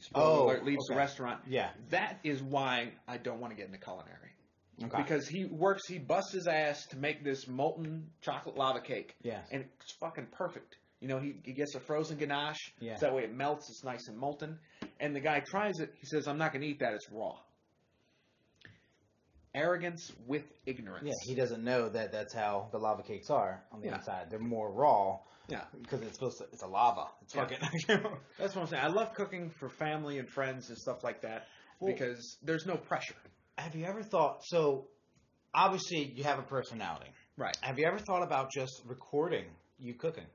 spoiler 0.00 0.26
Oh, 0.26 0.44
alert, 0.46 0.64
leaves 0.64 0.84
the 0.88 0.96
restaurant, 0.96 1.40
Yeah. 1.46 1.70
that 1.90 2.18
is 2.24 2.42
why 2.42 2.92
I 3.06 3.16
don't 3.16 3.38
want 3.40 3.52
to 3.52 3.56
get 3.56 3.66
into 3.66 3.78
culinary 3.78 4.32
Okay. 4.82 4.96
because 5.02 5.26
he 5.28 5.44
works, 5.46 5.86
he 5.86 5.98
busts 5.98 6.32
his 6.32 6.46
ass 6.48 6.84
to 6.88 6.96
make 6.98 7.22
this 7.24 7.46
molten 7.48 8.10
chocolate 8.20 8.56
lava 8.58 8.80
cake, 8.80 9.14
yeah. 9.22 9.42
and 9.52 9.62
it's 9.80 9.92
fucking 9.92 10.26
perfect. 10.32 10.76
You 11.00 11.08
know, 11.08 11.18
he, 11.18 11.36
he 11.44 11.52
gets 11.52 11.74
a 11.76 11.80
frozen 11.80 12.18
ganache, 12.18 12.74
Yeah. 12.80 12.96
so 12.96 13.06
that 13.06 13.14
way 13.14 13.22
it 13.24 13.32
melts, 13.32 13.70
it's 13.70 13.84
nice 13.84 14.08
and 14.08 14.18
molten. 14.18 14.58
And 15.00 15.14
the 15.14 15.20
guy 15.20 15.40
tries 15.40 15.78
it, 15.80 15.92
he 15.98 16.06
says, 16.06 16.26
"I'm 16.26 16.38
not 16.38 16.52
going 16.52 16.62
to 16.62 16.68
eat 16.68 16.80
that; 16.80 16.94
it's 16.94 17.06
raw." 17.10 17.36
Arrogance 19.54 20.12
with 20.26 20.44
ignorance. 20.66 21.06
Yeah, 21.06 21.14
he 21.22 21.34
doesn't 21.34 21.64
know 21.64 21.88
that 21.88 22.12
that's 22.12 22.34
how 22.34 22.68
the 22.72 22.78
lava 22.78 23.02
cakes 23.02 23.30
are 23.30 23.64
on 23.72 23.80
the 23.80 23.86
Yeah. 23.88 23.96
inside. 23.96 24.28
They're 24.30 24.38
more 24.38 24.70
raw. 24.70 25.18
Yeah. 25.48 25.64
Because 25.80 26.02
it's 26.02 26.14
supposed 26.14 26.38
to. 26.38 26.44
It's 26.52 26.62
a 26.62 26.66
lava. 26.66 27.06
It's 27.22 27.34
Yeah. 27.34 27.46
fucking. 27.46 27.58
That's 28.38 28.54
what 28.54 28.62
I'm 28.62 28.66
saying. 28.66 28.82
I 28.84 28.88
love 28.88 29.14
cooking 29.14 29.48
for 29.50 29.68
family 29.70 30.18
and 30.18 30.28
friends 30.28 30.68
and 30.68 30.76
stuff 30.76 31.02
like 31.04 31.22
that 31.22 31.46
Well- 31.80 31.92
because 31.92 32.36
there's 32.42 32.66
no 32.66 32.76
pressure. 32.76 33.14
have 33.56 33.74
you 33.76 33.84
ever 33.86 34.02
thought? 34.02 34.44
So, 34.44 34.88
obviously, 35.54 36.04
you 36.16 36.24
have 36.24 36.38
a 36.38 36.42
personality. 36.42 37.10
Right. 37.38 37.56
Have 37.62 37.78
you 37.78 37.86
ever 37.86 37.98
thought 37.98 38.22
about 38.24 38.50
just 38.50 38.82
recording 38.86 39.46
you 39.78 39.94
cooking? 39.94 40.26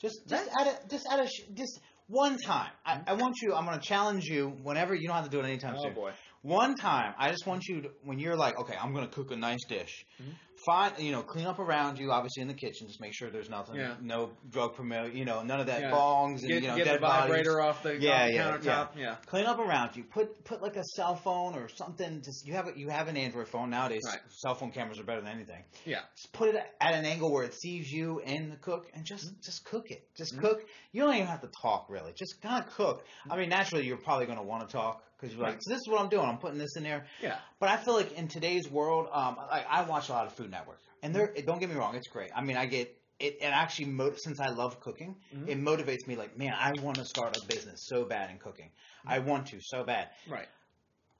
Just, 0.00 0.26
just 0.26 0.50
at 0.58 0.66
a, 0.66 0.88
just 0.88 1.06
at 1.12 1.20
a, 1.20 1.28
just 1.54 1.80
one 2.08 2.38
time. 2.38 2.70
I, 2.84 2.94
mm-hmm. 2.94 3.10
I 3.10 3.12
want 3.14 3.36
you. 3.42 3.54
I'm 3.54 3.64
going 3.64 3.78
to 3.78 3.84
challenge 3.84 4.24
you. 4.24 4.48
Whenever 4.62 4.94
you 4.94 5.06
don't 5.08 5.16
have 5.16 5.24
to 5.24 5.30
do 5.30 5.40
it 5.40 5.44
anytime 5.44 5.76
Oh 5.78 5.84
soon. 5.84 5.94
boy. 5.94 6.12
One 6.44 6.74
time, 6.74 7.14
I 7.16 7.30
just 7.30 7.46
want 7.46 7.66
you 7.68 7.80
to, 7.80 7.90
when 8.04 8.18
you're 8.18 8.36
like, 8.36 8.58
okay, 8.60 8.74
I'm 8.78 8.92
gonna 8.92 9.08
cook 9.08 9.30
a 9.30 9.36
nice 9.36 9.64
dish. 9.66 10.04
Mhm. 10.22 10.34
Find, 10.66 10.98
you 10.98 11.10
know, 11.10 11.22
clean 11.22 11.46
up 11.46 11.58
around 11.58 11.98
you, 11.98 12.10
obviously 12.12 12.40
in 12.42 12.48
the 12.48 12.54
kitchen. 12.54 12.86
Just 12.86 13.00
make 13.00 13.12
sure 13.14 13.28
there's 13.30 13.48
nothing, 13.50 13.76
Yeah. 13.76 13.96
no 14.00 14.30
drug 14.50 14.74
promote, 14.74 15.12
you 15.12 15.24
know, 15.24 15.42
none 15.42 15.58
of 15.60 15.66
that 15.66 15.80
Yeah. 15.80 15.90
bongs 15.90 16.40
and 16.40 16.48
Get, 16.48 16.62
you 16.62 16.68
know 16.68 16.76
get 16.76 16.84
dead 16.84 16.94
the 16.96 17.06
vibrator 17.06 17.56
bodies. 17.56 17.68
off 17.76 17.82
the 17.82 17.96
Yeah, 17.98 18.12
off 18.12 18.26
the 18.28 18.32
yeah, 18.34 18.42
countertop. 18.84 18.88
Yeah. 18.96 19.16
Clean 19.26 19.46
up 19.46 19.58
around 19.58 19.96
you. 19.96 20.04
Put 20.04 20.44
put 20.44 20.60
like 20.62 20.76
a 20.76 20.84
cell 20.84 21.16
phone 21.16 21.54
or 21.54 21.68
something. 21.68 22.22
Just 22.22 22.46
you 22.46 22.52
have 22.54 22.68
a, 22.68 22.78
you 22.78 22.88
have 22.90 23.08
an 23.08 23.16
Android 23.16 23.48
phone 23.48 23.70
nowadays. 23.70 24.02
Right. 24.06 24.20
Cell 24.28 24.54
phone 24.54 24.70
cameras 24.70 24.98
are 24.98 25.04
better 25.04 25.20
than 25.22 25.30
anything. 25.30 25.64
Yeah. 25.86 26.00
Just 26.14 26.32
put 26.32 26.54
it 26.54 26.56
at 26.80 26.94
an 26.94 27.04
angle 27.06 27.30
where 27.32 27.44
it 27.44 27.54
sees 27.54 27.90
you 27.90 28.20
and 28.20 28.52
the 28.52 28.56
cook, 28.56 28.86
and 28.94 29.04
just 29.04 29.24
Mm-hmm. 29.26 29.40
just 29.42 29.64
cook 29.64 29.90
it. 29.90 30.06
Just 30.14 30.36
Mhm. 30.36 30.40
cook. 30.40 30.68
You 30.92 31.02
don't 31.02 31.14
even 31.14 31.26
have 31.26 31.40
to 31.42 31.50
talk 31.62 31.86
really. 31.90 32.12
Just 32.12 32.40
kind 32.42 32.62
of 32.64 32.70
cook. 32.74 33.04
I 33.30 33.36
mean, 33.36 33.48
naturally, 33.48 33.86
you're 33.86 33.96
probably 33.98 34.26
going 34.26 34.38
to 34.38 34.44
want 34.44 34.66
to 34.68 34.72
talk 34.72 35.02
because 35.24 35.36
you're 35.36 35.46
like, 35.46 35.54
Right. 35.54 35.62
so 35.62 35.70
this 35.70 35.80
is 35.80 35.88
what 35.88 36.00
I'm 36.00 36.08
doing. 36.08 36.26
I'm 36.26 36.38
putting 36.38 36.58
this 36.58 36.76
in 36.76 36.82
there. 36.82 37.06
Yeah. 37.22 37.38
But 37.58 37.68
I 37.70 37.76
feel 37.76 37.94
like 37.94 38.12
in 38.12 38.28
today's 38.28 38.68
world, 38.68 39.08
um, 39.12 39.36
I, 39.38 39.64
I 39.68 39.82
watch 39.84 40.08
a 40.08 40.12
lot 40.12 40.26
of 40.26 40.32
Food 40.34 40.50
Network, 40.50 40.80
and 41.02 41.14
there. 41.14 41.32
Don't 41.46 41.58
get 41.60 41.68
me 41.70 41.76
wrong, 41.76 41.94
it's 41.94 42.08
great. 42.08 42.30
I 42.34 42.42
mean, 42.42 42.56
I 42.56 42.66
get 42.66 42.88
it. 43.20 43.38
It 43.40 43.44
actually, 43.44 43.86
mo- 43.86 44.12
since 44.16 44.40
I 44.40 44.48
love 44.48 44.80
cooking, 44.80 45.16
Mhm. 45.34 45.48
it 45.48 45.58
motivates 45.60 46.06
me. 46.06 46.16
Like, 46.16 46.36
man, 46.36 46.52
I 46.58 46.72
want 46.82 46.96
to 46.96 47.04
start 47.04 47.36
a 47.36 47.46
business 47.46 47.86
so 47.86 48.04
bad 48.04 48.30
in 48.30 48.38
cooking. 48.38 48.70
I 49.06 49.20
want 49.20 49.46
to 49.48 49.60
so 49.60 49.84
bad. 49.84 50.10
Right. 50.28 50.48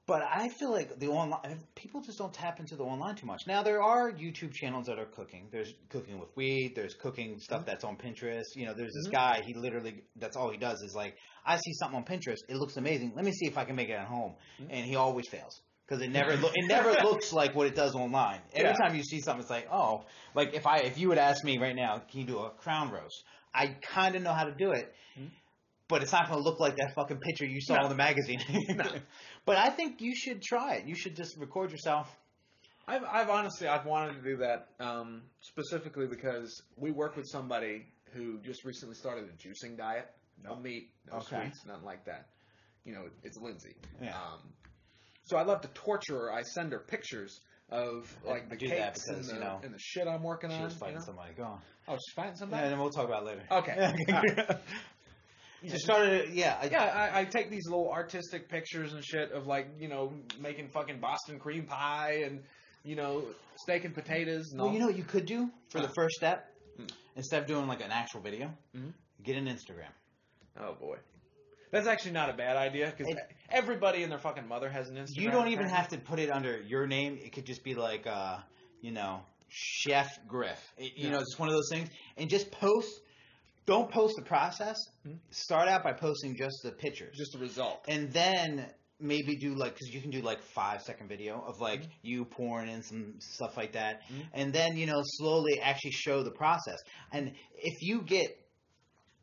But 0.07 0.21
I 0.21 0.49
feel 0.49 0.71
like 0.71 0.99
the 0.99 1.07
online 1.07 1.63
people 1.73 1.99
just 2.01 2.19
don't 2.19 2.33
tap 2.33 2.59
into 2.59 2.75
the 2.75 2.83
online 2.83 3.15
too 3.15 3.25
much. 3.25 3.41
Now 3.47 3.63
there 3.63 3.81
are 3.81 4.11
YouTube 4.11 4.53
channels 4.53 4.85
that 4.85 4.99
are 4.99 5.05
cooking. 5.07 5.47
There's 5.51 5.73
cooking 5.89 6.19
with 6.19 6.29
weed. 6.35 6.73
There's 6.75 6.93
cooking 6.93 7.39
stuff 7.39 7.61
Mm-hmm. 7.61 7.69
that's 7.69 7.83
on 7.83 7.97
Pinterest. 7.97 8.43
You 8.55 8.67
know, 8.67 8.73
there's 8.75 8.93
this 8.93 9.07
Mhm. 9.07 9.11
guy. 9.13 9.41
He 9.43 9.55
literally 9.55 10.03
that's 10.15 10.35
all 10.37 10.51
he 10.51 10.57
does 10.57 10.81
is 10.83 10.93
like, 10.95 11.15
I 11.43 11.57
see 11.57 11.73
something 11.79 11.97
on 11.97 12.05
Pinterest. 12.05 12.37
It 12.47 12.57
looks 12.57 12.77
amazing. 12.77 13.13
Let 13.15 13.25
me 13.25 13.31
see 13.31 13.47
if 13.47 13.57
I 13.57 13.65
can 13.65 13.75
make 13.75 13.89
it 13.89 13.93
at 13.93 14.05
home. 14.07 14.35
Mhm. 14.61 14.67
And 14.69 14.85
he 14.85 14.95
always 14.95 15.27
fails 15.27 15.59
because 15.87 16.03
it 16.03 16.09
never 16.11 16.35
lo- 16.37 16.51
it 16.53 16.67
never 16.67 16.91
looks 17.03 17.33
like 17.33 17.55
what 17.55 17.65
it 17.65 17.73
does 17.75 17.95
online. 17.95 18.41
Every 18.53 18.69
Yeah. 18.69 18.75
time 18.87 18.95
you 18.95 19.03
see 19.03 19.21
something, 19.21 19.41
it's 19.41 19.49
like, 19.49 19.67
oh, 19.71 20.05
like 20.35 20.53
if 20.53 20.67
I 20.67 20.77
if 20.81 20.99
you 20.99 21.07
would 21.09 21.17
ask 21.17 21.43
me 21.43 21.57
right 21.57 21.75
now, 21.75 21.97
can 21.97 22.19
you 22.19 22.27
do 22.27 22.37
a 22.39 22.51
crown 22.51 22.91
roast? 22.91 23.23
I 23.55 23.67
kind 23.81 24.15
of 24.15 24.21
know 24.21 24.33
how 24.33 24.43
to 24.43 24.51
do 24.53 24.71
it. 24.71 24.93
But 25.87 26.01
it's 26.01 26.11
not 26.11 26.27
going 26.29 26.39
to 26.41 26.43
look 26.43 26.59
like 26.59 26.77
that 26.77 26.95
fucking 26.95 27.17
picture 27.19 27.45
you 27.45 27.61
saw 27.61 27.75
No. 27.75 27.83
in 27.83 27.89
the 27.89 27.95
magazine. 27.95 28.39
No. 28.69 28.85
But 29.45 29.57
I 29.57 29.69
think 29.69 30.01
you 30.01 30.15
should 30.15 30.41
try 30.41 30.75
it. 30.75 30.87
You 30.87 30.95
should 30.95 31.15
just 31.15 31.37
record 31.37 31.69
yourself. 31.71 32.09
I've, 32.87 33.03
I've 33.03 33.29
honestly 33.29 33.67
I've 33.67 33.85
wanted 33.85 34.13
to 34.15 34.21
do 34.21 34.37
that 34.37 34.69
um, 34.79 35.21
specifically 35.41 36.07
because 36.07 36.63
we 36.77 36.89
work 36.91 37.15
with 37.15 37.27
somebody 37.27 37.85
who 38.13 38.39
just 38.39 38.63
recently 38.65 38.95
started 38.95 39.25
a 39.25 39.33
juicing 39.47 39.77
diet. 39.77 40.09
No 40.43 40.55
meat, 40.55 40.89
no 41.11 41.17
Okay. 41.19 41.41
sweets, 41.43 41.63
nothing 41.67 41.85
like 41.85 42.05
that. 42.05 42.27
You 42.85 42.93
know, 42.93 43.03
it's 43.23 43.37
Lindsay. 43.39 43.75
Yeah. 44.01 44.15
Um, 44.15 44.39
so 45.25 45.37
I 45.37 45.43
love 45.43 45.61
to 45.61 45.67
torture 45.69 46.17
her. 46.17 46.33
I 46.33 46.41
send 46.41 46.71
her 46.71 46.79
pictures 46.79 47.39
of 47.69 48.11
like 48.25 48.49
the 48.49 48.57
cakes 48.57 49.03
because, 49.07 49.07
and, 49.09 49.25
you 49.27 49.33
the, 49.33 49.39
know, 49.45 49.59
and 49.63 49.73
the 49.73 49.79
shit 49.79 50.07
I'm 50.07 50.21
working 50.23 50.49
She 50.49 50.55
on. 50.57 50.63
was 50.63 50.73
you 50.73 50.79
fighting 50.79 50.95
know? 50.97 51.03
somebody. 51.05 51.33
Go 51.33 51.43
on. 51.43 51.61
Oh, 51.87 51.93
she's 51.95 52.13
fighting 52.15 52.33
Yeah, 52.33 52.39
somebody. 52.39 52.63
and 52.63 52.71
then 52.71 52.79
we'll 52.79 52.89
talk 52.91 53.05
about 53.05 53.23
it 53.23 53.25
later. 53.27 53.43
Okay. 53.51 54.57
She 55.71 55.77
started. 55.77 56.29
Yeah. 56.33 56.57
I, 56.61 56.65
Yeah, 56.67 56.83
I, 57.13 57.19
I 57.21 57.25
take 57.25 57.49
these 57.49 57.65
little 57.67 57.91
artistic 57.91 58.49
pictures 58.49 58.93
and 58.93 59.03
shit 59.03 59.31
of 59.31 59.47
like 59.47 59.67
you 59.79 59.87
know 59.87 60.13
making 60.39 60.69
fucking 60.69 60.99
Boston 60.99 61.39
cream 61.39 61.65
pie 61.65 62.23
and 62.25 62.43
you 62.83 62.95
know 62.95 63.23
steak 63.57 63.85
and 63.85 63.93
potatoes. 63.93 64.51
And 64.51 64.59
Well, 64.59 64.67
all. 64.69 64.73
you 64.73 64.79
know 64.79 64.87
what 64.87 64.97
you 64.97 65.03
could 65.03 65.25
do 65.25 65.49
for 65.69 65.79
the 65.79 65.89
first 65.95 66.15
step? 66.15 66.51
Hmm. 66.77 66.85
Instead 67.15 67.41
of 67.43 67.47
doing 67.47 67.67
like 67.67 67.81
an 67.81 67.91
actual 67.91 68.21
video, 68.21 68.51
Mhm. 68.75 68.93
get 69.23 69.35
an 69.37 69.45
Instagram. 69.47 69.91
Oh 70.59 70.73
boy, 70.73 70.97
that's 71.71 71.87
actually 71.87 72.11
not 72.11 72.29
a 72.29 72.33
bad 72.33 72.57
idea 72.57 72.93
because 72.95 73.13
everybody 73.49 74.03
and 74.03 74.11
their 74.11 74.19
fucking 74.19 74.47
mother 74.47 74.69
has 74.69 74.89
an 74.89 74.95
Instagram. 74.97 75.21
You 75.21 75.31
don't 75.31 75.47
even 75.49 75.67
have 75.67 75.87
to 75.89 75.97
put 75.97 76.19
it 76.19 76.29
under 76.31 76.61
your 76.61 76.87
name. 76.87 77.17
It 77.23 77.31
could 77.33 77.45
just 77.45 77.63
be 77.63 77.75
like, 77.75 78.05
uh, 78.07 78.37
you 78.81 78.91
know, 78.91 79.21
Chef 79.49 80.19
Griff. 80.27 80.73
It- 80.77 80.97
you 80.97 81.05
Yeah. 81.05 81.11
know, 81.11 81.19
it's 81.19 81.37
one 81.39 81.47
of 81.49 81.55
those 81.55 81.69
things. 81.71 81.89
And 82.17 82.29
just 82.29 82.51
post. 82.51 83.01
Don't 83.65 83.89
post 83.91 84.15
the 84.17 84.23
process. 84.23 84.77
Mhm. 85.07 85.17
Start 85.31 85.67
out 85.67 85.83
by 85.83 85.93
posting 85.93 86.35
just 86.35 86.57
the 86.63 86.71
pictures. 86.71 87.15
just 87.17 87.31
the 87.33 87.39
result. 87.39 87.83
and 87.87 88.11
then 88.13 88.69
maybe 88.99 89.35
do 89.35 89.53
like 89.55 89.73
because 89.73 89.89
you 89.93 89.99
can 89.99 90.09
do 90.09 90.21
like 90.21 90.41
five 90.41 90.81
second 90.81 91.09
video 91.09 91.41
of 91.45 91.59
like 91.59 91.81
Mhm. 91.81 91.89
you 92.01 92.25
pouring 92.25 92.69
in 92.69 92.81
some 92.81 93.15
stuff 93.19 93.57
like 93.57 93.73
that 93.73 94.01
Mhm. 94.09 94.25
and 94.33 94.53
then 94.53 94.77
you 94.77 94.85
know 94.85 95.01
slowly 95.03 95.59
actually 95.59 95.91
show 95.91 96.23
the 96.23 96.31
process 96.31 96.77
and 97.11 97.33
if 97.57 97.81
you 97.81 98.01
get 98.03 98.29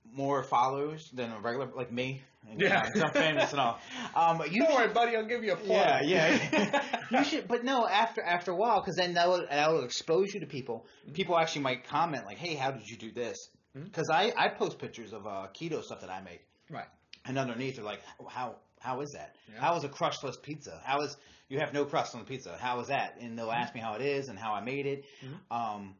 more 0.05 0.43
followers 0.43 1.09
than 1.15 1.33
a 1.33 1.41
regular 1.41 1.71
like 1.75 1.91
me 1.91 2.21
Yeah. 2.57 2.83
I'm 2.97 3.13
famous 3.13 3.53
and 3.53 3.61
all 3.61 3.79
um 4.15 4.43
you 4.51 4.63
Don't 4.65 4.75
worry, 4.75 4.89
buddy. 4.93 5.17
I'll 5.17 5.25
give 5.25 5.43
you 5.45 5.53
a 5.53 5.57
plug. 5.57 5.71
yeah, 5.71 6.03
yeah. 6.03 6.99
you 7.11 7.25
should, 7.25 7.49
but 7.49 7.65
no. 7.65 7.87
After 7.87 8.21
after 8.23 8.51
a 8.51 8.57
while, 8.57 8.81
because 8.81 8.97
then 8.97 9.15
that 9.15 9.29
will 9.29 9.47
that 9.49 9.71
will 9.71 9.85
expose 9.85 10.35
you 10.35 10.41
to 10.41 10.47
people. 10.47 10.85
People 11.15 11.39
actually 11.39 11.63
might 11.63 11.85
comment 11.85 12.27
like, 12.27 12.39
"Hey, 12.39 12.57
how 12.57 12.73
did 12.73 12.87
you 12.89 12.97
do 12.99 13.13
this?" 13.13 13.39
Because 13.75 14.11
I 14.11 14.33
I 14.37 14.49
post 14.49 14.79
pictures 14.79 15.13
of 15.13 15.27
uh, 15.27 15.49
keto 15.55 15.83
stuff 15.83 16.01
that 16.03 16.11
I 16.11 16.21
make, 16.23 16.45
Right. 16.71 16.87
and 17.25 17.39
underneath 17.39 17.77
they're 17.77 17.85
like, 17.85 18.01
"How 18.29 18.57
how 18.81 19.01
is 19.01 19.11
that? 19.13 19.37
Yeah. 19.53 19.61
How 19.61 19.77
is 19.77 19.85
a 19.85 19.89
crustless 19.89 20.37
pizza? 20.43 20.81
How 20.85 21.01
is 21.01 21.17
you 21.49 21.59
have 21.61 21.73
no 21.73 21.85
crust 21.85 22.15
on 22.15 22.21
the 22.21 22.27
pizza? 22.27 22.57
How 22.59 22.81
is 22.81 22.89
that?" 22.89 23.17
And 23.21 23.39
they'll 23.39 23.51
ask 23.51 23.75
me 23.75 23.81
how 23.81 23.95
it 23.95 24.03
is 24.03 24.29
and 24.29 24.39
how 24.39 24.53
I 24.53 24.61
made 24.63 24.87
it. 24.87 25.05
Mhm. 25.23 25.39
Um, 25.57 25.97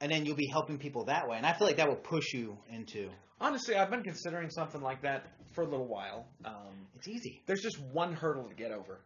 and 0.00 0.12
then 0.12 0.26
you'll 0.26 0.36
be 0.36 0.48
helping 0.52 0.78
people 0.78 1.04
that 1.06 1.26
way, 1.28 1.36
and 1.38 1.46
I 1.46 1.54
feel 1.54 1.66
like 1.66 1.76
that 1.76 1.88
will 1.88 1.96
push 1.96 2.34
you 2.34 2.58
into. 2.68 3.10
Honestly, 3.40 3.74
I've 3.76 3.90
been 3.90 4.02
considering 4.02 4.50
something 4.50 4.80
like 4.82 5.02
that 5.02 5.26
for 5.54 5.62
a 5.62 5.66
little 5.68 5.86
while. 5.88 6.26
Um, 6.44 6.86
It's 6.96 7.08
easy. 7.08 7.42
there's 7.46 7.62
just 7.62 7.78
one 7.92 8.12
hurdle 8.14 8.48
to 8.48 8.54
get 8.54 8.72
over, 8.72 9.00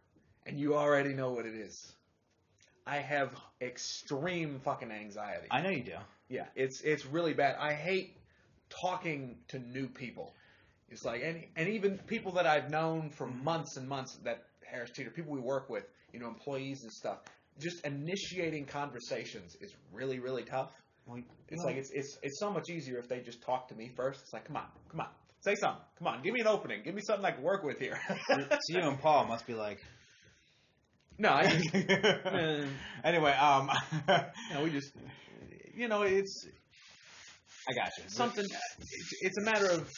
and 0.45 0.59
you 0.59 0.75
already 0.75 1.13
know 1.13 1.31
what 1.31 1.45
it 1.45 1.53
is. 1.55 1.95
I 2.85 2.97
have 2.97 3.33
extreme 3.61 4.59
fucking 4.59 4.91
anxiety. 4.91 5.47
I 5.51 5.61
know 5.61 5.69
you 5.69 5.83
do. 5.83 5.97
Yeah, 6.31 6.45
it's 6.55 6.81
it's 6.81 7.05
really 7.05 7.33
bad. 7.33 7.57
I 7.59 7.73
hate 7.73 8.15
talking 8.69 9.35
to 9.49 9.59
new 9.59 9.87
people. 9.87 10.33
It's 10.89 11.03
like 11.03 11.21
and 11.23 11.43
and 11.57 11.67
even 11.69 11.97
people 12.07 12.31
that 12.33 12.47
I've 12.47 12.69
known 12.69 13.09
for 13.09 13.27
months 13.27 13.75
and 13.75 13.87
months 13.87 14.17
that 14.23 14.45
Harris 14.65 14.91
Teeter, 14.91 15.09
people 15.11 15.33
we 15.33 15.41
work 15.41 15.69
with, 15.69 15.83
you 16.13 16.19
know, 16.19 16.27
employees 16.29 16.83
and 16.83 16.91
stuff. 16.91 17.19
Just 17.59 17.85
initiating 17.85 18.65
conversations 18.65 19.57
is 19.59 19.75
really 19.91 20.19
really 20.19 20.43
tough. 20.43 20.71
Well, 21.05 21.21
It's 21.49 21.63
like 21.65 21.75
it's 21.75 21.91
it's 21.91 22.17
it's 22.23 22.39
so 22.39 22.49
much 22.49 22.69
easier 22.69 22.97
if 22.97 23.09
they 23.09 23.19
just 23.19 23.41
talk 23.41 23.67
to 23.67 23.75
me 23.75 23.91
first. 23.93 24.21
It's 24.21 24.33
like, 24.33 24.45
come 24.45 24.55
on, 24.55 24.67
come 24.89 25.01
on, 25.01 25.07
say 25.41 25.55
something. 25.55 25.83
Come 25.99 26.07
on, 26.07 26.23
give 26.23 26.33
me 26.33 26.39
an 26.39 26.47
opening. 26.47 26.81
Give 26.83 26.95
me 26.95 27.01
something 27.01 27.25
I 27.25 27.31
can 27.31 27.43
work 27.43 27.63
with 27.63 27.77
here. 27.79 27.99
so 28.27 28.37
you 28.69 28.79
and 28.81 28.99
Paul 29.01 29.25
must 29.25 29.45
be 29.45 29.53
like. 29.53 29.79
no, 31.17 31.29
I 31.29 31.41
eh, 31.73 32.65
anyway, 33.03 33.31
um, 33.33 33.69
no, 34.07 34.63
we 34.63 34.69
just, 34.69 34.91
you 35.81 35.87
know, 35.87 36.03
it's 36.03 36.47
I 37.69 37.73
got 37.73 37.89
you. 37.97 38.03
something. 38.07 38.45
It's, 38.45 39.13
it's 39.21 39.37
a 39.39 39.41
matter 39.41 39.65
of 39.71 39.89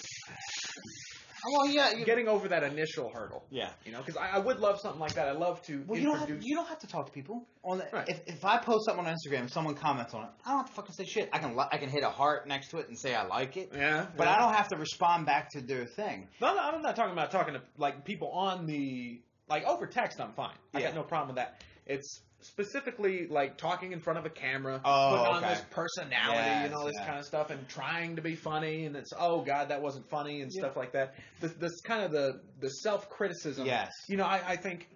Well, 1.51 1.67
yeah, 1.67 1.91
you, 1.91 2.05
getting 2.05 2.29
over 2.29 2.47
that 2.47 2.63
initial 2.63 3.09
hurdle. 3.13 3.43
yeah. 3.51 3.69
You 3.85 3.91
know, 3.91 3.97
because 3.99 4.15
I, 4.15 4.29
I 4.29 4.37
would 4.37 4.59
love 4.59 4.79
something 4.79 4.99
like 5.01 5.13
that. 5.15 5.27
I 5.27 5.33
love 5.33 5.61
to 5.63 5.83
Well, 5.87 5.99
you 5.99 6.05
don't 6.05 6.17
have 6.17 6.41
you 6.41 6.55
don't 6.55 6.67
have 6.69 6.79
to 6.79 6.87
talk 6.87 7.05
to 7.07 7.11
people 7.11 7.45
on 7.65 7.79
the, 7.79 7.87
Right. 7.91 8.07
if 8.07 8.21
if 8.27 8.45
I 8.45 8.57
post 8.59 8.85
something 8.85 9.05
on 9.05 9.13
Instagram, 9.13 9.49
someone 9.51 9.75
comments 9.75 10.13
on 10.13 10.23
it, 10.23 10.29
I 10.45 10.49
don't 10.51 10.59
have 10.59 10.67
to 10.69 10.73
fucking 10.73 10.93
say 10.95 11.03
shit. 11.05 11.29
I 11.33 11.39
can 11.39 11.57
li- 11.57 11.67
I 11.69 11.77
can 11.77 11.89
hit 11.89 12.03
a 12.03 12.09
heart 12.09 12.47
next 12.47 12.69
to 12.69 12.77
it 12.77 12.87
and 12.87 12.97
say 12.97 13.13
I 13.13 13.25
like 13.25 13.57
it, 13.57 13.71
yeah, 13.75 14.05
but 14.15 14.25
yeah. 14.27 14.35
I 14.35 14.39
don't 14.39 14.53
have 14.53 14.69
to 14.69 14.77
respond 14.77 15.25
back 15.25 15.49
to 15.51 15.59
their 15.61 15.85
thing. 15.85 16.29
No, 16.39 16.53
no, 16.55 16.61
I'm 16.61 16.81
not 16.81 16.95
talking 16.95 17.11
about 17.11 17.29
talking 17.31 17.55
to 17.55 17.61
like 17.77 18.05
people 18.05 18.29
on 18.31 18.65
the 18.65 19.19
like 19.49 19.65
over 19.65 19.85
text. 19.85 20.21
I'm 20.21 20.31
fine. 20.33 20.55
I 20.73 20.79
Yeah. 20.79 20.85
got 20.87 20.95
no 20.95 21.03
problem 21.03 21.35
with 21.35 21.43
that. 21.43 21.61
It's 21.85 22.21
specifically 22.41 23.27
like 23.29 23.57
talking 23.57 23.91
in 23.93 23.99
front 24.01 24.19
of 24.19 24.25
a 24.25 24.29
camera, 24.29 24.81
Oh, 24.83 25.17
putting 25.17 25.35
on 25.35 25.41
this 25.43 25.63
personality 25.71 26.37
Yes, 26.39 26.65
and 26.65 26.73
all 26.73 26.85
this 26.85 26.95
yeah. 26.99 27.05
kind 27.07 27.19
of 27.19 27.25
stuff, 27.25 27.49
and 27.51 27.67
trying 27.69 28.15
to 28.17 28.21
be 28.21 28.35
funny. 28.35 28.85
And 28.85 28.95
it's 28.95 29.11
oh 29.17 29.41
god, 29.41 29.69
that 29.69 29.81
wasn't 29.81 30.09
funny 30.09 30.41
and 30.41 30.51
stuff 30.51 30.75
like 30.75 30.91
that. 30.93 31.15
This, 31.39 31.53
this 31.53 31.81
kind 31.81 32.03
of 32.03 32.11
the 32.11 32.41
the 32.59 32.69
self 32.69 33.09
criticism. 33.09 33.65
Yes. 33.65 33.91
You 34.09 34.17
know, 34.17 34.25
I, 34.25 34.41
I 34.45 34.55
think 34.57 34.87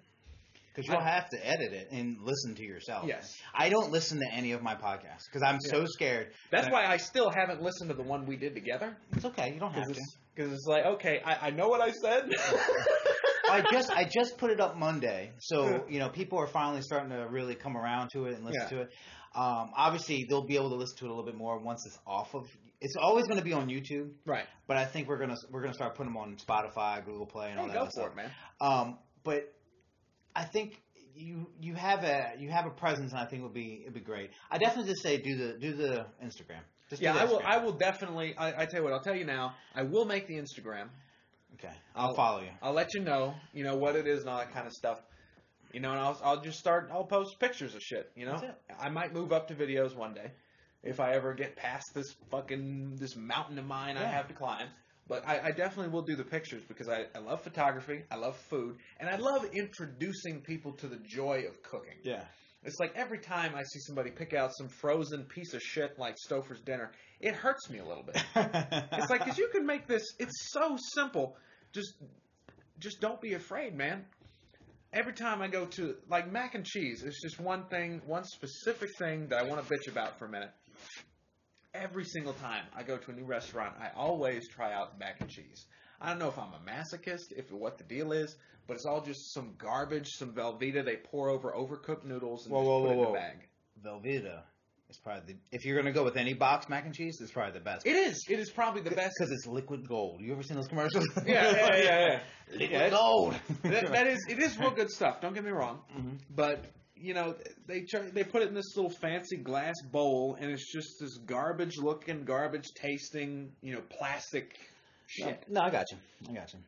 Because 0.75 0.89
you'll 0.89 1.01
have 1.01 1.29
to 1.29 1.47
edit 1.47 1.71
it 1.73 1.87
and 1.91 2.17
listen 2.21 2.55
to 2.55 2.63
yourself. 2.63 3.05
yes. 3.07 3.33
I 3.53 3.69
don't 3.69 3.91
listen 3.91 4.19
to 4.19 4.27
any 4.33 4.51
of 4.51 4.61
my 4.61 4.75
podcasts 4.75 5.25
because 5.31 5.41
I'm 5.43 5.59
so 5.61 5.85
scared. 5.85 6.31
That's 6.51 6.65
that- 6.65 6.73
why 6.73 6.85
I 6.85 6.97
still 6.97 7.29
haven't 7.29 7.61
listened 7.61 7.89
to 7.89 7.95
the 7.95 8.03
one 8.03 8.25
we 8.25 8.35
did 8.37 8.55
together. 8.55 8.95
It's 9.13 9.25
okay. 9.25 9.53
You 9.53 9.59
don't 9.59 9.73
have 9.73 9.83
Because 9.87 9.95
to. 9.97 10.01
it's, 10.01 10.17
'cause 10.35 10.51
it's 10.53 10.67
like, 10.67 10.85
okay, 10.85 11.21
I, 11.25 11.47
I 11.47 11.49
know 11.51 11.67
what 11.69 11.81
I 11.81 11.91
said. 11.91 12.29
I 13.49 13.63
just 13.71 13.91
I 13.91 14.03
just 14.03 14.37
put 14.37 14.51
it 14.51 14.59
up 14.59 14.77
Monday, 14.77 15.31
so 15.39 15.85
you 15.89 15.99
know 15.99 16.09
people 16.09 16.37
are 16.39 16.47
finally 16.47 16.81
starting 16.81 17.09
to 17.11 17.27
really 17.29 17.55
come 17.55 17.75
around 17.77 18.09
to 18.13 18.25
it 18.25 18.35
and 18.35 18.45
listen 18.45 18.61
Yeah. 18.63 18.69
to 18.69 18.81
it. 18.83 18.89
Um, 19.35 19.71
obviously, 19.75 20.25
they'll 20.27 20.45
be 20.45 20.55
able 20.55 20.69
to 20.69 20.75
listen 20.75 20.97
to 20.99 21.05
it 21.05 21.09
a 21.09 21.13
little 21.13 21.25
bit 21.25 21.35
more 21.35 21.59
once 21.59 21.85
it's 21.85 21.97
off 22.07 22.33
of. 22.33 22.43
It's 22.81 22.95
always 22.95 23.25
going 23.27 23.39
to 23.39 23.43
be 23.43 23.53
on 23.53 23.67
YouTube, 23.69 24.11
right. 24.25 24.45
but 24.67 24.77
I 24.77 24.85
think 24.85 25.07
we're 25.07 25.17
gonna 25.19 25.35
we're 25.51 25.61
gonna 25.61 25.73
start 25.73 25.95
putting 25.95 26.11
them 26.13 26.17
on 26.17 26.37
Spotify, 26.37 27.03
Google 27.05 27.25
Play, 27.25 27.51
and 27.51 27.59
all 27.59 27.65
Hey, 27.65 27.71
that 27.73 27.77
go 27.77 27.81
other 27.81 27.91
for 27.93 28.01
stuff. 28.01 28.11
it, 28.11 28.15
man. 28.15 28.31
Um, 28.61 28.99
but 29.23 29.53
I 30.35 30.43
think 30.43 30.81
you 31.15 31.47
you 31.59 31.73
have 31.75 32.03
a 32.03 32.33
you 32.37 32.49
have 32.51 32.65
a 32.65 32.69
presence, 32.71 33.11
and 33.11 33.19
I 33.19 33.25
think 33.25 33.41
it'll 33.41 33.49
be 33.53 33.81
it'll 33.81 33.93
be 33.93 33.99
great. 33.99 34.31
I 34.51 34.57
definitely 34.57 34.91
just 34.91 35.03
say 35.03 35.17
do 35.17 35.35
the 35.35 35.57
do 35.59 35.73
the 35.73 36.05
Instagram. 36.23 36.61
Just 36.89 37.01
do 37.01 37.05
Yeah, 37.07 37.13
the 37.13 37.19
I 37.21 37.25
will. 37.25 37.41
I 37.43 37.57
will 37.57 37.73
definitely. 37.73 38.35
I, 38.37 38.61
I 38.61 38.65
tell 38.65 38.79
you 38.79 38.83
what. 38.83 38.93
I'll 38.93 39.01
tell 39.03 39.15
you 39.15 39.25
now. 39.25 39.55
I 39.75 39.83
will 39.83 40.05
make 40.05 40.27
the 40.27 40.35
Instagram. 40.35 40.89
Okay, 41.55 41.73
I'll, 41.95 42.07
I'll- 42.09 42.13
follow 42.15 42.41
you. 42.41 42.49
I'll 42.61 42.73
let 42.73 42.93
you 42.93 43.01
know. 43.01 43.33
You 43.53 43.63
know 43.63 43.75
what 43.75 43.95
it 43.95 44.07
is 44.07 44.21
and 44.21 44.29
all 44.29 44.37
that 44.37 44.53
kind 44.53 44.67
of 44.67 44.73
stuff. 44.73 45.01
You 45.73 45.81
know, 45.81 45.91
and 45.91 45.99
I'll 45.99 46.19
I'll 46.23 46.41
just 46.41 46.59
start. 46.59 46.89
I'll 46.91 47.03
post 47.05 47.39
pictures 47.39 47.75
of 47.75 47.81
shit. 47.81 48.11
You 48.15 48.25
know. 48.25 48.41
I 48.79 48.89
might 48.89 49.13
move 49.13 49.31
up 49.31 49.47
to 49.49 49.55
videos 49.55 49.95
one 49.95 50.13
day 50.13 50.31
if 50.83 50.99
I 50.99 51.13
ever 51.13 51.33
get 51.33 51.55
past 51.55 51.85
this 51.93 52.15
fucking 52.31 52.95
this 52.99 53.15
mountain 53.15 53.59
of 53.59 53.65
mine 53.65 53.97
I 53.97 54.05
have 54.05 54.27
to 54.29 54.33
climb. 54.33 54.67
But 55.09 55.27
I, 55.27 55.39
I 55.39 55.51
definitely 55.51 55.91
will 55.93 56.01
do 56.01 56.15
the 56.17 56.23
pictures 56.23 56.63
because 56.67 56.89
I, 56.89 57.05
I 57.15 57.19
love 57.19 57.41
photography, 57.41 58.03
I 58.11 58.17
love 58.17 58.35
food, 58.49 58.75
and 58.99 59.09
I 59.09 59.15
love 59.15 59.45
introducing 59.53 60.41
people 60.41 60.73
to 60.73 60.87
the 60.87 60.97
joy 60.97 61.45
of 61.47 61.63
cooking. 61.63 61.95
Yeah. 62.03 62.23
It's 62.63 62.77
like 62.79 62.91
every 62.95 63.19
time 63.19 63.53
I 63.55 63.63
see 63.63 63.79
somebody 63.79 64.11
pick 64.11 64.33
out 64.33 64.51
some 64.53 64.67
frozen 64.67 65.23
piece 65.23 65.53
of 65.53 65.61
shit 65.61 65.97
like 65.97 66.15
Stouffer's 66.29 66.59
dinner, 66.59 66.91
it 67.19 67.33
hurts 67.33 67.69
me 67.69 67.79
a 67.79 67.85
little 67.85 68.03
bit. 68.03 68.23
It's 68.35 69.09
like 69.09 69.23
because 69.23 69.37
you 69.37 69.49
can 69.51 69.65
make 69.65 69.87
this. 69.87 70.03
It's 70.19 70.51
so 70.51 70.77
simple. 70.93 71.37
Just, 71.73 71.93
just 72.79 73.01
don't 73.01 73.19
be 73.21 73.33
afraid, 73.33 73.75
man. 73.75 74.05
Every 74.93 75.13
time 75.13 75.41
I 75.41 75.47
go 75.47 75.65
to 75.65 75.95
like 76.09 76.31
mac 76.31 76.55
and 76.55 76.65
cheese, 76.65 77.03
it's 77.03 77.21
just 77.21 77.39
one 77.39 77.65
thing, 77.65 78.01
one 78.05 78.23
specific 78.23 78.89
thing 78.97 79.27
that 79.29 79.39
I 79.39 79.43
want 79.43 79.65
to 79.65 79.73
bitch 79.73 79.91
about 79.91 80.17
for 80.17 80.25
a 80.25 80.29
minute. 80.29 80.51
Every 81.73 82.05
single 82.05 82.33
time 82.33 82.63
I 82.75 82.83
go 82.83 82.97
to 82.97 83.11
a 83.11 83.13
new 83.13 83.25
restaurant, 83.25 83.75
I 83.79 83.89
always 83.95 84.47
try 84.47 84.73
out 84.73 84.97
mac 84.97 85.19
and 85.19 85.29
cheese. 85.29 85.65
I 85.99 86.09
don't 86.09 86.19
know 86.19 86.29
if 86.29 86.37
I'm 86.37 86.53
a 86.53 86.69
masochist, 86.69 87.31
if 87.35 87.51
what 87.51 87.77
the 87.77 87.83
deal 87.83 88.11
is, 88.11 88.35
but 88.67 88.75
it's 88.75 88.85
all 88.85 89.01
just 89.01 89.33
some 89.33 89.55
garbage, 89.57 90.07
some 90.09 90.33
Velveeta 90.33 90.85
they 90.85 90.97
pour 90.97 91.29
over 91.29 91.51
overcooked 91.51 92.05
noodles 92.05 92.45
and 92.45 92.53
Whoa, 92.53 92.61
just 92.61 92.69
whoa, 92.69 92.81
put 92.81 92.91
it 92.91 92.97
whoa, 92.97 93.03
in 93.03 93.09
a 93.09 93.13
bag. 93.13 93.47
Velveeta 93.83 94.41
is 94.89 94.97
probably 94.97 95.33
the, 95.33 95.39
if 95.51 95.65
you're 95.65 95.77
gonna 95.77 95.91
go 95.93 96.03
with 96.03 96.15
any 96.17 96.33
box 96.33 96.69
mac 96.69 96.85
and 96.85 96.93
cheese, 96.93 97.17
it's 97.21 97.31
probably 97.31 97.53
the 97.53 97.63
best. 97.63 97.85
It 97.85 97.95
is. 97.95 98.23
It 98.29 98.39
is 98.39 98.49
probably 98.49 98.81
the 98.81 98.91
best. 98.91 99.13
because 99.17 99.31
it's 99.31 99.45
liquid 99.45 99.87
gold. 99.87 100.21
You 100.21 100.31
ever 100.33 100.43
seen 100.43 100.55
those 100.57 100.67
commercials? 100.67 101.05
Yeah, 101.25 101.51
yeah, 101.51 101.75
yeah, 101.75 101.81
yeah. 102.07 102.19
liquid 102.51 102.71
Yeah, 102.71 102.89
gold. 102.89 103.35
that, 103.63 103.91
that 103.91 104.07
is 104.07 104.25
it 104.29 104.39
is 104.39 104.57
real 104.57 104.71
good 104.75 104.89
stuff. 104.89 105.19
Don't 105.21 105.33
get 105.33 105.43
me 105.43 105.51
wrong, 105.51 105.79
Mhm. 105.97 106.17
but 106.35 106.63
you 106.95 107.13
know 107.13 107.35
they 107.67 107.81
try, 107.81 108.01
they 108.09 108.23
put 108.23 108.41
it 108.41 108.47
in 108.47 108.55
this 108.55 108.75
little 108.75 108.91
fancy 109.01 109.37
glass 109.37 109.75
bowl, 109.91 110.37
and 110.39 110.49
it's 110.51 110.71
just 110.71 110.87
this 110.99 111.17
garbage 111.25 111.77
looking, 111.77 112.23
garbage 112.23 112.67
tasting, 112.75 113.51
you 113.61 113.73
know, 113.73 113.81
plastic 113.89 114.57
shit. 115.07 115.43
No, 115.49 115.61
I 115.61 115.69
got 115.69 115.85
you. 115.91 115.97
I 116.29 116.33
got 116.33 116.53
you. 116.53 116.59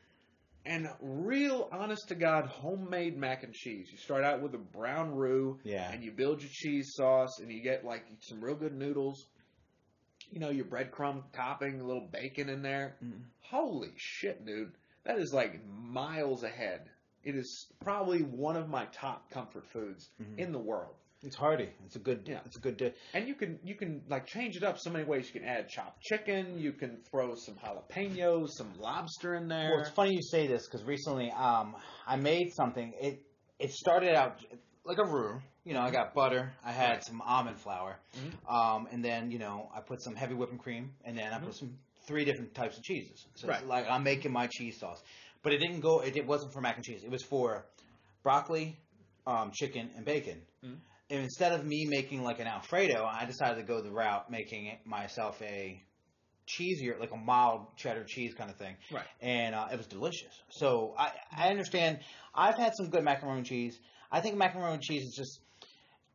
And 0.66 0.90
real, 1.02 1.70
honest 1.72 2.10
to 2.10 2.16
God, 2.16 2.46
homemade 2.46 3.18
mac 3.18 3.44
and 3.44 3.54
cheese. 3.54 3.90
You 3.92 3.98
start 3.98 4.24
out 4.24 4.42
with 4.42 4.54
a 4.54 4.58
brown 4.60 5.16
roux, 5.16 5.60
Yeah. 5.64 5.90
and 5.92 6.04
you 6.04 6.12
build 6.12 6.42
your 6.42 6.52
cheese 6.52 6.94
sauce, 6.94 7.40
and 7.40 7.52
you 7.52 7.62
get 7.62 7.86
like 7.86 8.06
some 8.22 8.42
real 8.44 8.56
good 8.56 8.76
noodles. 8.76 9.28
You 10.32 10.40
know, 10.40 10.50
your 10.50 10.66
breadcrumb 10.66 11.24
topping, 11.34 11.80
a 11.80 11.84
little 11.84 12.08
bacon 12.12 12.50
in 12.50 12.62
there. 12.62 12.98
Mhm. 13.04 13.24
Holy 13.40 13.94
shit, 13.98 14.46
dude. 14.46 14.74
That 15.06 15.18
is 15.18 15.34
like 15.34 15.66
miles 15.66 16.44
ahead. 16.44 16.90
It 17.24 17.36
is 17.36 17.72
probably 17.80 18.22
one 18.22 18.56
of 18.56 18.70
my 18.70 18.86
top 18.88 19.30
comfort 19.32 19.66
foods 19.68 20.12
Mhm. 20.20 20.38
in 20.38 20.52
the 20.52 20.60
world. 20.60 20.96
It's 21.22 21.36
hearty. 21.36 21.70
It's 21.86 21.96
a 21.98 22.00
good. 22.00 22.24
Yeah. 22.26 22.40
It's 22.46 22.56
a 22.56 22.62
good 22.62 22.78
dish. 22.78 22.94
And 23.14 23.28
you 23.28 23.36
can 23.36 23.60
you 23.64 23.76
can 23.76 24.02
like 24.08 24.26
change 24.26 24.56
it 24.56 24.64
up 24.64 24.78
so 24.80 24.90
many 24.90 25.04
ways. 25.04 25.30
You 25.34 25.40
can 25.42 25.50
add 25.50 25.68
chopped 25.68 26.02
chicken, 26.02 26.58
you 26.58 26.72
can 26.72 26.98
throw 27.12 27.36
some 27.36 27.56
jalapenos, 27.56 28.50
some 28.58 28.72
lobster 28.80 29.36
in 29.36 29.48
there. 29.50 29.72
Well, 29.72 29.82
it's 29.82 29.90
funny 29.90 30.14
you 30.14 30.22
say 30.22 30.48
this 30.48 30.66
because 30.68 30.84
recently 30.86 31.30
um, 31.32 31.76
I 32.08 32.16
made 32.16 32.54
something. 32.54 32.94
It 33.02 33.22
it 33.60 33.72
started 33.72 34.16
out 34.16 34.40
like 34.86 34.98
a 34.98 35.04
roux. 35.06 35.42
You 35.66 35.74
know, 35.74 35.82
I 35.82 35.92
got 35.92 36.14
butter. 36.14 36.54
I 36.64 36.72
had 36.72 36.90
Right. 36.92 37.04
some 37.04 37.22
almond 37.22 37.60
flour, 37.60 38.00
Mhm. 38.18 38.50
um, 38.52 38.88
and 38.92 39.04
then 39.04 39.30
you 39.30 39.40
know 39.40 39.70
I 39.76 39.82
put 39.82 40.02
some 40.02 40.16
heavy 40.16 40.36
whipping 40.36 40.58
cream, 40.58 40.94
and 41.04 41.18
then 41.18 41.34
I 41.34 41.40
put 41.40 41.54
some 41.56 41.78
three 42.08 42.24
different 42.24 42.56
types 42.56 42.78
of 42.78 42.84
cheeses. 42.84 43.28
So 43.36 43.50
it's 43.50 43.60
Right. 43.60 43.68
like 43.68 43.90
I'm 43.90 44.04
making 44.04 44.32
my 44.32 44.48
cheese 44.48 44.80
sauce, 44.80 45.04
but 45.44 45.52
it 45.52 45.58
didn't 45.58 45.82
go. 45.82 46.00
It, 46.00 46.16
it 46.16 46.26
wasn't 46.26 46.54
for 46.54 46.62
mac 46.62 46.78
and 46.78 46.86
cheese. 46.86 47.04
It 47.04 47.12
was 47.12 47.24
for 47.24 47.66
broccoli, 48.24 48.78
um, 49.28 49.52
chicken, 49.52 49.92
and 49.98 50.06
bacon. 50.06 50.42
Mhm. 50.64 50.78
And 51.10 51.22
instead 51.24 51.54
of 51.54 51.66
me 51.66 51.86
making 51.86 52.24
like 52.24 52.40
an 52.40 52.48
Alfredo, 52.48 53.04
I 53.04 53.26
decided 53.26 53.56
to 53.56 53.64
go 53.64 53.82
the 53.82 53.92
route 53.92 54.30
making 54.30 54.68
it 54.68 54.80
myself 54.86 55.42
a 55.42 55.82
cheesier, 56.48 57.00
like 57.00 57.12
a 57.12 57.18
mild 57.18 57.76
cheddar 57.78 58.04
cheese 58.08 58.34
kind 58.34 58.50
of 58.50 58.58
thing 58.58 58.76
Right. 58.92 59.06
and 59.22 59.54
uh, 59.54 59.68
it 59.72 59.78
was 59.78 59.86
delicious. 59.88 60.34
So 60.50 60.96
I, 60.98 61.12
I 61.36 61.50
understand. 61.50 62.00
I've 62.34 62.56
had 62.58 62.74
some 62.76 62.90
good 62.90 63.04
macaroni 63.04 63.40
and 63.40 63.46
cheese. 63.46 63.80
I 64.12 64.22
think 64.22 64.36
macaroni 64.38 64.74
and 64.76 64.82
cheese 64.84 65.04
is 65.04 65.16
just 65.16 65.40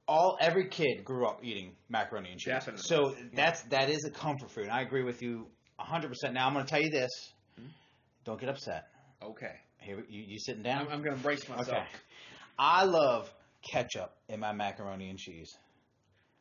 all 0.07 0.37
every 0.41 0.69
kid 0.69 1.05
grew 1.05 1.27
up 1.27 1.41
eating 1.43 1.73
macaroni 1.89 2.31
and 2.31 2.39
cheese. 2.41 2.53
Definitely. 2.53 2.83
So 2.85 3.15
that's 3.35 3.63
that 3.71 3.91
is 3.91 4.05
a 4.05 4.11
comfort 4.11 4.51
food. 4.51 4.65
And 4.65 4.73
I 4.73 4.83
agree 4.83 5.03
with 5.05 5.23
you 5.23 5.47
hundred 5.79 6.09
percent. 6.09 6.35
Now 6.35 6.47
I'm 6.47 6.53
going 6.53 6.65
to 6.65 6.71
tell 6.71 6.83
you 6.83 6.91
this. 6.91 7.11
Hmm? 7.59 7.67
Don't 8.25 8.41
get 8.41 8.49
upset. 8.49 8.87
Okay. 9.23 9.55
Here, 9.79 10.03
you, 10.09 10.25
you 10.27 10.39
sitting 10.39 10.63
down? 10.63 10.87
I'm, 10.87 10.89
I'm 10.95 11.03
going 11.03 11.17
to 11.17 11.23
brace 11.23 11.49
myself. 11.49 11.69
okay. 11.69 11.85
I 12.59 12.85
love 12.85 13.31
ketchup 13.71 14.13
in 14.29 14.41
my 14.41 14.53
macaroni 14.53 15.11
and 15.11 15.19
cheese. 15.19 15.57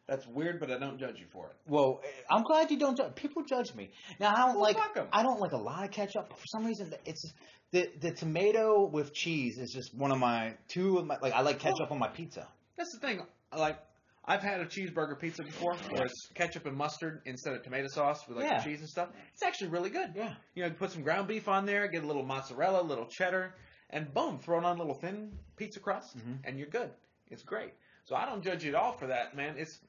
That's 0.07 0.27
weird, 0.27 0.59
but 0.59 0.69
I 0.69 0.77
don't 0.79 0.99
judge 0.99 1.19
you 1.19 1.25
for 1.31 1.47
it. 1.47 1.55
Well, 1.65 2.01
I'm 2.29 2.43
glad 2.43 2.69
you 2.71 2.77
don't. 2.77 2.97
Judge. 2.97 3.15
People 3.15 3.43
judge 3.45 3.73
me. 3.73 3.89
Now 4.19 4.33
I 4.33 4.37
don't 4.47 4.55
Well, 4.59 4.73
like. 4.73 4.77
I 5.13 5.23
don't 5.23 5.39
like 5.39 5.53
a 5.53 5.57
lot 5.57 5.85
of 5.85 5.91
ketchup. 5.91 6.27
But 6.29 6.37
for 6.37 6.45
some 6.47 6.65
reason, 6.65 6.93
it's 7.05 7.31
the 7.71 7.89
the 8.01 8.11
tomato 8.11 8.85
with 8.85 9.13
cheese 9.13 9.57
is 9.57 9.71
just 9.71 9.95
one 9.95 10.11
of 10.11 10.17
my 10.19 10.55
two 10.67 10.97
of 10.97 11.05
my 11.07 11.17
like. 11.21 11.31
I 11.33 11.39
like 11.41 11.59
ketchup 11.59 11.89
on 11.89 11.99
my 11.99 12.09
pizza. 12.09 12.47
That's 12.77 12.91
the 12.93 13.07
thing. 13.07 13.21
Like, 13.55 13.79
I've 14.25 14.41
had 14.41 14.59
a 14.59 14.65
cheeseburger 14.65 15.17
pizza 15.17 15.41
before 15.43 15.75
where 15.91 16.03
it's 16.05 16.27
ketchup 16.33 16.65
and 16.65 16.75
mustard 16.75 17.21
instead 17.25 17.53
of 17.53 17.63
tomato 17.63 17.87
sauce 17.87 18.27
with 18.27 18.37
like 18.39 18.49
Yeah. 18.49 18.57
the 18.57 18.63
cheese 18.65 18.79
and 18.81 18.89
stuff. 18.89 19.09
It's 19.33 19.43
actually 19.43 19.69
really 19.69 19.89
good. 19.89 20.11
Yeah. 20.15 20.33
You 20.53 20.63
know, 20.63 20.67
you 20.69 20.73
put 20.73 20.91
some 20.91 21.03
ground 21.03 21.29
beef 21.29 21.47
on 21.47 21.65
there, 21.65 21.87
get 21.87 22.03
a 22.03 22.07
little 22.07 22.23
mozzarella, 22.25 22.81
a 22.81 22.83
little 22.83 23.05
cheddar, 23.05 23.55
and 23.89 24.13
boom, 24.13 24.39
throw 24.39 24.57
it 24.59 24.65
on 24.65 24.75
a 24.75 24.79
little 24.79 24.95
thin 24.99 25.37
pizza 25.55 25.79
crust, 25.79 26.17
Mhm. 26.17 26.39
and 26.43 26.57
you're 26.57 26.67
good. 26.67 26.91
It's 27.33 27.43
great. 27.43 27.73
So 28.05 28.15
I 28.15 28.25
don't 28.25 28.43
judge 28.43 28.63
you 28.63 28.69
at 28.69 28.75
all 28.75 28.93
for 28.93 29.07
that, 29.07 29.35
man. 29.35 29.55
It's 29.57 29.79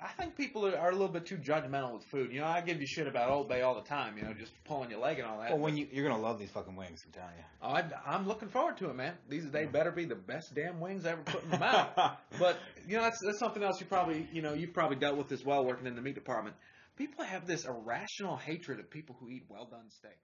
I 0.00 0.08
think 0.08 0.36
people 0.36 0.66
are, 0.66 0.76
are 0.76 0.90
a 0.90 0.92
little 0.92 1.08
bit 1.08 1.24
too 1.24 1.38
judgmental 1.38 1.94
with 1.94 2.04
food. 2.04 2.30
You 2.30 2.40
know, 2.40 2.46
I 2.46 2.60
give 2.60 2.80
you 2.80 2.86
shit 2.86 3.06
about 3.06 3.30
Old 3.30 3.48
Bay 3.48 3.62
all 3.62 3.74
the 3.74 3.88
time. 3.88 4.18
You 4.18 4.24
know, 4.24 4.34
just 4.34 4.52
pulling 4.64 4.90
your 4.90 5.00
leg 5.00 5.18
and 5.18 5.26
all 5.26 5.38
that. 5.40 5.50
Well, 5.50 5.58
when 5.58 5.76
you 5.76 5.88
you're 5.90 6.06
gonna 6.06 6.22
love 6.22 6.38
these 6.38 6.50
fucking 6.50 6.76
wings, 6.76 7.02
I'm 7.06 7.12
telling 7.12 7.34
you. 7.36 7.44
Oh, 7.62 7.68
I, 7.68 8.14
I'm 8.14 8.26
looking 8.26 8.48
forward 8.48 8.76
to 8.78 8.90
it, 8.90 8.96
man. 8.96 9.14
These 9.28 9.50
they 9.50 9.64
better 9.64 9.90
be 9.90 10.04
the 10.04 10.14
best 10.14 10.54
damn 10.54 10.80
wings 10.80 11.06
I 11.06 11.12
ever 11.12 11.22
put 11.22 11.44
in 11.44 11.50
my 11.50 11.58
mouth. 11.58 11.88
But 12.38 12.58
you 12.86 12.96
know, 12.96 13.02
that's 13.02 13.18
that's 13.24 13.38
something 13.38 13.62
else 13.62 13.80
you 13.80 13.86
probably 13.86 14.28
you 14.32 14.42
know 14.42 14.52
you've 14.52 14.74
probably 14.74 14.96
dealt 14.96 15.16
with 15.16 15.32
as 15.32 15.44
well 15.44 15.64
working 15.64 15.86
in 15.86 15.96
the 15.96 16.02
meat 16.02 16.14
department. 16.14 16.56
People 16.96 17.24
have 17.24 17.46
this 17.46 17.64
irrational 17.64 18.36
hatred 18.36 18.80
of 18.80 18.90
people 18.90 19.16
who 19.18 19.30
eat 19.30 19.44
well 19.48 19.66
done 19.66 19.88
steak. 19.90 20.18